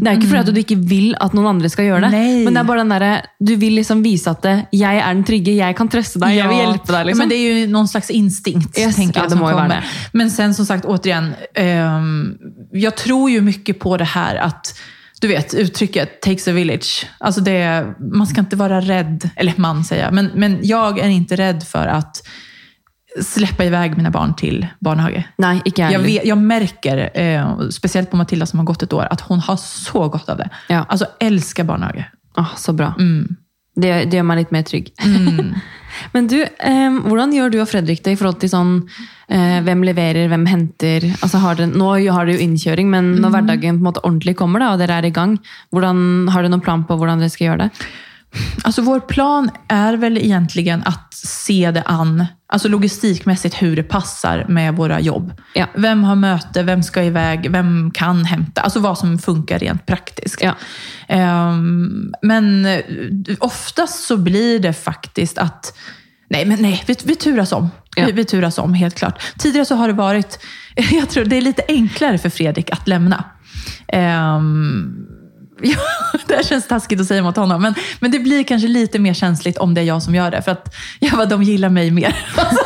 det 0.00 0.10
er 0.10 0.18
ikke 0.18 0.30
fordi 0.30 0.40
at 0.42 0.54
du 0.54 0.60
ikke 0.60 0.78
vil 0.90 1.14
at 1.22 1.34
noen 1.38 1.46
andre 1.54 1.70
skal 1.70 1.86
gjøre 1.86 2.08
det, 2.08 2.10
Nei. 2.16 2.44
men 2.44 2.56
det 2.56 2.62
er 2.62 2.68
bare 2.68 2.82
den 2.82 2.94
derre 2.94 3.12
Du 3.38 3.54
vil 3.60 3.76
liksom 3.78 4.02
vise 4.02 4.30
at 4.30 4.42
det, 4.42 4.56
'jeg 4.72 4.98
er 4.98 5.14
den 5.14 5.24
trygge, 5.24 5.54
jeg 5.56 5.76
kan 5.76 5.88
trøste 5.88 6.18
deg, 6.18 6.36
jeg 6.36 6.48
vil 6.48 6.56
hjelpe 6.56 6.92
deg'. 6.92 6.98
Ja, 6.98 7.02
liksom. 7.04 7.18
men 7.18 7.28
det 7.28 7.36
är 7.36 7.52
ju 7.52 7.66
någon 7.66 7.88
slags 7.88 8.10
instinkt, 8.10 8.78
Yes, 8.78 8.96
tänker 8.96 9.20
ja, 9.20 9.24
jag, 9.24 9.30
det 9.30 9.30
som 9.30 9.38
må 9.38 9.50
kommer. 9.50 9.68
det. 9.68 9.82
Men 10.12 10.30
sen 10.30 10.54
som 10.54 10.66
sagt, 10.66 10.84
återigen, 10.84 11.34
ehm, 11.54 12.38
jag 12.72 12.96
tror 12.96 13.30
ju 13.30 13.40
mycket 13.40 13.78
på 13.78 13.96
det 13.96 14.04
här 14.04 14.36
att 14.36 14.74
du 15.20 15.28
vet, 15.28 15.54
uttrycket 15.54 16.20
takes 16.20 16.48
a 16.48 16.52
village. 16.52 17.06
Alltså 17.20 17.40
det, 17.40 17.86
man 17.98 18.26
ska 18.26 18.40
inte 18.40 18.56
vara 18.56 18.80
rädd, 18.80 19.30
eller 19.36 19.54
man 19.56 19.84
säger 19.84 20.04
jag, 20.04 20.12
men, 20.14 20.30
men 20.34 20.58
jag 20.62 20.98
är 20.98 21.08
inte 21.08 21.36
rädd 21.36 21.62
för 21.62 21.86
att 21.86 22.22
släppa 23.22 23.64
iväg 23.64 23.96
mina 23.96 24.10
barn 24.10 24.34
till 24.34 24.66
barnhage. 24.80 25.24
Ikke 25.64 25.82
jeg 25.82 25.92
Jag, 25.92 26.00
vet, 26.00 26.26
jag 26.26 26.38
märker, 26.38 27.10
eh, 27.14 27.68
speciellt 27.70 28.10
på 28.10 28.16
Matilda 28.16 28.46
som 28.46 28.58
har 28.58 28.66
gått 28.66 28.82
ett 28.82 28.92
år, 28.92 29.08
att 29.10 29.20
hon 29.20 29.40
har 29.40 29.56
så 29.56 30.08
gott 30.08 30.28
av 30.28 30.36
det. 30.36 30.50
Ja. 30.68 30.84
Alltså 30.88 31.06
älskar 31.20 31.64
barnhage. 31.64 32.04
Åh, 32.36 32.56
så 32.56 32.72
bra. 32.72 32.94
Mm. 32.98 33.36
Det, 33.76 34.04
det 34.04 34.16
gjør 34.16 34.24
meg 34.24 34.38
litt 34.40 34.52
mer 34.54 34.64
trygg. 34.64 34.92
Men 36.12 36.28
du, 36.28 36.38
eh, 36.42 36.96
hvordan 37.04 37.32
gjør 37.32 37.52
du 37.52 37.58
og 37.60 37.68
Fredrik 37.68 38.02
det 38.04 38.14
i 38.14 38.18
forhold 38.18 38.40
til 38.40 38.50
sånn 38.52 38.72
eh, 39.28 39.60
hvem 39.64 39.84
leverer, 39.84 40.28
hvem 40.32 40.46
henter? 40.48 41.04
Altså 41.20 41.40
har 41.40 41.58
dere, 41.58 41.72
nå 41.72 41.90
har 42.08 42.24
dere 42.24 42.36
jo 42.36 42.44
innkjøring, 42.46 42.90
men 42.92 43.14
når 43.20 43.32
hverdagen 43.34 43.78
på 43.78 43.84
en 43.84 43.88
måte 43.88 44.04
ordentlig 44.04 44.36
kommer 44.36 44.64
da, 44.64 44.72
og 44.74 44.82
dere 44.82 44.98
er 45.00 45.08
i 45.08 45.14
gang, 45.16 45.38
hvordan, 45.72 46.28
har 46.32 46.44
du 46.44 46.52
noen 46.52 46.64
plan 46.64 46.84
på 46.88 46.96
hvordan 46.96 47.20
dere 47.22 47.32
skal 47.32 47.50
gjøre 47.50 47.66
det? 47.66 47.86
Alltså 48.62 48.82
vår 48.82 49.00
plan 49.00 49.50
är 49.68 49.96
väl 49.96 50.18
egentligen 50.18 50.82
att 50.82 51.14
se 51.14 51.70
det 51.70 51.82
an, 51.82 52.26
alltså 52.48 52.68
logistikmässigt 52.68 53.62
hur 53.62 53.76
det 53.76 53.82
passar 53.82 54.46
med 54.48 54.76
våra 54.76 55.00
jobb. 55.00 55.32
Ja. 55.54 55.66
Vem 55.74 56.04
har 56.04 56.14
möte, 56.14 56.62
vem 56.62 56.82
ska 56.82 57.02
iväg, 57.02 57.50
vem 57.50 57.90
kan 57.90 58.24
hämta? 58.24 58.60
Alltså 58.60 58.80
vad 58.80 58.98
som 58.98 59.18
funkar 59.18 59.58
rent 59.58 59.86
praktiskt. 59.86 60.42
Ja. 60.42 60.54
Ehm, 61.08 62.12
men 62.22 62.66
eh, 62.66 62.80
oftast 63.38 64.04
så 64.04 64.16
blir 64.16 64.58
det 64.58 64.72
faktiskt 64.72 65.38
att 65.38 65.76
Nej, 66.28 66.44
men 66.44 66.62
nej, 66.62 66.84
vi, 66.86 66.96
vi 67.04 67.16
turas 67.16 67.52
om. 67.52 67.70
Ja. 67.96 68.06
Vi, 68.06 68.12
vi 68.12 68.24
turas 68.24 68.58
om, 68.58 68.74
helt 68.74 68.94
klart. 68.94 69.22
Tidigare 69.38 69.64
så 69.66 69.74
har 69.74 69.88
det 69.88 69.94
varit, 69.94 70.38
jag 70.92 71.10
tror 71.10 71.24
det 71.24 71.36
är 71.36 71.42
lite 71.42 71.62
enklare 71.68 72.18
för 72.18 72.30
Fredrik 72.30 72.70
att 72.70 72.88
lämna. 72.88 73.24
Ehm, 73.88 75.06
Ja, 75.62 75.78
det 76.26 76.34
här 76.34 76.42
känns 76.42 76.68
taskigt 76.68 77.00
att 77.00 77.06
säga 77.06 77.22
mot 77.22 77.36
honom, 77.36 77.62
men, 77.62 77.74
men 78.00 78.10
det 78.10 78.18
blir 78.18 78.44
kanske 78.44 78.68
lite 78.68 78.98
mer 78.98 79.14
känsligt 79.14 79.58
om 79.58 79.74
det 79.74 79.80
är 79.80 79.84
jag 79.84 80.02
som 80.02 80.14
gör 80.14 80.30
det. 80.30 80.42
För 80.42 80.52
att 80.52 80.74
ja, 80.98 81.10
vad 81.16 81.28
de 81.28 81.42
gillar 81.42 81.68
mig 81.68 81.90
mer. 81.90 82.16
Alltså, 82.36 82.64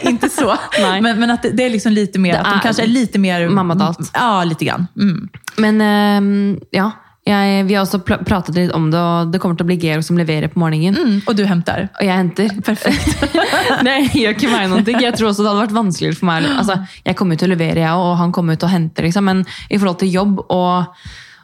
inte 0.00 0.28
så. 0.28 0.56
Nej. 0.80 1.00
Men, 1.00 1.20
men 1.20 1.30
att 1.30 1.42
det, 1.42 1.50
det 1.50 1.64
är 1.64 1.70
liksom 1.70 1.92
lite 1.92 2.18
mer, 2.18 2.32
Det 2.32 2.38
att 2.38 2.44
de 2.44 2.54
är 2.54 2.62
kanske 2.62 2.82
är 2.82 2.86
lite 2.86 3.18
mer... 3.18 3.48
mammadalt. 3.48 4.10
Ja, 4.14 4.44
lite 4.44 4.64
grann. 4.64 4.86
Mm. 4.96 5.28
Men 5.56 5.80
eh, 5.80 6.58
ja, 6.70 6.90
jeg, 7.24 7.64
vi 7.68 7.74
har 7.74 7.84
også 7.84 8.00
pr 8.02 8.24
pratet 8.26 8.56
litt 8.56 8.72
om 8.74 8.88
det, 8.90 8.98
og 8.98 9.30
det 9.30 9.38
kommer 9.38 9.60
å 9.62 9.66
bli 9.66 9.76
Gero 9.78 10.02
som 10.02 10.18
leverer 10.18 10.50
på 10.50 10.58
morgenen. 10.58 10.96
Mm. 10.96 11.20
Och 11.26 11.36
du 11.36 11.44
hämtar. 11.44 11.88
Og 12.00 12.06
jeg 12.06 12.16
henter. 12.16 12.48
Perfekt. 12.64 13.22
det 13.86 13.98
gjør 14.10 14.34
ikke 14.34 14.50
meg 14.50 14.70
noen 14.72 14.84
ting. 14.84 14.98
Jeg 15.02 15.14
tror 15.14 15.30
også 15.30 15.44
det 15.44 15.52
hadde 15.52 15.66
vært 15.68 15.76
vanskeligere 15.76 16.18
for 16.18 16.30
meg. 16.32 16.48
Altså, 16.50 16.80
jeg 17.04 17.18
kommer 17.18 17.36
jo 17.36 17.44
til 17.44 17.52
å 17.52 17.54
levere, 17.54 17.84
jeg 17.84 18.06
og 18.06 18.16
han 18.18 18.34
kommer 18.34 18.58
til 18.58 18.66
å 18.66 18.72
hente. 18.72 19.04
Liksom. 19.06 19.28
Men 19.28 19.44
i 19.68 19.78
forhold 19.78 20.00
til 20.02 20.10
jobb 20.10 20.42
og 20.48 20.98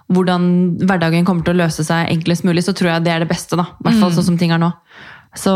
hvordan 0.09 0.49
hverdagen 0.81 1.27
kommer 1.29 1.45
til 1.45 1.57
å 1.57 1.63
løse 1.65 1.85
seg 1.85 2.09
enklest 2.13 2.47
mulig, 2.49 2.65
så 2.65 2.75
tror 2.77 2.95
jeg 2.95 3.05
det 3.05 3.13
er 3.13 3.25
det 3.25 3.31
beste. 3.31 3.59
da. 3.61 3.69
I 3.77 3.89
hvert 3.89 4.03
fall 4.03 4.15
sånn 4.17 4.31
som 4.31 4.41
ting 4.41 4.55
er 4.55 4.63
nå. 4.63 4.73
Så 5.37 5.53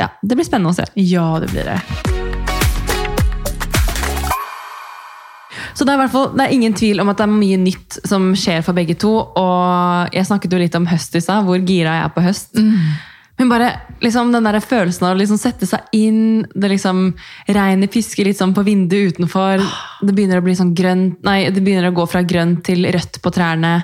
ja, 0.00 0.08
det 0.24 0.38
blir 0.38 0.48
spennende 0.48 0.72
å 0.72 0.76
se. 0.76 0.88
Ja, 0.96 1.28
det 1.42 1.52
blir 1.52 1.68
det. 1.68 1.78
Så 5.72 5.86
det 5.88 5.94
er, 5.94 6.08
fall, 6.12 6.32
det 6.36 6.44
er 6.44 6.52
ingen 6.52 6.74
tvil 6.76 7.00
om 7.00 7.10
at 7.12 7.20
det 7.20 7.24
er 7.24 7.32
mye 7.32 7.58
nytt 7.60 8.00
som 8.08 8.32
skjer 8.36 8.60
for 8.64 8.76
begge 8.76 8.96
to. 9.00 9.12
Og 9.38 10.12
jeg 10.16 10.28
snakket 10.28 10.52
jo 10.52 10.60
litt 10.60 10.76
om 10.78 10.88
høst 10.88 11.16
i 11.16 11.22
stad, 11.24 11.46
hvor 11.46 11.60
gira 11.60 11.96
jeg 11.98 12.08
er 12.08 12.12
på 12.16 12.24
høst. 12.24 12.52
Men 13.38 13.48
bare 13.48 13.70
liksom, 14.00 14.32
den 14.32 14.44
der 14.44 14.60
følelsen 14.60 15.06
av 15.08 15.16
å 15.16 15.18
liksom 15.18 15.40
sette 15.40 15.66
seg 15.66 15.94
inn, 15.96 16.44
det 16.54 16.68
liksom 16.74 17.04
regnet 17.48 17.92
pisker 17.92 18.28
litt 18.28 18.38
sånn 18.38 18.54
på 18.54 18.64
vinduet 18.66 19.16
utenfor. 19.16 19.62
Det 20.02 20.12
begynner 20.12 20.42
å 20.42 20.46
bli 20.46 20.56
sånn 20.58 20.74
grønt, 20.76 21.22
nei, 21.26 21.46
det 21.50 21.64
begynner 21.64 21.90
å 21.90 21.96
gå 21.96 22.06
fra 22.10 22.22
grønt 22.22 22.64
til 22.68 22.86
rødt 22.92 23.22
på 23.24 23.34
trærne. 23.34 23.80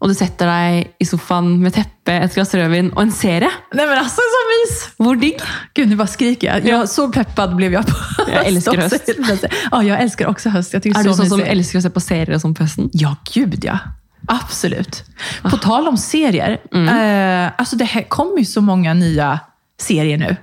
och 0.00 0.08
du 0.08 0.14
sätter 0.14 0.46
dig 0.46 0.96
i 0.98 1.06
soffan 1.06 1.62
med 1.62 1.74
teppe, 1.74 2.12
ett 2.12 2.34
glas 2.34 2.54
rödvin 2.54 2.90
och 2.90 3.02
en 3.02 3.12
serie. 3.12 3.50
Nej 3.72 3.86
men 3.86 3.98
alltså 3.98 4.16
så 4.16 4.40
mys! 4.50 4.94
Hvor 4.96 5.16
digg! 5.16 5.40
Gud, 5.74 5.88
nu 5.88 5.96
bara 5.96 6.06
skriker 6.06 6.46
jag. 6.46 6.66
jag. 6.66 6.88
Så 6.88 7.12
peppad 7.12 7.56
blev 7.56 7.72
jag 7.72 7.86
på 7.86 7.94
Jag 8.32 8.46
älskar 8.46 8.76
höst. 8.76 9.44
Ja, 9.70 9.82
jag 9.82 10.00
älskar 10.00 10.26
också 10.26 10.48
höst. 10.48 10.72
Jag 10.72 10.82
tycker 10.82 11.00
Är 11.00 11.04
det 11.04 11.10
du 11.10 11.14
sån 11.14 11.26
som 11.26 11.40
älskar 11.40 11.78
att 11.78 11.82
se 11.82 11.90
på 11.90 12.00
serier 12.00 12.34
och 12.34 12.40
sånt 12.40 12.58
på 12.58 12.64
hösten? 12.64 12.90
Ja, 12.92 13.16
gud 13.34 13.64
ja. 13.64 13.78
Absolut. 14.30 15.04
På 15.42 15.48
Ah. 15.56 15.58
tal 15.58 15.88
om 15.88 15.96
serier. 15.96 16.58
Mm. 16.74 16.88
Eh, 17.46 17.52
alltså 17.58 17.76
det 17.76 17.84
här 17.84 18.02
kommer 18.02 18.38
ju 18.38 18.44
så 18.44 18.60
många 18.60 18.94
nya 18.94 19.40
serier 19.80 20.18
nu. 20.18 20.36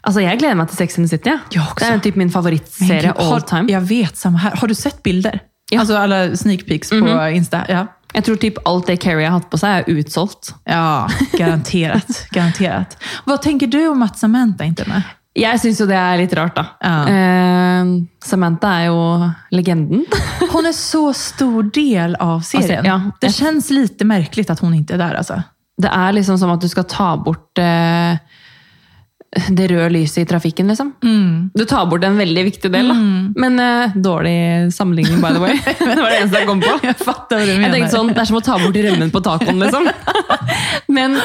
Alltså 0.00 0.20
jag 0.20 0.38
gläder 0.38 0.54
mig 0.54 0.66
till 0.66 0.76
Sex 0.76 0.98
and 0.98 1.10
the 1.10 1.16
City. 1.18 1.38
Jag 1.50 1.64
också. 1.70 1.84
Det 1.86 1.90
är 1.92 1.98
typ 1.98 2.16
min 2.16 2.30
favoritserie 2.30 3.00
gud, 3.02 3.10
har, 3.26 3.34
all 3.34 3.42
time. 3.42 3.72
Jag 3.72 3.80
vet, 3.80 4.16
samma 4.16 4.38
här. 4.38 4.56
Har 4.56 4.68
du 4.68 4.74
sett 4.74 5.02
bilder? 5.02 5.40
Ja. 5.70 5.80
Alltså 5.80 5.96
alla 5.96 6.36
sneak 6.36 6.66
peeks 6.66 6.90
på 6.90 6.96
Mhm. 6.96 7.34
Insta? 7.34 7.62
Ja. 7.68 7.86
Jag 8.12 8.24
tror 8.24 8.36
typ 8.36 8.68
allt 8.68 8.86
det 8.86 8.96
Carrie 8.96 9.26
har 9.26 9.32
haft 9.32 9.50
på 9.50 9.58
sig 9.58 9.70
är 9.70 9.84
utsålt. 9.86 10.54
Ja, 10.64 11.08
garanterat. 11.32 12.26
garanterat. 12.30 13.02
Vad 13.24 13.42
tänker 13.42 13.66
du 13.66 13.88
om 13.88 14.02
att 14.02 14.18
Samantha 14.18 14.64
inte 14.64 14.82
är 14.82 14.86
med? 14.88 15.02
Jag 15.36 15.60
syns 15.60 15.80
ju 15.80 15.86
det 15.86 15.94
är 15.94 16.18
lite 16.18 16.36
rart 16.36 16.56
då. 16.56 16.64
Ja. 16.80 17.08
Eh, 17.08 17.84
Samantha 18.24 18.68
är 18.68 18.84
ju 18.84 19.30
legenden. 19.50 20.06
Hon 20.52 20.66
är 20.66 20.72
så 20.72 21.12
stor 21.12 21.62
del 21.62 22.14
av 22.14 22.40
serien. 22.40 22.84
Ja. 22.84 23.00
Det 23.20 23.30
känns 23.30 23.70
lite 23.70 24.04
märkligt 24.04 24.50
att 24.50 24.60
hon 24.60 24.74
inte 24.74 24.94
är 24.94 24.98
där. 24.98 25.14
Alltså. 25.14 25.42
Det 25.76 25.88
är 25.88 26.12
liksom 26.12 26.38
som 26.38 26.50
att 26.50 26.60
du 26.60 26.68
ska 26.68 26.82
ta 26.82 27.16
bort 27.16 27.58
eh, 27.58 28.16
det 29.48 29.66
röda 29.66 29.88
lyset 29.88 30.18
i 30.18 30.26
trafiken. 30.26 30.68
Liksom. 30.68 30.92
Mm. 31.02 31.50
Du 31.54 31.64
tar 31.64 31.86
bort 31.86 32.04
en 32.04 32.16
väldigt 32.18 32.46
viktig 32.46 32.72
del. 32.72 32.88
Da. 32.88 32.94
Men 33.40 33.60
eh, 33.60 33.96
dålig 33.96 34.74
sammenligning, 34.74 35.20
by 35.20 35.28
the 35.34 35.38
way. 35.42 35.58
det 35.78 36.00
var 36.02 36.10
det 36.10 36.20
eneste 36.20 36.38
jeg 36.38 36.46
kom 36.48 36.60
på. 36.60 36.78
Jeg 36.82 37.58
menar. 37.58 37.72
tenkte 37.74 37.90
sånn, 37.96 38.12
Det 38.14 38.20
er 38.20 38.28
som 38.30 38.38
å 38.38 38.44
ta 38.44 38.58
bort 38.62 38.76
remmen 38.76 39.10
på 39.10 39.20
tacoen, 39.24 39.58
liksom. 39.62 39.88
Men 40.96 41.16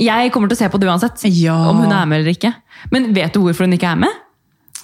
jeg 0.00 0.32
kommer 0.34 0.50
til 0.50 0.56
å 0.56 0.62
se 0.64 0.68
på 0.72 0.78
det 0.82 0.88
uansett. 0.90 1.24
Ja. 1.30 1.56
Om 1.70 1.84
hun 1.84 1.92
er 1.94 2.06
med 2.10 2.20
eller 2.22 2.34
ikke. 2.34 2.50
Men 2.90 3.12
vet 3.14 3.34
du 3.34 3.40
hvorfor 3.44 3.68
hun 3.68 3.76
ikke 3.76 3.92
er 3.94 4.00
med? 4.04 4.20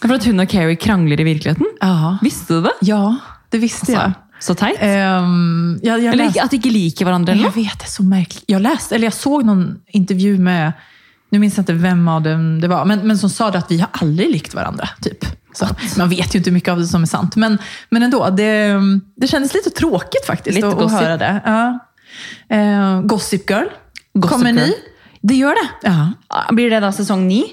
For 0.00 0.14
at 0.16 0.24
hun 0.28 0.40
og 0.40 0.48
Carrie 0.48 0.78
krangler 0.80 1.20
i 1.20 1.26
virkeligheten. 1.26 1.66
Ja. 1.82 2.16
Visste 2.22 2.60
du 2.60 2.68
det? 2.68 2.76
ja, 2.88 3.16
det 3.50 3.58
visste 3.58 3.92
jag. 3.92 4.12
Så 4.40 4.54
teit. 4.54 4.78
Jag, 4.80 6.00
jag, 6.00 6.04
Eller 6.14 6.30
at 6.40 6.50
de 6.50 6.56
ikke 6.56 6.70
liker 6.72 7.04
hverandre. 7.04 7.34
jag 7.34 7.40
Eller? 7.40 7.50
noe. 7.50 7.64
vet, 7.64 7.78
det 7.78 7.84
är 7.84 7.90
så 7.90 8.02
märkligt. 8.02 8.44
Jag 8.46 8.62
läste, 8.62 8.94
eller 8.94 9.06
jag 9.06 9.12
såg 9.12 9.44
någon 9.44 9.80
intervju 9.86 10.38
med, 10.38 10.72
nu 11.30 11.38
minns 11.38 11.56
jag 11.56 11.62
inte 11.62 11.72
vem 11.72 12.08
av 12.08 12.22
dem 12.22 12.60
det 12.60 12.68
var, 12.68 12.84
men, 12.84 12.98
men 12.98 13.18
som 13.18 13.30
sa 13.30 13.48
att 13.48 13.70
vi 13.70 13.78
har 13.78 13.88
aldrig 13.92 14.30
likt 14.30 14.54
varandra. 14.54 14.88
Typ. 15.02 15.24
Så, 15.52 15.66
man 15.98 16.08
vet 16.08 16.34
ju 16.34 16.38
inte 16.38 16.50
hur 16.50 16.54
mycket 16.54 16.72
av 16.72 16.78
det 16.78 16.86
som 16.86 17.02
är 17.02 17.06
sant. 17.06 17.36
Men, 17.36 17.58
men 17.90 18.02
ändå, 18.02 18.30
det, 18.30 18.74
det 19.16 19.26
kändes 19.26 19.54
lite 19.54 19.70
tråkigt 19.70 20.26
faktiskt 20.26 20.54
Lite 20.54 20.68
att, 20.68 20.82
att 20.82 20.90
höra 20.92 21.16
det. 21.16 21.40
Ja. 21.44 21.78
Ehm, 22.48 23.06
Gossip 23.06 23.50
Girl 23.50 23.66
Gossip 24.14 24.36
kommer 24.38 24.52
Girl. 24.52 24.66
ny. 24.66 24.72
Det 25.22 25.34
gjør 25.34 25.54
det. 25.54 25.88
Ja. 25.88 26.12
Blir 26.50 26.70
det 26.70 26.80
da 26.80 26.92
sesong 26.92 27.28
ni? 27.28 27.44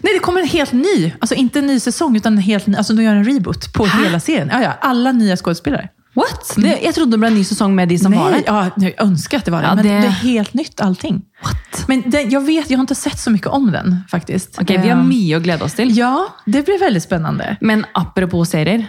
Nej, 0.00 0.14
det 0.14 0.18
kommer 0.18 0.40
en 0.40 0.48
helt 0.48 0.72
ny. 0.72 1.12
Alltså 1.20 1.34
inte 1.34 1.58
en 1.58 1.66
ny 1.66 1.80
säsong, 1.80 2.16
utan 2.16 2.32
en 2.32 2.38
helt 2.38 2.66
ny. 2.66 2.76
Alltså 2.76 2.92
de 2.92 3.02
gör 3.02 3.14
en 3.14 3.24
reboot 3.24 3.72
på 3.72 3.86
Hä? 3.86 4.04
hela 4.04 4.20
serien. 4.20 4.48
Ja, 4.52 4.62
ja, 4.62 4.72
alla 4.80 5.12
nya 5.12 5.36
skådespelare. 5.36 5.88
What? 6.14 6.54
Det, 6.56 6.72
jeg 6.82 6.94
trodde 6.94 7.12
det 7.14 7.18
ble 7.22 7.28
en 7.30 7.34
ny 7.38 7.44
sesong 7.46 7.74
med 7.74 7.88
de 7.88 7.98
som 7.98 8.12
var 8.12 8.30
Nej, 8.30 8.42
der. 8.46 8.52
ja, 8.52 8.70
jag 8.76 9.00
önskar 9.04 9.38
att 9.38 9.44
det 9.44 9.50
var 9.54 9.62
det. 9.62 9.68
Ja, 9.68 9.74
men 9.74 9.84
det- 9.84 10.00
det... 10.00 10.06
är 10.06 10.10
helt 10.10 10.54
nytt 10.54 10.80
allting. 10.80 11.22
What? 11.44 11.84
Men 11.88 12.02
den, 12.10 12.30
jag 12.30 12.40
vet, 12.40 12.70
jag 12.70 12.78
har 12.78 12.82
inte 12.82 12.94
sett 12.94 13.18
så 13.18 13.30
mycket 13.30 13.46
om 13.48 13.70
den 13.72 13.96
faktiskt. 14.10 14.58
Ok, 14.60 14.70
Vi 14.70 14.76
har 14.76 14.96
Ehm, 14.98 15.08
mye 15.08 15.36
å 15.36 15.40
glede 15.40 15.64
oss 15.64 15.74
til. 15.78 15.92
Ja, 15.96 16.26
det 16.46 16.62
blir 16.66 16.78
väldigt 16.80 17.02
spännande. 17.02 17.56
Men 17.60 17.86
apropos 17.94 18.50
serier. 18.50 18.86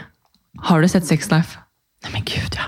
Har 0.61 0.81
du 0.81 0.87
sett 0.87 1.05
Sex 1.07 1.31
Life? 1.31 1.57
Nej 2.03 2.11
men 2.13 2.23
gud 2.25 2.55
ja. 2.55 2.61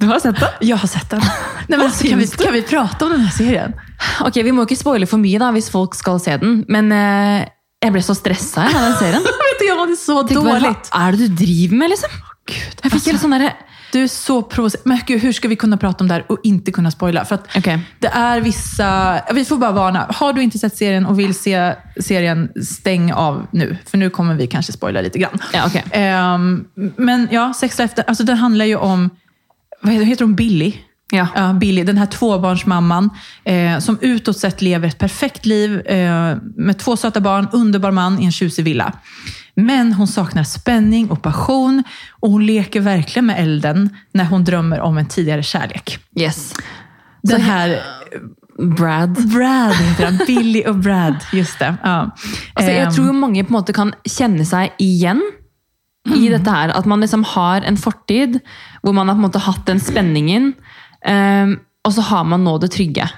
Du 0.00 0.06
har 0.06 0.20
sett 0.20 0.40
det? 0.40 0.50
Jag 0.60 0.76
har 0.76 0.88
sett 0.88 1.10
den. 1.10 1.20
Nej, 1.20 1.28
men 1.68 1.78
Vad 1.78 1.86
alltså, 1.86 2.06
kan, 2.08 2.18
vi, 2.18 2.26
kan 2.28 2.52
vi 2.52 2.62
prata 2.62 3.04
om 3.04 3.10
den 3.10 3.20
här 3.20 3.30
serien? 3.36 3.72
Ok, 4.20 4.36
Vi 4.36 4.52
må 4.52 4.62
ikke 4.62 4.76
spoile 4.76 5.06
for 5.06 5.18
mye 5.18 5.38
da, 5.38 5.50
hvis 5.52 5.70
folk 5.70 5.94
skal 5.94 6.20
se 6.20 6.36
den, 6.36 6.64
men 6.68 6.92
eh, 6.92 7.48
jeg 7.82 7.92
ble 7.92 8.02
så 8.02 8.14
stressa 8.14 8.64
av 8.66 8.72
den 8.72 8.96
serien. 9.00 9.22
Vet 9.46 9.58
du, 9.60 9.66
jag 9.66 9.78
mådde 9.78 9.96
så 9.96 10.22
dåligt. 10.22 10.90
Hva 10.92 11.08
er 11.08 11.12
det 11.16 11.28
du 11.28 11.34
driver 11.44 11.76
med, 11.76 11.90
liksom? 11.90 12.10
Gud, 12.46 12.82
Jeg 12.84 12.92
fikk 12.92 13.08
helt 13.10 13.22
sånn 13.22 13.34
derre 13.34 13.52
Du 13.92 14.02
är 14.02 14.08
så 14.10 14.42
provocerande. 14.42 14.88
Men 14.88 15.00
gud, 15.06 15.20
hur 15.22 15.32
ska 15.32 15.48
vi 15.48 15.56
kunna 15.56 15.76
prata 15.76 16.04
om 16.04 16.08
det 16.08 16.14
här 16.14 16.24
och 16.28 16.38
inte 16.44 16.72
kunna 16.72 16.90
spoila? 16.90 17.24
För 17.24 17.34
att 17.34 17.56
Okej. 17.56 17.78
det 17.98 18.08
är 18.08 18.40
vissa... 18.40 19.20
Vi 19.34 19.44
får 19.44 19.56
bara 19.56 19.72
varna. 19.72 20.06
Har 20.08 20.32
du 20.32 20.42
inte 20.42 20.58
sett 20.58 20.76
serien 20.76 21.06
och 21.06 21.18
vill 21.18 21.34
se 21.34 21.74
serien, 22.00 22.48
stäng 22.62 23.12
av 23.12 23.46
nu. 23.50 23.76
För 23.86 23.98
nu 23.98 24.10
kommer 24.10 24.34
vi 24.34 24.46
kanske 24.46 24.72
spoila 24.72 25.00
lite 25.00 25.18
grann. 25.18 25.38
Ja, 25.52 25.64
okej. 25.66 25.84
Ehm, 25.90 26.64
men 26.96 27.28
ja, 27.30 27.54
Sex 27.54 27.78
Life, 27.78 28.02
alltså 28.06 28.24
den 28.24 28.36
handlar 28.36 28.64
ju 28.64 28.76
om... 28.76 29.10
Vad 29.80 29.92
heter, 29.92 30.06
heter 30.06 30.24
hon? 30.24 30.34
Billy? 30.34 30.74
Ja. 31.10 31.28
Ja, 31.34 31.52
Billy, 31.52 31.84
den 31.84 31.98
här 31.98 32.06
tvåbarnsmamman 32.06 33.10
eh, 33.44 33.78
som 33.78 33.98
utåt 34.00 34.38
sett 34.38 34.62
lever 34.62 34.88
ett 34.88 34.98
perfekt 34.98 35.46
liv 35.46 35.86
eh, 35.86 36.36
med 36.56 36.78
två 36.78 36.96
söta 36.96 37.20
barn, 37.20 37.48
underbar 37.52 37.90
man 37.90 38.20
i 38.20 38.24
en 38.24 38.32
tjusig 38.32 38.64
villa. 38.64 38.92
Men 39.56 39.92
hon 39.92 40.06
saknar 40.06 40.44
spänning 40.44 41.10
och 41.10 41.22
passion 41.22 41.82
och 42.20 42.30
hon 42.30 42.46
leker 42.46 42.80
verkligen 42.80 43.26
med 43.26 43.40
elden 43.40 43.96
när 44.12 44.24
hon 44.24 44.44
drömmer 44.44 44.80
om 44.80 44.98
en 44.98 45.06
tidigare 45.08 45.42
kärlek. 45.42 45.98
Yes. 46.20 46.54
Den 47.22 47.40
här 47.40 47.80
Brad. 48.76 49.28
Brad 49.28 49.72
heter 49.74 50.04
han, 50.04 50.20
Billy 50.26 50.64
och 50.66 50.76
Brad. 50.76 51.14
Just 51.32 51.58
det. 51.58 51.74
Ja. 51.82 52.10
Altså, 52.54 52.70
jeg 52.72 52.86
Ehm, 52.86 52.92
tror 52.94 53.12
mange 53.12 53.44
på 53.44 53.52
måte 53.52 53.72
kan 53.76 53.92
kjenne 54.08 54.44
seg 54.48 54.72
igjen 54.78 55.20
i 56.14 56.28
dette 56.28 56.50
her. 56.50 56.68
At 56.72 56.86
man 56.86 57.00
liksom 57.00 57.24
har 57.24 57.60
en 57.66 57.76
fortid 57.76 58.38
hvor 58.82 58.92
man 58.96 59.08
har 59.08 59.16
på 59.18 59.26
måte 59.26 59.38
hatt 59.44 59.66
den 59.66 59.80
spenningen, 59.80 60.52
ehm, 61.06 61.58
og 61.84 61.92
så 61.92 62.00
har 62.00 62.24
man 62.24 62.44
nå 62.44 62.58
det 62.58 62.70
trygge. 62.72 63.08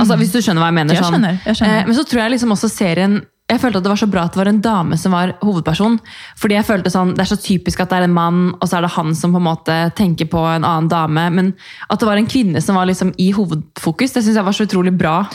Altså, 0.00 0.16
Hvis 0.16 0.32
du 0.32 0.38
skjønner 0.40 0.62
hva 0.62 0.70
jeg 0.72 0.74
mener. 0.74 0.94
Jeg 0.94 1.04
sånn. 1.04 1.12
skjønner, 1.14 1.38
jeg 1.46 1.56
skjønner. 1.56 1.80
Eh, 1.80 1.86
men 1.86 1.94
så 1.96 2.04
tror 2.08 2.22
jeg 2.22 2.30
liksom 2.30 2.52
også 2.56 2.68
serien 2.72 3.20
jeg 3.52 3.60
følte 3.62 3.78
at 3.80 3.84
det 3.86 3.92
var 3.92 4.00
så 4.00 4.08
bra 4.10 4.22
at 4.26 4.32
det 4.34 4.40
var 4.42 4.48
en 4.50 4.60
dame 4.64 4.96
som 4.98 5.12
var 5.14 5.34
hovedperson. 5.42 5.98
Fordi 6.40 6.54
jeg 6.58 6.66
følte 6.68 6.90
sånn, 6.92 7.14
Det 7.14 7.20
er 7.24 7.30
så 7.36 7.38
typisk 7.40 7.80
at 7.84 7.90
det 7.92 7.98
er 8.00 8.06
en 8.08 8.14
mann, 8.16 8.42
og 8.60 8.68
så 8.68 8.78
er 8.78 8.86
det 8.86 8.92
han 8.96 9.14
som 9.18 9.32
på 9.32 9.40
en 9.42 9.46
måte 9.48 9.76
tenker 9.98 10.26
på 10.32 10.42
en 10.56 10.64
annen 10.64 10.88
dame. 10.88 11.28
Men 11.30 11.52
at 11.88 12.00
det 12.00 12.06
var 12.08 12.16
en 12.16 12.26
kvinne 12.26 12.62
som 12.62 12.74
var 12.76 12.86
liksom 12.86 13.12
i 13.18 13.30
hovedfokus, 13.32 14.12
det 14.12 14.24
syns 14.24 14.36
jeg 14.36 14.44
var 14.44 14.52
så 14.56 14.64
utrolig 14.66 14.92
bra 14.98 15.26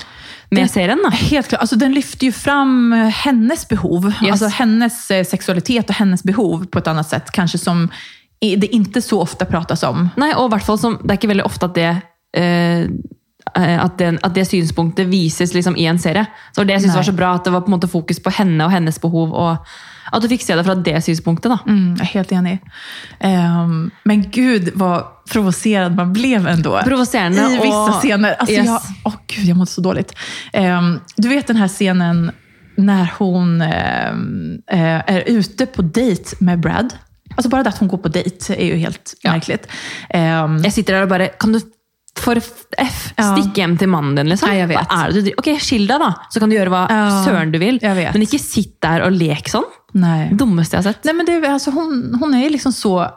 med 0.51 0.63
Det- 0.63 0.71
serien. 0.71 0.99
da. 1.03 1.09
Helt 1.09 1.47
klart. 1.47 1.61
Alltså, 1.61 1.75
den 1.75 1.93
lyfter 1.93 2.25
ju 2.25 2.31
fram 2.31 2.93
eh, 2.93 3.09
hennes 3.09 3.67
behov. 3.67 4.05
Yes. 4.23 4.31
Alltså 4.31 4.47
hennes 4.47 5.11
eh, 5.11 5.23
sexualitet 5.25 5.89
och 5.89 5.95
hennes 5.95 6.23
behov 6.23 6.65
på 6.65 6.79
ett 6.79 6.87
annat 6.87 7.09
sätt. 7.09 7.31
Kanske 7.31 7.57
som 7.57 7.89
det 8.39 8.75
inte 8.75 9.01
så 9.01 9.21
ofta 9.21 9.45
pratas 9.45 9.83
om. 9.83 10.09
Nei, 10.15 10.33
og 10.35 10.45
i 10.45 10.55
hvert 10.55 10.65
fall 10.65 10.77
som, 10.77 10.97
Det 11.03 11.11
er 11.11 11.17
ikke 11.17 11.27
veldig 11.33 11.45
ofte 11.45 11.65
at 11.65 11.73
det 11.75 12.01
eh, 12.37 12.87
eh, 13.55 13.83
at, 13.83 13.97
den, 13.97 14.19
at 14.23 14.33
det 14.35 14.47
synspunktet 14.47 15.07
vises 15.11 15.53
liksom 15.53 15.75
i 15.77 15.85
en 15.85 15.99
serie. 15.99 16.25
Så 16.55 16.63
det 16.63 16.73
jeg 16.73 16.81
synes 16.81 16.93
Nei. 16.95 16.99
var 16.99 17.03
så 17.11 17.17
bra, 17.17 17.35
at 17.35 17.43
det 17.45 17.53
var 17.53 17.61
på 17.61 17.71
måte 17.71 17.87
fokus 17.87 18.19
på 18.19 18.29
henne 18.29 18.65
og 18.65 18.71
hennes 18.71 18.99
behov. 18.99 19.33
og 19.33 19.57
At 20.13 20.21
du 20.23 20.27
fikk 20.31 20.41
se 20.41 20.55
det 20.55 20.63
fra 20.65 20.75
det 20.75 21.03
synspunktet. 21.03 21.51
da. 21.51 21.57
Mm, 21.67 21.95
jag 21.97 22.01
är 22.01 22.05
helt 22.13 22.31
enig. 22.31 22.59
Ehm, 23.19 23.91
men 24.03 24.29
gud 24.31 24.71
vad 24.75 25.03
provocerad 25.29 25.95
man 25.95 26.13
blev 26.13 26.47
ändå. 26.47 26.79
Provocerande 26.85 27.41
I 27.41 27.57
vissa 27.57 27.83
och- 27.89 27.99
scener. 28.01 28.33
Alltså 28.39 28.55
Yes. 28.55 28.65
jag, 28.65 28.81
åh 29.03 29.13
gud, 29.27 29.45
jag 29.45 29.57
mådde 29.57 29.71
så 29.71 29.81
dåligt. 29.81 30.13
Ehm, 30.53 30.99
du 31.17 31.29
vet 31.29 31.47
den 31.47 31.55
här 31.57 31.67
scenen 31.67 32.31
när 32.77 33.11
hon 33.19 33.61
ehm, 33.61 34.61
eh, 34.71 35.01
är 35.15 35.23
ute 35.27 35.65
på 35.65 35.81
dejt 35.81 36.35
med 36.39 36.59
Brad. 36.59 36.93
Alltså 37.35 37.49
bara 37.49 37.63
det 37.63 37.69
att 37.69 37.77
hon 37.77 37.87
går 37.87 37.97
på 37.97 38.07
dejt 38.09 38.53
är 38.55 38.65
ju 38.65 38.75
helt 38.77 39.13
Ja. 39.21 39.31
märkligt. 39.31 39.67
Ehm, 40.09 40.57
Jeg 40.63 40.73
sitter 40.73 40.93
der 40.93 41.01
og 41.03 41.09
bare 41.09 41.27
Kan 41.39 41.51
du 41.53 41.59
for 42.19 42.35
F 42.37 43.13
Ja. 43.17 43.33
stikke 43.35 43.55
hjem 43.63 43.77
til 43.79 43.87
mannen 43.89 44.15
din, 44.15 44.27
liksom? 44.29 44.49
Nei, 44.49 44.57
jeg 44.59 44.67
vet. 44.69 44.77
Hva 44.77 45.03
er 45.03 45.11
det 45.11 45.13
du 45.15 45.21
driver 45.29 45.39
Ok, 45.39 45.61
skill 45.61 45.87
deg, 45.87 45.99
da. 45.99 46.13
Så 46.31 46.39
kan 46.39 46.49
du 46.49 46.55
gjøre 46.55 46.69
hva 46.69 46.87
Ja, 46.89 47.23
søren 47.25 47.51
du 47.51 47.59
vil. 47.59 47.79
jeg 47.81 47.95
vet. 47.95 48.13
Men 48.13 48.21
ikke 48.27 48.39
sitt 48.39 48.79
der 48.81 49.01
og 49.07 49.11
lek 49.13 49.47
sånn. 49.49 49.65
nej. 49.95 50.29
Dummeste 50.37 50.71
jeg 50.77 50.83
har 50.83 50.93
sett. 50.93 51.05
Nej, 51.05 51.13
men 51.15 51.25
det, 51.25 51.33
är- 51.41 51.49
alltså 51.53 51.71
hon, 51.71 52.15
hon 52.19 52.33
är 52.33 52.49
liksom 52.49 52.71
så 52.71 53.07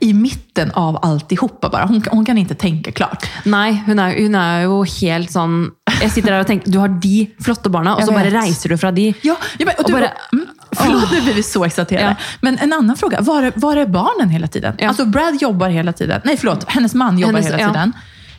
i 0.00 0.12
mitten 0.12 0.70
av 0.74 0.98
alltihopa 1.02 1.68
bara. 1.68 1.86
Hon, 1.86 2.02
hon 2.10 2.24
kan 2.24 2.38
inte 2.38 2.54
tänka 2.54 2.92
klart. 2.92 3.26
Nei, 3.44 3.72
hun 3.86 3.98
er, 3.98 4.16
hun 4.22 4.34
er 4.34 4.62
jo 4.64 4.82
helt 4.82 5.30
sånn 5.30 5.70
Jeg 6.00 6.10
sitter 6.10 6.32
der 6.34 6.40
og 6.42 6.46
tenker 6.48 6.70
Du 6.72 6.78
har 6.80 6.88
de 6.88 7.30
flotte 7.40 7.70
barna, 7.70 7.92
og 7.94 8.00
Jeg 8.02 8.08
så 8.08 8.14
bare 8.16 8.30
vet. 8.30 8.34
reiser 8.42 8.68
du 8.68 8.76
fra 8.76 8.90
de. 8.90 9.14
Ja, 9.22 9.36
ja 9.58 9.64
men, 9.66 9.74
och 9.78 9.84
Och 9.84 9.86
du, 9.86 9.92
bara- 9.92 10.12
mm, 10.32 10.46
förlåt, 10.74 11.12
nu 11.12 11.20
blir 11.20 11.34
vi 11.34 11.42
så 11.42 11.64
exalterade. 11.64 12.16
Ja. 12.18 12.24
Men 12.40 12.58
en 12.58 12.72
annan 12.72 12.96
fråga, 12.96 13.20
var 13.20 13.42
är, 13.42 13.52
var 13.56 13.76
är 13.76 13.86
barnen 13.86 14.28
hela 14.30 14.46
tiden? 14.46 14.74
Ja. 14.78 14.88
Alltså 14.88 15.04
Brad 15.04 15.42
jobbar 15.42 15.68
hela 15.68 15.92
tiden. 15.92 16.20
Nej, 16.24 16.36
förlåt, 16.36 16.64
hennes 16.68 16.94
man 16.94 17.18
jobbar 17.18 17.32
Hennes- 17.40 17.46
hela 17.46 17.60
ja. 17.60 17.68
tiden. 17.68 17.92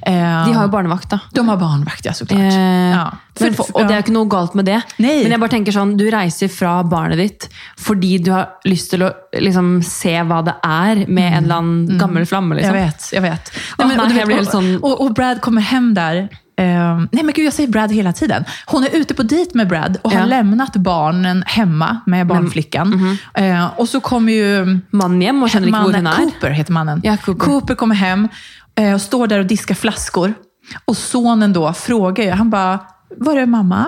Eh, 0.07 0.13
De 0.47 0.53
har 0.55 0.63
jo 0.63 0.69
barnevakt, 0.69 1.09
da. 1.09 1.19
de 1.31 1.47
har 1.49 1.57
barnvakt, 1.57 2.05
ja 2.05 2.13
såklart. 2.13 2.39
Eh, 2.39 2.89
ja. 2.91 3.11
men, 3.39 3.53
För- 3.53 3.75
og 3.75 3.87
det 3.87 3.91
er 3.93 3.97
jo 3.97 4.03
ikke 4.03 4.13
noe 4.13 4.25
galt 4.29 4.53
med 4.53 4.65
det. 4.65 4.81
Nei. 4.97 5.23
Men 5.23 5.31
jeg 5.31 5.39
bare 5.39 5.49
tenker 5.49 5.71
sånn, 5.73 5.95
du 5.97 6.03
reiser 6.11 6.47
fra 6.47 6.83
barnet 6.83 7.17
ditt 7.17 7.47
fordi 7.77 8.17
du 8.21 8.29
har 8.31 8.47
lyst 8.65 8.91
til 8.91 9.01
å 9.01 9.09
liksom, 9.33 9.81
se 9.83 10.13
hva 10.21 10.43
det 10.45 10.53
er 10.63 11.05
med 11.07 11.33
en 11.37 11.43
eller 11.43 11.55
annen 11.55 11.97
gammel 11.97 12.25
flamme. 12.25 12.55
Jag 12.55 12.61
Liksom. 12.61 12.73
vet, 12.73 13.09
jag 13.13 13.21
vet. 13.21 13.51
Nej, 13.79 13.97
och, 13.97 14.11
jag 14.11 14.27
helt 14.35 14.51
sån- 14.51 14.77
och, 14.83 15.01
och 15.01 15.13
Brad 15.13 15.41
kommer 15.41 15.61
hem 15.61 15.93
där 15.93 16.29
Eh, 16.57 16.97
nej 17.11 17.23
men 17.23 17.33
gud, 17.33 17.45
jag 17.45 17.53
säger 17.53 17.69
Brad 17.69 17.91
hela 17.91 18.13
tiden. 18.13 18.43
Hon 18.65 18.83
är 18.83 18.89
ute 18.95 19.13
på 19.13 19.23
dejt 19.23 19.51
med 19.53 19.67
Brad 19.67 19.97
och 20.01 20.13
Ja. 20.13 20.19
har 20.19 20.27
lämnat 20.27 20.75
barnen 20.75 21.43
hemma 21.47 21.97
med 22.05 22.27
barnflickan. 22.27 23.17
Eh, 23.33 23.65
och 23.79 23.89
så 23.89 23.99
kommer 23.99 24.33
ju 24.33 24.79
Mannen 24.91 25.21
ikke 25.21 25.31
hvor 25.37 25.47
hun 25.59 25.71
mannen, 25.71 26.07
er. 26.07 26.15
Cooper 26.15 26.49
heter 26.49 26.73
mannen. 26.73 27.01
Ja, 27.03 27.17
Cooper. 27.17 27.75
kommer 27.75 27.95
hem 27.95 28.27
eh, 28.75 28.93
och 28.93 29.01
står 29.01 29.27
där 29.27 29.39
och 29.39 29.45
diskar 29.45 29.75
flaskor. 29.75 30.33
Och 30.85 30.97
sonen 30.97 31.53
då 31.53 31.73
frågar 31.73 32.23
ju, 32.23 32.31
han 32.31 32.49
bara, 32.49 32.79
var 33.17 33.37
är 33.37 33.45
mamma? 33.45 33.85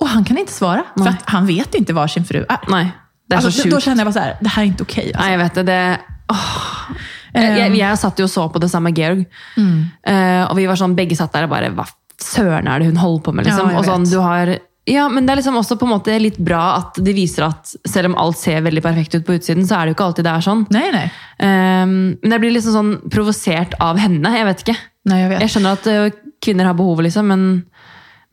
Och 0.00 0.08
han 0.08 0.24
kan 0.24 0.38
inte 0.38 0.52
svara, 0.52 0.82
för 0.96 1.00
Nej. 1.04 1.08
att 1.08 1.30
han 1.30 1.46
vet 1.46 1.74
inte 1.74 1.92
var 1.92 2.08
sin 2.08 2.24
fru 2.24 2.44
är. 2.48 2.70
Nei, 2.70 2.90
det 3.28 3.34
er 3.34 3.36
Alltså, 3.36 3.62
så 3.62 3.68
då, 3.68 3.80
känner 3.80 3.98
jag 3.98 4.06
bara 4.06 4.12
så 4.12 4.18
här, 4.18 4.36
det 4.40 4.48
här 4.48 4.62
är 4.62 4.66
inte 4.66 4.82
okej. 4.82 5.12
alltså. 5.14 5.22
Nei, 5.22 5.30
jeg 5.30 5.38
vet 5.38 5.54
det. 5.54 5.62
det 5.62 5.98
åh. 6.28 6.96
Jeg, 7.36 7.58
jeg, 7.60 7.74
jeg 7.80 8.00
satt 8.00 8.22
jo 8.22 8.28
og 8.28 8.32
så 8.32 8.46
på 8.52 8.62
det 8.62 8.70
sammen 8.72 8.90
med 8.90 9.00
Georg. 9.00 9.24
Eh, 9.56 10.42
og 10.46 10.56
vi 10.58 10.66
var 10.68 10.80
sånn, 10.80 10.96
begge 10.98 11.18
satt 11.18 11.34
der 11.36 11.48
og 11.48 11.52
bare 11.52 11.72
Hva 11.76 11.86
søren 12.22 12.68
er 12.70 12.80
det 12.80 12.88
hun 12.88 13.02
holder 13.02 13.26
på 13.26 13.36
med? 13.36 13.46
liksom? 13.48 13.68
Ja, 13.68 13.76
jeg 13.76 13.82
og 13.82 13.90
sånn, 13.90 14.08
du 14.08 14.18
har 14.24 14.56
ja, 14.86 15.08
men 15.10 15.26
det 15.26 15.32
er 15.32 15.40
liksom 15.40 15.56
også 15.58 15.74
på 15.80 15.86
en 15.88 15.96
måte 15.96 16.14
litt 16.22 16.36
bra 16.38 16.76
at 16.76 17.00
det 17.02 17.10
viser 17.16 17.48
at 17.48 17.72
selv 17.90 18.12
om 18.12 18.20
alt 18.22 18.38
ser 18.38 18.60
veldig 18.62 18.84
perfekt 18.84 19.16
ut 19.16 19.24
på 19.26 19.34
utsiden, 19.34 19.64
så 19.66 19.80
er 19.80 19.88
det 19.88 19.92
jo 19.92 19.96
ikke 19.96 20.04
alltid 20.06 20.26
det 20.28 20.34
er 20.36 20.44
sånn. 20.46 20.62
Nej, 20.70 20.92
nej. 20.94 21.08
Eh, 21.42 21.82
men 21.90 22.34
jeg 22.36 22.42
blir 22.44 22.54
liksom 22.54 22.76
sånn 22.76 22.92
provosert 23.10 23.74
av 23.82 23.98
henne. 23.98 24.30
Jeg 24.38 24.46
vet 24.46 24.62
ikke. 24.62 24.76
Nej, 25.10 25.24
jag 25.24 25.32
vet. 25.32 25.42
Jeg 25.42 25.54
skjønner 25.56 25.80
at 25.80 25.88
eh, 25.90 26.20
kvinner 26.46 26.70
har 26.70 26.78
behov, 26.78 27.02
liksom, 27.02 27.26
men, 27.32 27.42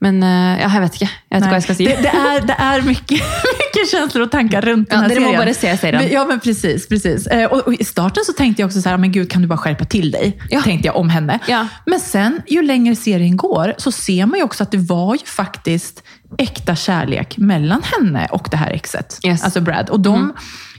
men 0.03 0.17
eh, 0.23 0.59
ja, 0.61 0.67
jeg 0.73 0.81
vet 0.83 0.95
ikke. 0.99 1.07
Jeg 1.07 1.37
vet 1.37 1.43
ikke 1.45 1.51
hva 1.53 1.59
jeg 1.59 1.63
skal 1.67 1.75
si. 1.79 1.85
Det, 1.87 1.97
det 2.03 2.13
är, 2.21 2.41
det 2.49 2.55
är 2.59 2.81
mycket, 2.81 3.21
mycket 3.61 3.91
känslor 3.91 4.23
och 4.23 4.31
tankar 4.31 4.61
runt 4.61 4.87
Ja, 4.91 4.95
den 4.95 5.01
här 5.03 5.09
dere 5.09 5.19
må 5.19 5.25
serien. 5.25 5.39
bare 5.41 5.53
se 5.53 5.77
serien. 5.77 6.11
Ja, 6.11 6.25
men 6.25 6.39
precis. 6.39 6.87
precis. 6.89 7.27
Eh, 7.27 7.45
Och, 7.51 7.67
och 7.67 7.73
I 7.73 7.83
starten 7.85 8.23
så 8.25 8.33
tänkte 8.33 8.61
jag 8.61 8.67
också 8.67 8.81
så 8.81 8.89
här, 8.89 8.97
men 8.97 9.11
gud, 9.11 9.31
kan 9.31 9.41
du 9.41 9.47
bara 9.47 9.57
skärpa 9.57 9.85
till 9.85 10.11
dig? 10.11 10.39
Ja. 10.49 10.61
Tänkte 10.61 10.87
jag 10.87 10.95
om 10.95 11.09
henne. 11.09 11.39
Ja. 11.47 11.67
Men 11.85 11.99
sen, 11.99 12.41
ju 12.47 12.61
längre 12.61 12.95
serien 12.95 13.37
går, 13.37 13.73
så 13.77 13.91
ser 13.91 14.25
man 14.25 14.39
ju 14.39 14.43
också 14.43 14.63
att 14.63 14.71
det 14.71 14.77
var 14.77 15.15
ju 15.15 15.25
faktiskt 15.25 16.03
äkta 16.37 16.75
kärlek 16.75 17.37
mellan 17.37 17.81
henne 17.83 18.27
och 18.31 18.47
det 18.51 18.57
här 18.57 18.71
exet. 18.71 19.19
Yes. 19.23 19.23
Mm. 19.23 19.37
Alltså 19.45 19.61
Brad. 19.61 19.89
Och 19.89 19.99
de 19.99 20.33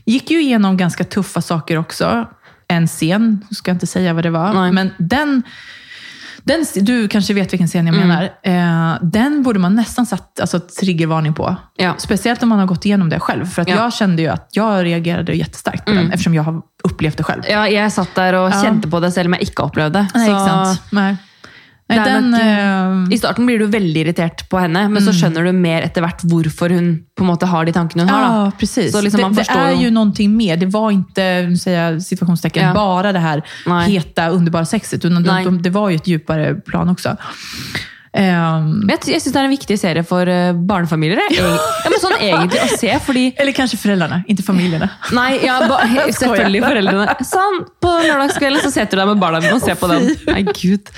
gick 0.07 0.31
ju 0.31 0.41
igenom 0.43 0.77
ganska 0.77 1.05
tuffa 1.05 1.41
saker 1.43 1.79
också. 1.79 2.29
En 2.69 2.87
scen, 2.87 3.45
ska 3.51 3.71
jag 3.71 3.75
inte 3.77 3.87
säga 3.87 4.13
vad 4.15 4.23
det 4.25 4.31
var, 4.31 4.53
Nej. 4.55 4.73
men 4.73 4.91
den 4.99 5.43
den, 6.45 6.65
du 6.85 7.09
kanske 7.09 7.35
vet 7.35 7.53
vilken 7.53 7.69
scen 7.69 7.87
jag 7.87 7.97
Mm. 7.97 8.09
menar. 8.09 8.25
Eh, 8.43 8.99
den 9.03 9.43
borde 9.43 9.59
man 9.59 9.75
nästan 9.75 10.07
satt 10.07 10.41
alltså, 10.41 10.61
triggervarning 10.61 11.35
på. 11.35 11.57
Ja. 11.77 11.95
Speciellt 11.99 12.43
om 12.43 12.49
man 12.49 12.59
har 12.59 12.67
gått 12.67 12.85
igenom 12.87 13.09
det 13.09 13.21
själv. 13.21 13.47
För 13.47 13.63
att 13.63 13.69
Ja. 13.69 13.77
jag 13.77 13.93
kände 13.93 14.23
ju 14.23 14.29
att 14.29 14.49
jag 14.53 14.85
reagerade 14.85 15.33
jättestarkt 15.35 15.85
på 15.85 15.91
den, 15.91 16.11
eftersom 16.13 16.35
jag 16.35 16.43
har 16.43 16.63
upplevt 16.85 17.17
det 17.17 17.23
själv. 17.25 17.43
Ja, 17.49 17.69
jeg 17.69 17.93
satt 17.93 18.15
der 18.15 18.33
og 18.35 18.51
Ja. 18.51 18.63
kjente 18.63 18.89
på 18.91 19.01
det 19.01 19.13
selv 19.13 19.27
om 19.27 19.33
jeg 19.33 19.43
ikke 19.43 19.63
opplevde 19.63 19.99
det. 19.99 20.09
Nej, 20.15 20.29
Så- 20.31 20.47
sant? 20.47 20.83
Nej. 20.93 21.17
Det 21.87 21.99
er 22.01 22.05
den, 22.05 22.31
nok, 22.33 22.41
eh, 22.41 23.15
I 23.15 23.19
starten 23.21 23.45
blir 23.47 23.59
du 23.61 23.67
veldig 23.69 24.01
irritert 24.07 24.47
på 24.49 24.57
henne, 24.59 24.87
men 24.89 25.03
så 25.05 25.13
skjønner 25.13 25.45
du 25.45 25.53
mer 25.53 25.83
etter 25.85 26.01
hvert 26.01 26.23
hvorfor 26.25 26.73
hun 26.73 27.05
på 27.15 27.25
en 27.27 27.29
måte 27.29 27.45
har 27.47 27.67
de 27.69 27.73
tankene 27.77 28.07
hun 28.07 28.09
har. 28.09 28.23
Ja, 28.23 28.45
Da. 28.47 28.53
precis. 28.59 28.93
Så 28.93 29.03
liksom 29.05 29.21
man 29.21 29.35
det, 29.35 29.45
det 29.45 29.53
är 29.53 29.83
ju- 29.83 29.91
någonting 29.91 30.37
mer. 30.37 30.57
Det 30.57 30.67
var 30.73 30.91
inte, 30.91 31.21
jag 31.67 32.03
situationstecken, 32.03 32.63
Ja. 32.69 32.73
bara 32.75 33.13
det 33.13 33.19
här 33.21 33.43
Nej. 33.67 33.91
heta, 33.91 34.29
underbara 34.31 34.65
sexet. 34.65 35.05
Utan 35.05 35.23
Nej. 35.23 35.45
de, 35.45 35.51
de, 35.57 35.63
det 35.63 35.71
var 35.71 35.91
ju 35.91 35.97
ett 35.97 36.07
djupare 36.07 36.55
plan 36.55 36.89
också. 36.89 37.17
Men 38.15 38.93
Jeg, 38.93 39.01
jeg 39.11 39.23
syns 39.25 39.35
det 39.35 39.41
er 39.41 39.49
en 39.49 39.55
viktig 39.55 39.77
serie 39.81 40.05
for 40.07 40.31
eh, 40.31 40.53
barnefamilier. 40.55 41.21
Ja, 41.35 41.49
men 41.91 41.99
sånn 42.03 42.17
egentlig 42.21 42.61
å 42.63 42.79
se, 42.79 42.93
fordi 43.03 43.25
eller 43.41 43.57
kanske 43.57 43.79
föräldrarna, 43.81 44.23
inte 44.31 44.47
familjerna. 44.47 44.89
Nei, 45.19 45.41
ja, 45.43 45.59
ba, 45.69 45.81
selvfølgelig 46.21 46.63
foreldrene. 46.65 47.17
Sånn, 47.27 47.61
På 47.83 47.93
lørdagskvelden 48.05 48.63
så 48.63 48.73
setter 48.75 48.97
du 48.99 49.03
deg 49.03 49.13
med 49.15 49.23
barna 49.23 49.43
dine 49.43 49.59
og 49.59 49.65
ser 49.65 49.79
på 49.81 49.91
den. 49.91 50.13
Nei, 50.31 50.45
gud. 50.53 50.93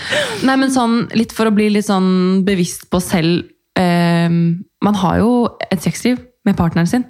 Nei, 0.45 0.59
men 0.61 0.73
sånn, 0.75 1.07
Litt 1.17 1.33
for 1.37 1.49
å 1.49 1.55
bli 1.55 1.71
litt 1.73 1.87
sånn 1.89 2.43
bevisst 2.47 2.89
på 2.93 3.01
selv 3.05 3.47
eh, 3.79 4.29
Man 4.29 4.99
har 5.01 5.21
jo 5.23 5.31
et 5.71 5.85
sexliv 5.85 6.21
med 6.47 6.57
partneren 6.59 6.87
sin. 6.87 7.07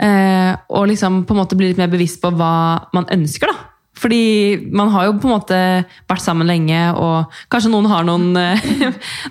Eh, 0.00 0.54
og 0.72 0.86
liksom 0.88 1.24
på 1.28 1.34
en 1.34 1.40
måte 1.42 1.58
bli 1.58 1.72
litt 1.72 1.80
mer 1.80 1.90
bevisst 1.92 2.22
på 2.22 2.30
hva 2.32 2.52
man 2.96 3.08
ønsker. 3.12 3.50
da. 3.50 3.69
Fordi 4.00 4.56
man 4.72 4.88
har 4.94 5.04
jo 5.10 5.18
på 5.20 5.28
en 5.28 5.34
måte 5.36 5.60
vært 6.08 6.22
sammen 6.24 6.48
lenge, 6.48 6.78
og 6.96 7.32
kanskje 7.52 7.70
noen 7.72 7.88
har 7.90 8.04
noen, 8.08 8.30
eh, 8.40 8.62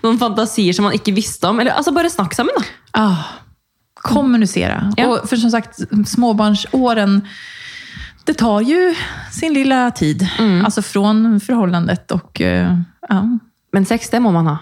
noen 0.03 0.19
fantasier 0.21 0.73
som 0.77 0.85
man 0.85 0.93
ikke 0.97 1.15
visste 1.17 1.49
om. 1.49 1.59
Eller 1.59 1.73
altså 1.73 1.93
Bare 1.95 2.09
snakk 2.13 2.35
sammen, 2.37 2.53
da. 2.57 2.65
Ah, 3.01 3.23
kommunicera. 3.93 4.93
Ja. 4.97 5.07
Och 5.07 5.29
för 5.29 5.37
som 5.37 5.51
sagt, 5.51 5.79
småbarnsåren, 6.07 7.27
det 8.25 8.33
tar 8.33 8.61
ju 8.61 8.95
sin 9.31 9.53
lilla 9.53 9.91
tid. 9.91 10.27
Mm. 10.39 10.65
Alltså 10.65 10.81
från 10.81 11.39
förhållandet 11.39 12.11
och 12.11 12.41
eh, 12.41 12.75
ja, 13.09 13.37
Men 13.71 13.85
sex, 13.85 14.09
det 14.09 14.19
må 14.19 14.31
man 14.31 14.47
ha. 14.47 14.57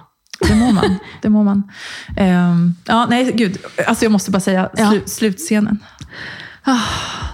det 0.48 0.56
må 0.56 0.72
man. 0.72 1.00
det 1.22 1.30
må 1.30 1.44
man. 1.44 1.64
Ehm, 2.18 2.76
ja, 2.86 3.06
nej, 3.10 3.32
gud. 3.36 3.58
Alltså 3.88 4.06
jag 4.06 4.12
måste 4.12 4.32
bara 4.32 4.40
säga 4.40 4.70
Ja. 4.78 4.90
slu, 4.90 5.02
slutscenen. 5.06 5.80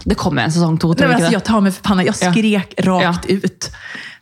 Det 0.04 0.16
kommer 0.16 0.42
en 0.44 0.52
säsong 0.52 0.72
Nej, 0.72 0.80
tror 0.80 0.96
du 0.96 1.04
alltså, 1.06 1.28
det? 1.28 1.34
jag 1.34 1.44
tar 1.44 1.62
mig 1.62 1.72
för 1.72 1.82
pannan. 1.84 2.06
Jag 2.06 2.16
Ja. 2.22 2.32
skrek 2.32 2.74
rakt 2.80 3.26
ut. 3.26 3.72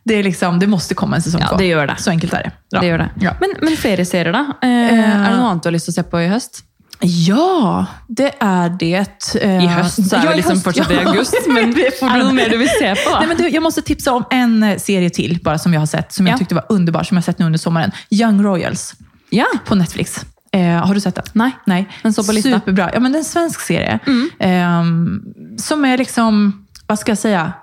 Det, 0.03 0.13
är 0.15 0.23
liksom, 0.23 0.59
det 0.59 0.67
måste 0.67 0.93
komma 0.95 1.15
en 1.15 1.21
säsong 1.21 1.41
Ja, 1.41 1.47
två. 1.49 1.55
det 1.57 1.65
gör 1.65 1.87
det. 1.87 1.95
Så 1.99 2.09
enkelt 2.09 2.33
är 2.33 2.43
det. 2.43 2.51
Ja. 2.69 2.79
Det 2.79 2.87
gjør 2.87 2.97
det. 2.97 3.09
Ja. 3.21 3.33
Men, 3.39 3.49
men 3.61 3.77
ferieserier, 3.77 4.33
da? 4.33 4.39
Eh, 4.61 4.69
er 4.69 5.29
det 5.29 5.37
noe 5.37 5.49
annet 5.49 5.63
du 5.63 5.69
har 5.69 5.77
til 5.79 5.91
å 5.91 5.93
se 5.93 6.03
på 6.03 6.21
i 6.21 6.27
høst? 6.27 6.63
Ja, 7.03 7.85
det 8.07 8.31
är 8.39 8.69
det. 8.79 9.35
Eh, 9.41 9.63
I 9.63 9.67
høst 9.67 10.09
så 10.09 10.15
er 10.19 10.25
ja, 10.25 10.33
i 10.33 10.37
liksom 10.37 10.61
höst, 10.65 10.77
i 10.77 10.81
ja. 10.93 11.09
august, 11.09 11.35
men 11.47 11.71
Det 11.75 11.81
är 11.81 11.85
det 11.85 11.91
fortfarande- 11.99 12.25
noe 12.25 12.33
mer 12.33 12.49
du 12.49 12.57
vill 12.57 12.69
se 12.69 12.95
på? 12.95 13.17
Nej, 13.19 13.27
men 13.27 13.37
du, 13.37 13.49
jag 13.49 13.63
måste 13.63 13.81
tipsa 13.81 14.13
om 14.13 14.23
en 14.31 14.63
eh, 14.63 14.77
serie 14.77 15.09
till 15.09 15.39
bara 15.43 15.57
som 15.57 15.73
jag 15.73 15.81
har 15.81 15.85
sett, 15.87 16.13
som 16.13 16.27
jag 16.27 16.33
Ja. 16.33 16.37
tyckte 16.37 16.55
var 16.55 16.65
underbar, 16.69 17.03
som 17.03 17.17
jag 17.17 17.21
har 17.21 17.25
sett 17.25 17.39
nu 17.39 17.45
under 17.45 17.59
sommaren. 17.59 17.91
Young 18.09 18.43
Royals 18.43 18.93
Ja. 19.29 19.45
på 19.65 19.75
Netflix. 19.75 20.25
Eh, 20.55 20.85
har 20.87 20.93
du 20.93 20.99
sett 20.99 21.15
den? 21.15 21.25
Nej. 21.33 21.51
Nej. 21.65 21.89
Den 22.03 22.13
står 22.13 22.23
på 22.23 22.31
listan. 22.31 22.51
Superbra. 22.53 22.89
Ja, 22.93 22.99
men 22.99 23.11
det 23.11 23.17
är 23.17 23.19
en 23.19 23.25
svensk 23.25 23.59
serie. 23.61 23.99
Mm. 24.07 24.29
ehm, 24.39 25.21
som 25.57 25.85
är 25.85 25.97
liksom, 25.97 26.65
vad 26.87 26.99
ska 26.99 27.11
jag 27.11 27.17
säga, 27.19 27.53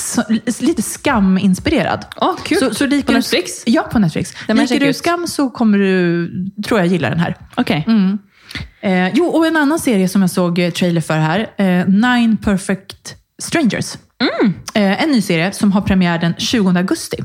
så, 0.00 0.22
lite 0.60 0.82
skaminspirerad. 0.82 2.06
Åh, 2.16 2.34
kul. 2.44 2.58
Så, 2.58 2.74
så 2.74 2.84
På 2.84 2.90
du- 2.90 3.02
Netflix? 3.12 3.62
Ja, 3.66 3.82
på 3.82 3.98
Netflix. 3.98 4.34
Liker 4.48 4.80
du 4.80 4.86
ut. 4.86 4.96
skam 4.96 5.26
så 5.26 5.50
kommer 5.50 5.78
du, 5.78 6.28
tror 6.66 6.80
jag, 6.80 6.86
gilla 6.86 7.10
den 7.10 7.20
här. 7.20 7.36
Okej. 7.54 7.84
Mm. 7.86 8.18
Eh, 8.80 9.08
jo, 9.14 9.24
och 9.24 9.46
en 9.46 9.56
annan 9.56 9.78
serie 9.78 10.08
som 10.08 10.20
jag 10.20 10.30
såg 10.30 10.58
eh, 10.58 10.70
trailer 10.70 11.00
för 11.00 11.14
här. 11.18 11.40
Eh, 11.56 11.86
Nine 11.88 12.36
Perfect 12.36 13.14
Strangers. 13.42 13.96
Eh, 14.74 15.02
en 15.02 15.10
ny 15.12 15.20
serie 15.22 15.52
som 15.52 15.72
har 15.72 15.80
premiär 15.80 16.18
den 16.18 16.34
20 16.38 16.78
augusti. 16.78 17.16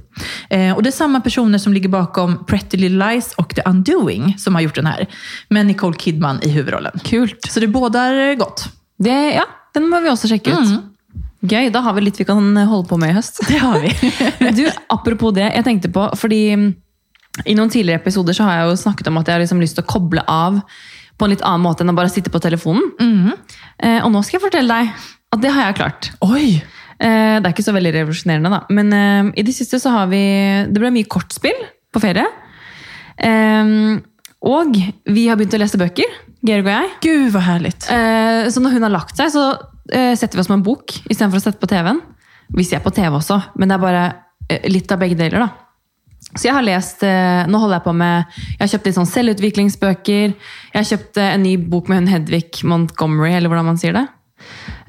Eh, 0.49 0.75
och 0.75 0.83
det 0.83 0.89
är 0.89 0.91
samma 0.91 1.21
personer 1.21 1.57
som 1.57 1.73
ligger 1.73 1.89
bakom 1.89 2.45
Pretty 2.45 2.77
Little 2.77 3.09
Lies 3.09 3.33
och 3.33 3.55
The 3.55 3.61
Undoing 3.65 4.35
som 4.37 4.55
har 4.55 4.61
gjort 4.61 4.75
den 4.75 4.85
här. 4.85 5.07
Med 5.49 5.65
Nicole 5.65 5.97
Kidman 5.97 6.39
i 6.43 6.49
huvudrollen. 6.49 6.99
Kult. 7.03 7.39
Så 7.49 7.59
det 7.59 7.67
bådar 7.67 8.35
gott. 8.35 8.65
Det, 8.97 9.33
ja, 9.33 9.45
den 9.73 9.89
må 9.89 9.99
vi 9.99 10.09
også 10.09 10.27
sjekke 10.27 10.51
ut. 10.51 10.83
Gøy, 11.47 11.69
da 11.69 11.83
har 11.85 11.93
vi 11.93 12.01
litt 12.01 12.19
vi 12.19 12.25
kan 12.25 12.57
holde 12.57 12.87
på 12.89 12.97
med 12.97 13.13
i 13.13 13.17
høst. 13.17 13.43
Det 13.47 13.59
har 13.61 13.79
vi. 13.79 13.93
Du, 14.57 14.65
apropos 14.89 15.35
det, 15.35 15.51
jeg 15.53 15.63
tenkte 15.63 15.91
på, 15.93 16.07
fordi 16.17 16.41
i 17.45 17.53
noen 17.53 17.69
tidligere 17.69 18.01
episoder 18.01 18.33
så 18.33 18.47
har 18.47 18.57
jeg 18.57 18.71
jo 18.71 18.79
snakket 18.81 19.11
om 19.11 19.19
at 19.19 19.27
jeg 19.29 19.37
har 19.37 19.43
liksom 19.43 19.61
lyst 19.61 19.77
til 19.77 19.85
å 19.85 19.91
koble 19.91 20.23
av 20.27 20.57
på 21.17 21.25
en 21.25 21.33
litt 21.33 21.43
annen 21.45 21.61
måte 21.65 21.85
enn 21.85 21.93
å 21.93 21.97
bare 21.97 22.09
sitte 22.09 22.33
på 22.33 22.41
telefonen. 22.41 22.89
Eh, 23.77 23.99
og 24.01 24.09
nå 24.13 24.23
skal 24.25 24.39
jeg 24.39 24.47
fortelle 24.47 24.73
deg 24.81 25.05
at 25.35 25.43
det 25.43 25.53
har 25.53 25.69
jeg 25.69 25.77
klart. 25.77 26.09
Oj! 26.25 26.57
Eh, 26.97 27.37
det 27.37 27.45
er 27.45 27.53
ikke 27.53 27.65
så 27.65 27.75
veldig 27.75 27.93
revolusjonerende, 27.93 28.49
da. 28.49 28.59
Men 28.73 28.93
eh, 28.95 29.31
i 29.37 29.45
det 29.45 29.53
siste 29.55 29.79
så 29.81 29.93
har 29.93 30.07
vi 30.09 30.21
Det 30.65 30.81
ble 30.81 30.93
mye 30.95 31.09
kortspill 31.09 31.59
på 31.93 32.01
ferie. 32.01 32.25
Eh, 33.17 33.73
og 34.47 34.77
vi 35.09 35.27
har 35.27 35.37
begynt 35.37 35.57
å 35.57 35.61
lese 35.61 35.79
bøker, 35.81 36.17
Georg 36.45 36.67
og 36.67 36.73
jeg. 36.73 36.89
Gud 37.05 37.31
vad 37.33 37.45
härligt. 37.47 37.87
Eh, 37.91 38.49
så 38.53 38.61
når 38.61 38.77
hun 38.77 38.87
har 38.87 38.93
lagt 38.93 39.17
seg, 39.17 39.33
så 39.33 39.49
setter 39.87 40.35
vi 40.35 40.41
oss 40.41 40.49
med 40.51 40.57
en 40.57 40.65
bok 40.65 40.91
istedenfor 41.07 41.39
å 41.39 41.43
sette 41.45 41.61
på 41.61 41.67
TV-en. 41.71 42.01
Vi 42.57 42.65
ser 42.67 42.81
på 42.83 42.91
TV 42.91 43.07
også, 43.15 43.37
men 43.55 43.69
det 43.69 43.77
er 43.77 43.79
bare 43.79 44.01
litt 44.67 44.91
av 44.91 44.99
begge 44.99 45.15
deler. 45.15 45.45
da. 45.45 46.27
Så 46.33 46.49
jeg 46.49 46.55
har 46.57 46.65
lest, 46.65 47.05
Nå 47.47 47.61
holder 47.61 47.77
jeg 47.77 47.85
på 47.85 47.93
med 47.95 48.25
Jeg 48.35 48.59
har 48.59 48.71
kjøpt 48.73 48.89
litt 48.89 48.97
sånn 48.97 49.07
selvutviklingsbøker. 49.13 50.33
Jeg 50.33 50.75
har 50.75 50.89
kjøpt 50.89 51.21
en 51.23 51.45
ny 51.45 51.55
bok 51.71 51.87
med 51.87 52.01
hun 52.01 52.11
Hedvig 52.11 52.65
Montgomery, 52.67 53.31
eller 53.37 53.47
hvordan 53.47 53.69
man 53.69 53.79
sier 53.79 53.95
det. 53.95 54.03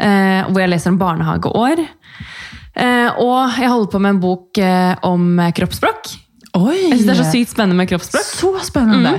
Hvor 0.03 0.59
jeg 0.65 0.73
leser 0.75 0.91
om 0.91 0.99
barnehageår. 0.99 1.85
Eh, 2.79 3.11
og 3.19 3.59
jeg 3.59 3.69
holder 3.73 3.91
på 3.91 4.01
med 4.05 4.15
en 4.17 4.21
bok 4.23 4.59
eh, 4.63 4.95
om 5.09 5.39
eh, 5.43 5.53
kroppsspråk. 5.57 6.13
Oj! 6.59 6.77
Jeg 6.77 6.99
synes 7.01 7.07
Det 7.09 7.15
er 7.17 7.23
så 7.25 7.31
sykt 7.33 7.51
spennende 7.53 7.77
med 7.81 7.89
kroppsspråk. 7.91 8.25
Så 8.39 8.53
spännande. 8.71 9.17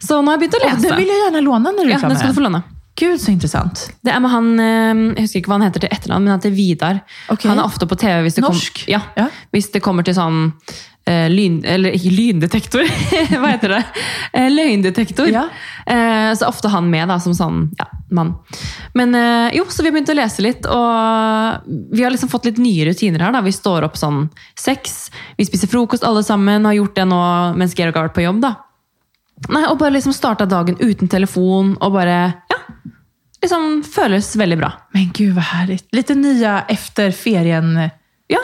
Så 0.00 0.20
nå 0.22 0.30
har 0.30 0.38
begynt 0.38 0.54
å 0.54 0.62
Åh, 0.62 0.72
lese. 0.74 0.88
den 0.88 0.96
vill 1.00 1.08
jag 1.08 1.18
gärna 1.24 1.40
låna 1.40 1.70
när 1.70 1.84
du 1.84 1.90
är 1.90 1.92
ja, 1.94 1.98
klar 1.98 2.08
den 2.08 2.18
skal 2.18 2.30
du 2.30 2.34
få 2.34 2.40
låne. 2.40 2.62
Gud 2.96 3.20
så 3.20 3.30
intressant. 3.30 3.90
Det 4.00 4.10
er 4.14 4.20
med 4.24 4.30
han, 4.30 4.46
eh, 4.60 5.00
jeg 5.16 5.26
husker 5.26 5.40
ikke 5.42 5.50
hva 5.52 5.58
han 5.58 5.66
heter 5.66 5.82
til 5.84 5.90
etternavn, 5.92 6.24
men 6.24 6.30
han 6.32 6.40
heter 6.40 6.54
Vidar. 6.56 7.00
Ok. 7.28 7.42
Han 7.50 7.58
er 7.58 7.64
ofte 7.68 7.88
på 7.90 7.96
TV 8.00 8.22
hvis 8.24 8.38
det, 8.38 8.44
kom, 8.46 8.54
Norsk? 8.56 8.84
ja, 8.88 9.00
Ja. 9.16 9.26
hvis 9.52 9.68
det 9.74 9.82
kommer 9.84 10.04
til 10.06 10.14
sånn 10.16 10.52
eh, 11.06 11.28
lyn, 11.30 11.60
eller 11.64 11.92
lyndetektor, 12.18 12.82
hva 13.40 13.52
heter 13.54 13.68
det? 13.76 13.82
Eh, 14.32 14.48
løgndetektor. 14.52 15.28
Ja. 15.32 15.46
Eh, 15.86 16.32
så 16.38 16.48
ofte 16.50 16.68
han 16.72 16.90
med 16.90 17.08
da, 17.08 17.16
som 17.22 17.34
sånn 17.34 17.70
ja, 17.78 17.86
mann. 18.10 18.34
Men 18.94 19.14
eh, 19.14 19.56
jo, 19.58 19.64
så 19.70 19.82
vi 19.82 19.88
har 19.90 19.96
begynt 19.98 20.12
å 20.14 20.18
lese 20.18 20.42
litt, 20.44 20.66
og 20.66 21.72
vi 21.94 22.02
har 22.04 22.10
liksom 22.14 22.28
fått 22.32 22.44
litt 22.50 22.58
nye 22.62 22.86
rutiner 22.90 23.22
her. 23.26 23.32
da. 23.36 23.40
Vi 23.46 23.52
står 23.54 23.86
opp 23.88 23.96
sånn 24.00 24.26
seks, 24.58 25.10
vi 25.38 25.46
spiser 25.48 25.70
frokost 25.72 26.04
alle 26.06 26.22
sammen, 26.26 26.64
har 26.66 26.76
gjort 26.78 26.96
det 26.98 27.04
nå 27.10 27.22
mens 27.56 27.74
Georg 27.78 27.94
har 27.96 28.08
vært 28.08 28.16
på 28.18 28.26
jobb. 28.26 28.40
da. 28.44 28.54
Nei, 29.52 29.66
Og 29.68 29.78
bare 29.78 29.92
liksom 29.98 30.14
starta 30.16 30.46
dagen 30.48 30.78
uten 30.80 31.08
telefon, 31.12 31.74
og 31.84 31.92
bare 31.92 32.18
ja, 32.48 32.56
liksom 33.42 33.82
føles 33.84 34.30
veldig 34.40 34.56
bra. 34.58 34.70
Men 34.96 35.10
gud 35.14 35.34
vad 35.36 35.44
härligt. 35.44 35.84
Lite 35.92 36.14
nya 36.14 36.64
efter 36.72 37.10
ferien 37.12 37.74
Ja, 38.32 38.40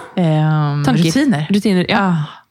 tanker. 0.85 1.03
rutiner. 1.03 1.47
Rutiner, 1.51 1.87
ja. 1.91 2.03
Ah. 2.07 2.41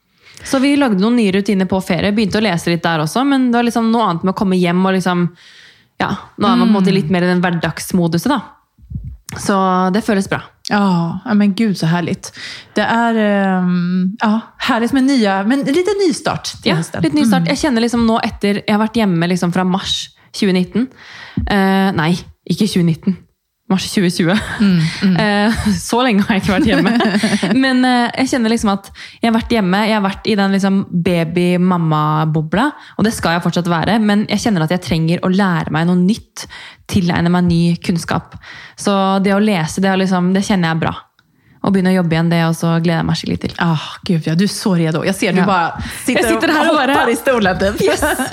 Så 0.44 0.58
vi 0.62 0.74
lagde 0.76 1.00
noen 1.00 1.16
nye 1.16 1.32
rutiner 1.32 1.68
på 1.70 1.80
ferie. 1.84 2.12
Begynte 2.12 2.38
å 2.40 2.44
lese 2.44 2.70
litt 2.72 2.82
der 2.84 3.02
også, 3.04 3.24
men 3.24 3.50
det 3.50 3.58
var 3.60 3.66
liksom 3.68 3.90
noe 3.92 4.08
annet 4.08 4.24
med 4.26 4.34
å 4.34 4.38
komme 4.38 4.58
hjem 4.58 4.84
og 4.86 4.96
liksom 4.98 5.28
Ja, 6.02 6.08
nå 6.36 6.48
er 6.48 6.56
man 6.56 6.66
på 6.66 6.72
en 6.72 6.78
måte 6.80 6.92
litt 6.94 7.10
mer 7.14 7.22
i 7.22 7.28
den 7.30 7.40
hverdagsmoduset, 7.44 8.32
da. 8.32 8.40
Så 9.38 9.54
det 9.94 10.02
føles 10.04 10.26
bra. 10.28 10.40
Ja, 10.68 11.20
men 11.34 11.54
gud 11.54 11.78
så 11.78 11.86
härligt. 11.86 12.32
Det 12.74 12.82
är 12.82 13.14
ehm, 13.14 14.16
ja, 14.20 14.40
härligt 14.58 14.92
med 14.92 15.04
nya, 15.04 15.42
men 15.44 15.58
lite 15.64 15.90
nystart 16.06 16.44
till 16.62 16.70
Ja, 16.70 16.76
hösten. 16.76 17.02
litt 17.02 17.12
ny 17.12 17.24
start. 17.24 17.48
Jeg 17.48 17.58
kjenner 17.58 17.80
liksom 17.80 18.06
nå 18.06 18.18
etter 18.22 18.62
Jeg 18.66 18.74
har 18.74 18.82
vært 18.82 18.96
hjemme 18.96 19.28
liksom 19.28 19.52
fra 19.52 19.64
mars 19.64 20.10
2019. 20.32 20.86
Eh, 21.46 21.92
nei, 21.92 22.12
ikke 22.50 22.66
2019. 22.66 23.16
Mars 23.72 23.88
2020. 23.92 24.36
Eh, 25.22 25.52
så 25.78 25.98
lenge 26.04 26.22
har 26.26 26.36
jeg 26.38 26.42
ikke 26.44 26.54
vært 26.54 26.68
hjemme. 26.70 26.92
Men 27.64 27.82
eh, 27.88 28.08
jeg 28.22 28.30
kjenner 28.32 28.52
liksom 28.52 28.70
at 28.72 28.88
jeg 29.20 29.28
har 29.30 29.34
vært 29.36 29.52
hjemme, 29.54 29.80
jeg 29.88 29.96
har 29.98 30.04
vært 30.04 30.28
i 30.30 30.36
den 30.38 30.54
liksom 30.56 30.80
baby-mamma-bobla, 31.04 32.66
og 32.98 33.06
det 33.06 33.12
skal 33.16 33.36
jeg 33.36 33.44
fortsatt 33.44 33.68
være, 33.70 33.98
men 34.02 34.24
jeg 34.30 34.42
kjenner 34.44 34.64
at 34.66 34.72
jeg 34.74 34.82
trenger 34.86 35.22
å 35.26 35.30
lære 35.32 35.72
meg 35.74 35.86
noe 35.88 35.98
nytt. 36.00 36.46
Tilegne 36.92 37.30
meg 37.32 37.46
ny 37.48 37.60
kunnskap. 37.84 38.34
Så 38.78 38.94
det 39.24 39.34
å 39.36 39.40
lese, 39.42 39.82
det, 39.84 39.92
liksom, 40.02 40.32
det 40.36 40.44
kjenner 40.46 40.70
jeg 40.72 40.76
er 40.78 40.82
bra. 40.86 40.94
Begynne 41.62 41.92
å 41.92 41.98
jobbe 42.00 42.16
igjen, 42.16 42.30
det 42.32 42.40
også 42.48 42.72
gleder 42.82 42.98
jeg 43.02 43.06
meg 43.06 43.18
skikkelig 43.20 43.40
til. 43.44 43.52
Ah, 43.62 43.84
gud 44.08 44.26
ja, 44.26 44.34
du 44.34 44.44
är 44.44 44.48
så 44.50 44.74
redo. 44.74 45.04
Jag 45.06 45.14
ser 45.14 45.32
du 45.32 45.38
Ja. 45.38 45.46
bara 45.46 45.82
sitter, 46.04 46.22
Jag 46.22 46.30
sitter 46.30 46.48
och 46.48 46.54
här 46.54 46.68
och 46.70 46.76
bara- 46.76 46.92
hoppar 46.92 47.12
i 47.12 47.16
stolen. 47.16 47.58
Typ. 47.58 47.80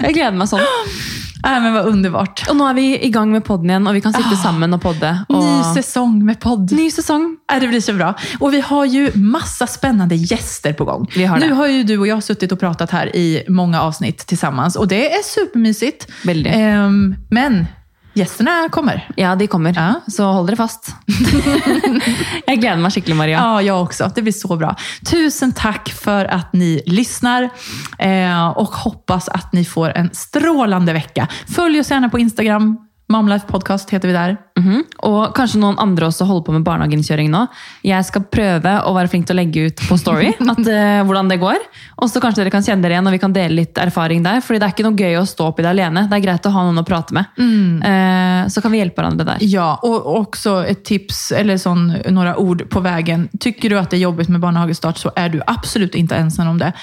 Jeg 0.02 0.14
gleder 0.14 0.32
meg 0.32 0.48
sånn. 0.48 0.66
Nej, 1.44 1.62
men 1.62 1.74
vad 1.74 1.86
underbart. 1.86 2.44
Og 2.50 2.58
nå 2.60 2.66
er 2.68 2.76
vi 2.76 2.86
i 3.06 3.10
gang 3.14 3.32
med 3.32 3.44
podden 3.48 3.72
igjen, 3.72 3.88
og 3.88 3.96
vi 3.96 4.02
kan 4.04 4.16
sitte 4.16 4.36
sammen 4.42 4.76
og 4.76 4.82
podde. 4.84 5.12
Og... 5.30 5.40
Ny 5.40 5.74
säsong 5.78 6.18
med 6.26 6.40
podd. 6.44 6.72
Ny 6.76 6.90
säsong. 6.92 7.38
Ja, 7.52 7.60
det 7.60 7.68
blir 7.68 7.82
så 7.82 7.94
bra. 7.94 8.14
Och 8.40 8.54
vi 8.54 8.62
har 8.62 8.86
ju 8.86 9.12
massa 9.16 9.68
spännande 9.68 10.16
gäster 10.16 10.74
på 10.74 10.86
gång. 10.86 11.08
Vi 11.16 11.26
har 11.26 11.40
nu 11.40 11.48
det. 11.48 11.56
har 11.56 11.68
ju 11.68 11.84
du 11.84 11.98
och 11.98 12.08
jag 12.08 12.24
suttit 12.24 12.52
och 12.52 12.60
pratat 12.60 12.92
här 12.92 13.16
i 13.16 13.44
många 13.48 13.82
avsnitt 13.82 14.18
tillsammans 14.18 14.76
och 14.76 14.88
det 14.88 15.14
är 15.14 15.24
supermysigt. 15.24 16.08
Väldigt. 16.24 16.54
Ehm, 16.56 17.16
men 17.30 17.66
gästerna 18.20 18.70
kommer. 18.70 19.10
Ja, 19.16 19.36
de 19.36 19.48
kommer. 19.48 19.74
Ja. 19.76 19.94
Så 20.08 20.24
hold 20.24 20.48
dere 20.50 20.60
fast. 20.60 20.92
jeg 22.48 22.60
gleder 22.60 22.82
meg 22.82 22.94
skikkelig, 22.94 23.18
Maria. 23.18 23.40
Ja, 23.40 23.62
jag 23.62 23.82
också. 23.84 24.12
Det 24.16 24.22
blir 24.22 24.34
så 24.34 24.56
bra. 24.56 24.76
Tusen 25.06 25.52
tack 25.52 25.90
för 25.90 26.26
att 26.26 26.54
ni 26.54 26.82
lyssnar 26.86 27.50
eh, 28.00 28.48
och 28.48 28.76
hoppas 28.84 29.30
att 29.30 29.54
ni 29.54 29.66
får 29.66 29.98
en 29.98 30.10
strålande 30.14 30.94
vecka. 30.94 31.28
Följ 31.48 31.80
oss 31.80 31.92
gärna 31.92 32.10
på 32.10 32.20
Instagram. 32.20 32.89
Momlife 33.12 33.47
podcast 33.47 33.89
heter 33.89 34.07
vi 34.07 34.14
där. 34.14 34.38
Mhm. 34.60 34.84
Og 34.97 35.34
kanskje 35.36 35.57
noen 35.60 35.80
andre 35.82 36.05
også 36.05 36.26
holder 36.30 36.45
på 36.45 36.53
med 36.53 36.64
barnehageinnkjøring 36.68 37.32
nå. 37.34 37.47
Jeg 37.84 38.05
skal 38.05 38.22
prøve 38.30 38.74
å 38.86 38.91
være 38.93 39.10
flink 39.10 39.26
til 39.26 39.34
å 39.34 39.39
legge 39.39 39.64
ut 39.66 39.82
på 39.89 39.97
Story 39.97 40.28
at, 40.53 40.60
eh, 40.68 40.99
hvordan 41.07 41.30
det 41.32 41.39
går. 41.41 41.57
Og 42.03 42.10
så 42.12 42.22
kanskje 42.22 42.43
dere 42.43 42.53
kan 42.53 42.62
kjenne 42.62 42.86
dere 42.86 42.93
igjen, 42.97 43.07
og 43.10 43.16
vi 43.16 43.22
kan 43.24 43.34
dele 43.34 43.62
litt 43.64 43.78
erfaring 43.82 44.22
der. 44.24 44.41
fordi 44.45 44.60
det 44.60 44.68
er 44.68 44.76
ikke 44.76 44.86
noe 44.86 44.99
gøy 44.99 45.18
å 45.18 45.26
stå 45.26 45.47
i 45.57 45.62
det 45.66 45.72
alene. 45.72 46.03
Det 46.10 46.20
er 46.20 46.26
greit 46.28 46.45
å 46.45 46.51
ha 46.53 46.66
noen 46.68 46.84
å 46.84 46.86
prate 46.86 47.14
med. 47.18 47.26
Eh, 47.39 48.47
så 48.47 48.62
kan 48.62 48.72
vi 48.72 48.78
hjelpe 48.84 49.01
hverandre 49.01 49.26
der. 49.26 49.38
Ja, 49.41 49.80
och 49.82 50.20
också 50.20 50.66
ett 50.68 50.84
tips, 50.86 51.32
eller 51.32 51.57
sån, 51.57 51.88
några 52.10 52.38
ord 52.38 52.70
på 52.70 52.80
vägen. 52.80 53.30
Tycker 53.39 53.70
du 53.70 53.80
att 53.80 53.89
det 53.89 53.97
är 53.97 54.01
jobbigt 54.05 54.30
med 54.30 54.41
barnhagestart 54.41 54.97
så 54.97 55.12
är 55.16 55.30
du 55.30 55.41
absolut 55.47 55.95
inte 55.95 56.16
ensam 56.16 56.47
om 56.47 56.57
det. 56.57 56.74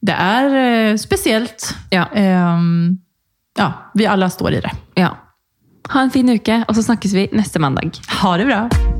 Det 0.00 0.12
är 0.12 0.90
eh, 0.90 0.96
speciellt. 0.96 1.76
Ja. 1.90 2.08
Ehm, 2.14 2.98
ja, 3.58 3.72
vi 3.94 4.06
alla 4.06 4.30
står 4.30 4.52
i 4.52 4.60
det. 4.60 4.70
Ja. 4.94 5.16
Ha 5.92 6.02
en 6.02 6.10
fin 6.10 6.30
uke, 6.32 6.62
og 6.68 6.76
så 6.76 6.82
snakkes 6.86 7.14
vi 7.14 7.28
neste 7.36 7.60
mandag. 7.60 8.00
Ha 8.22 8.36
det 8.40 8.48
bra! 8.48 8.93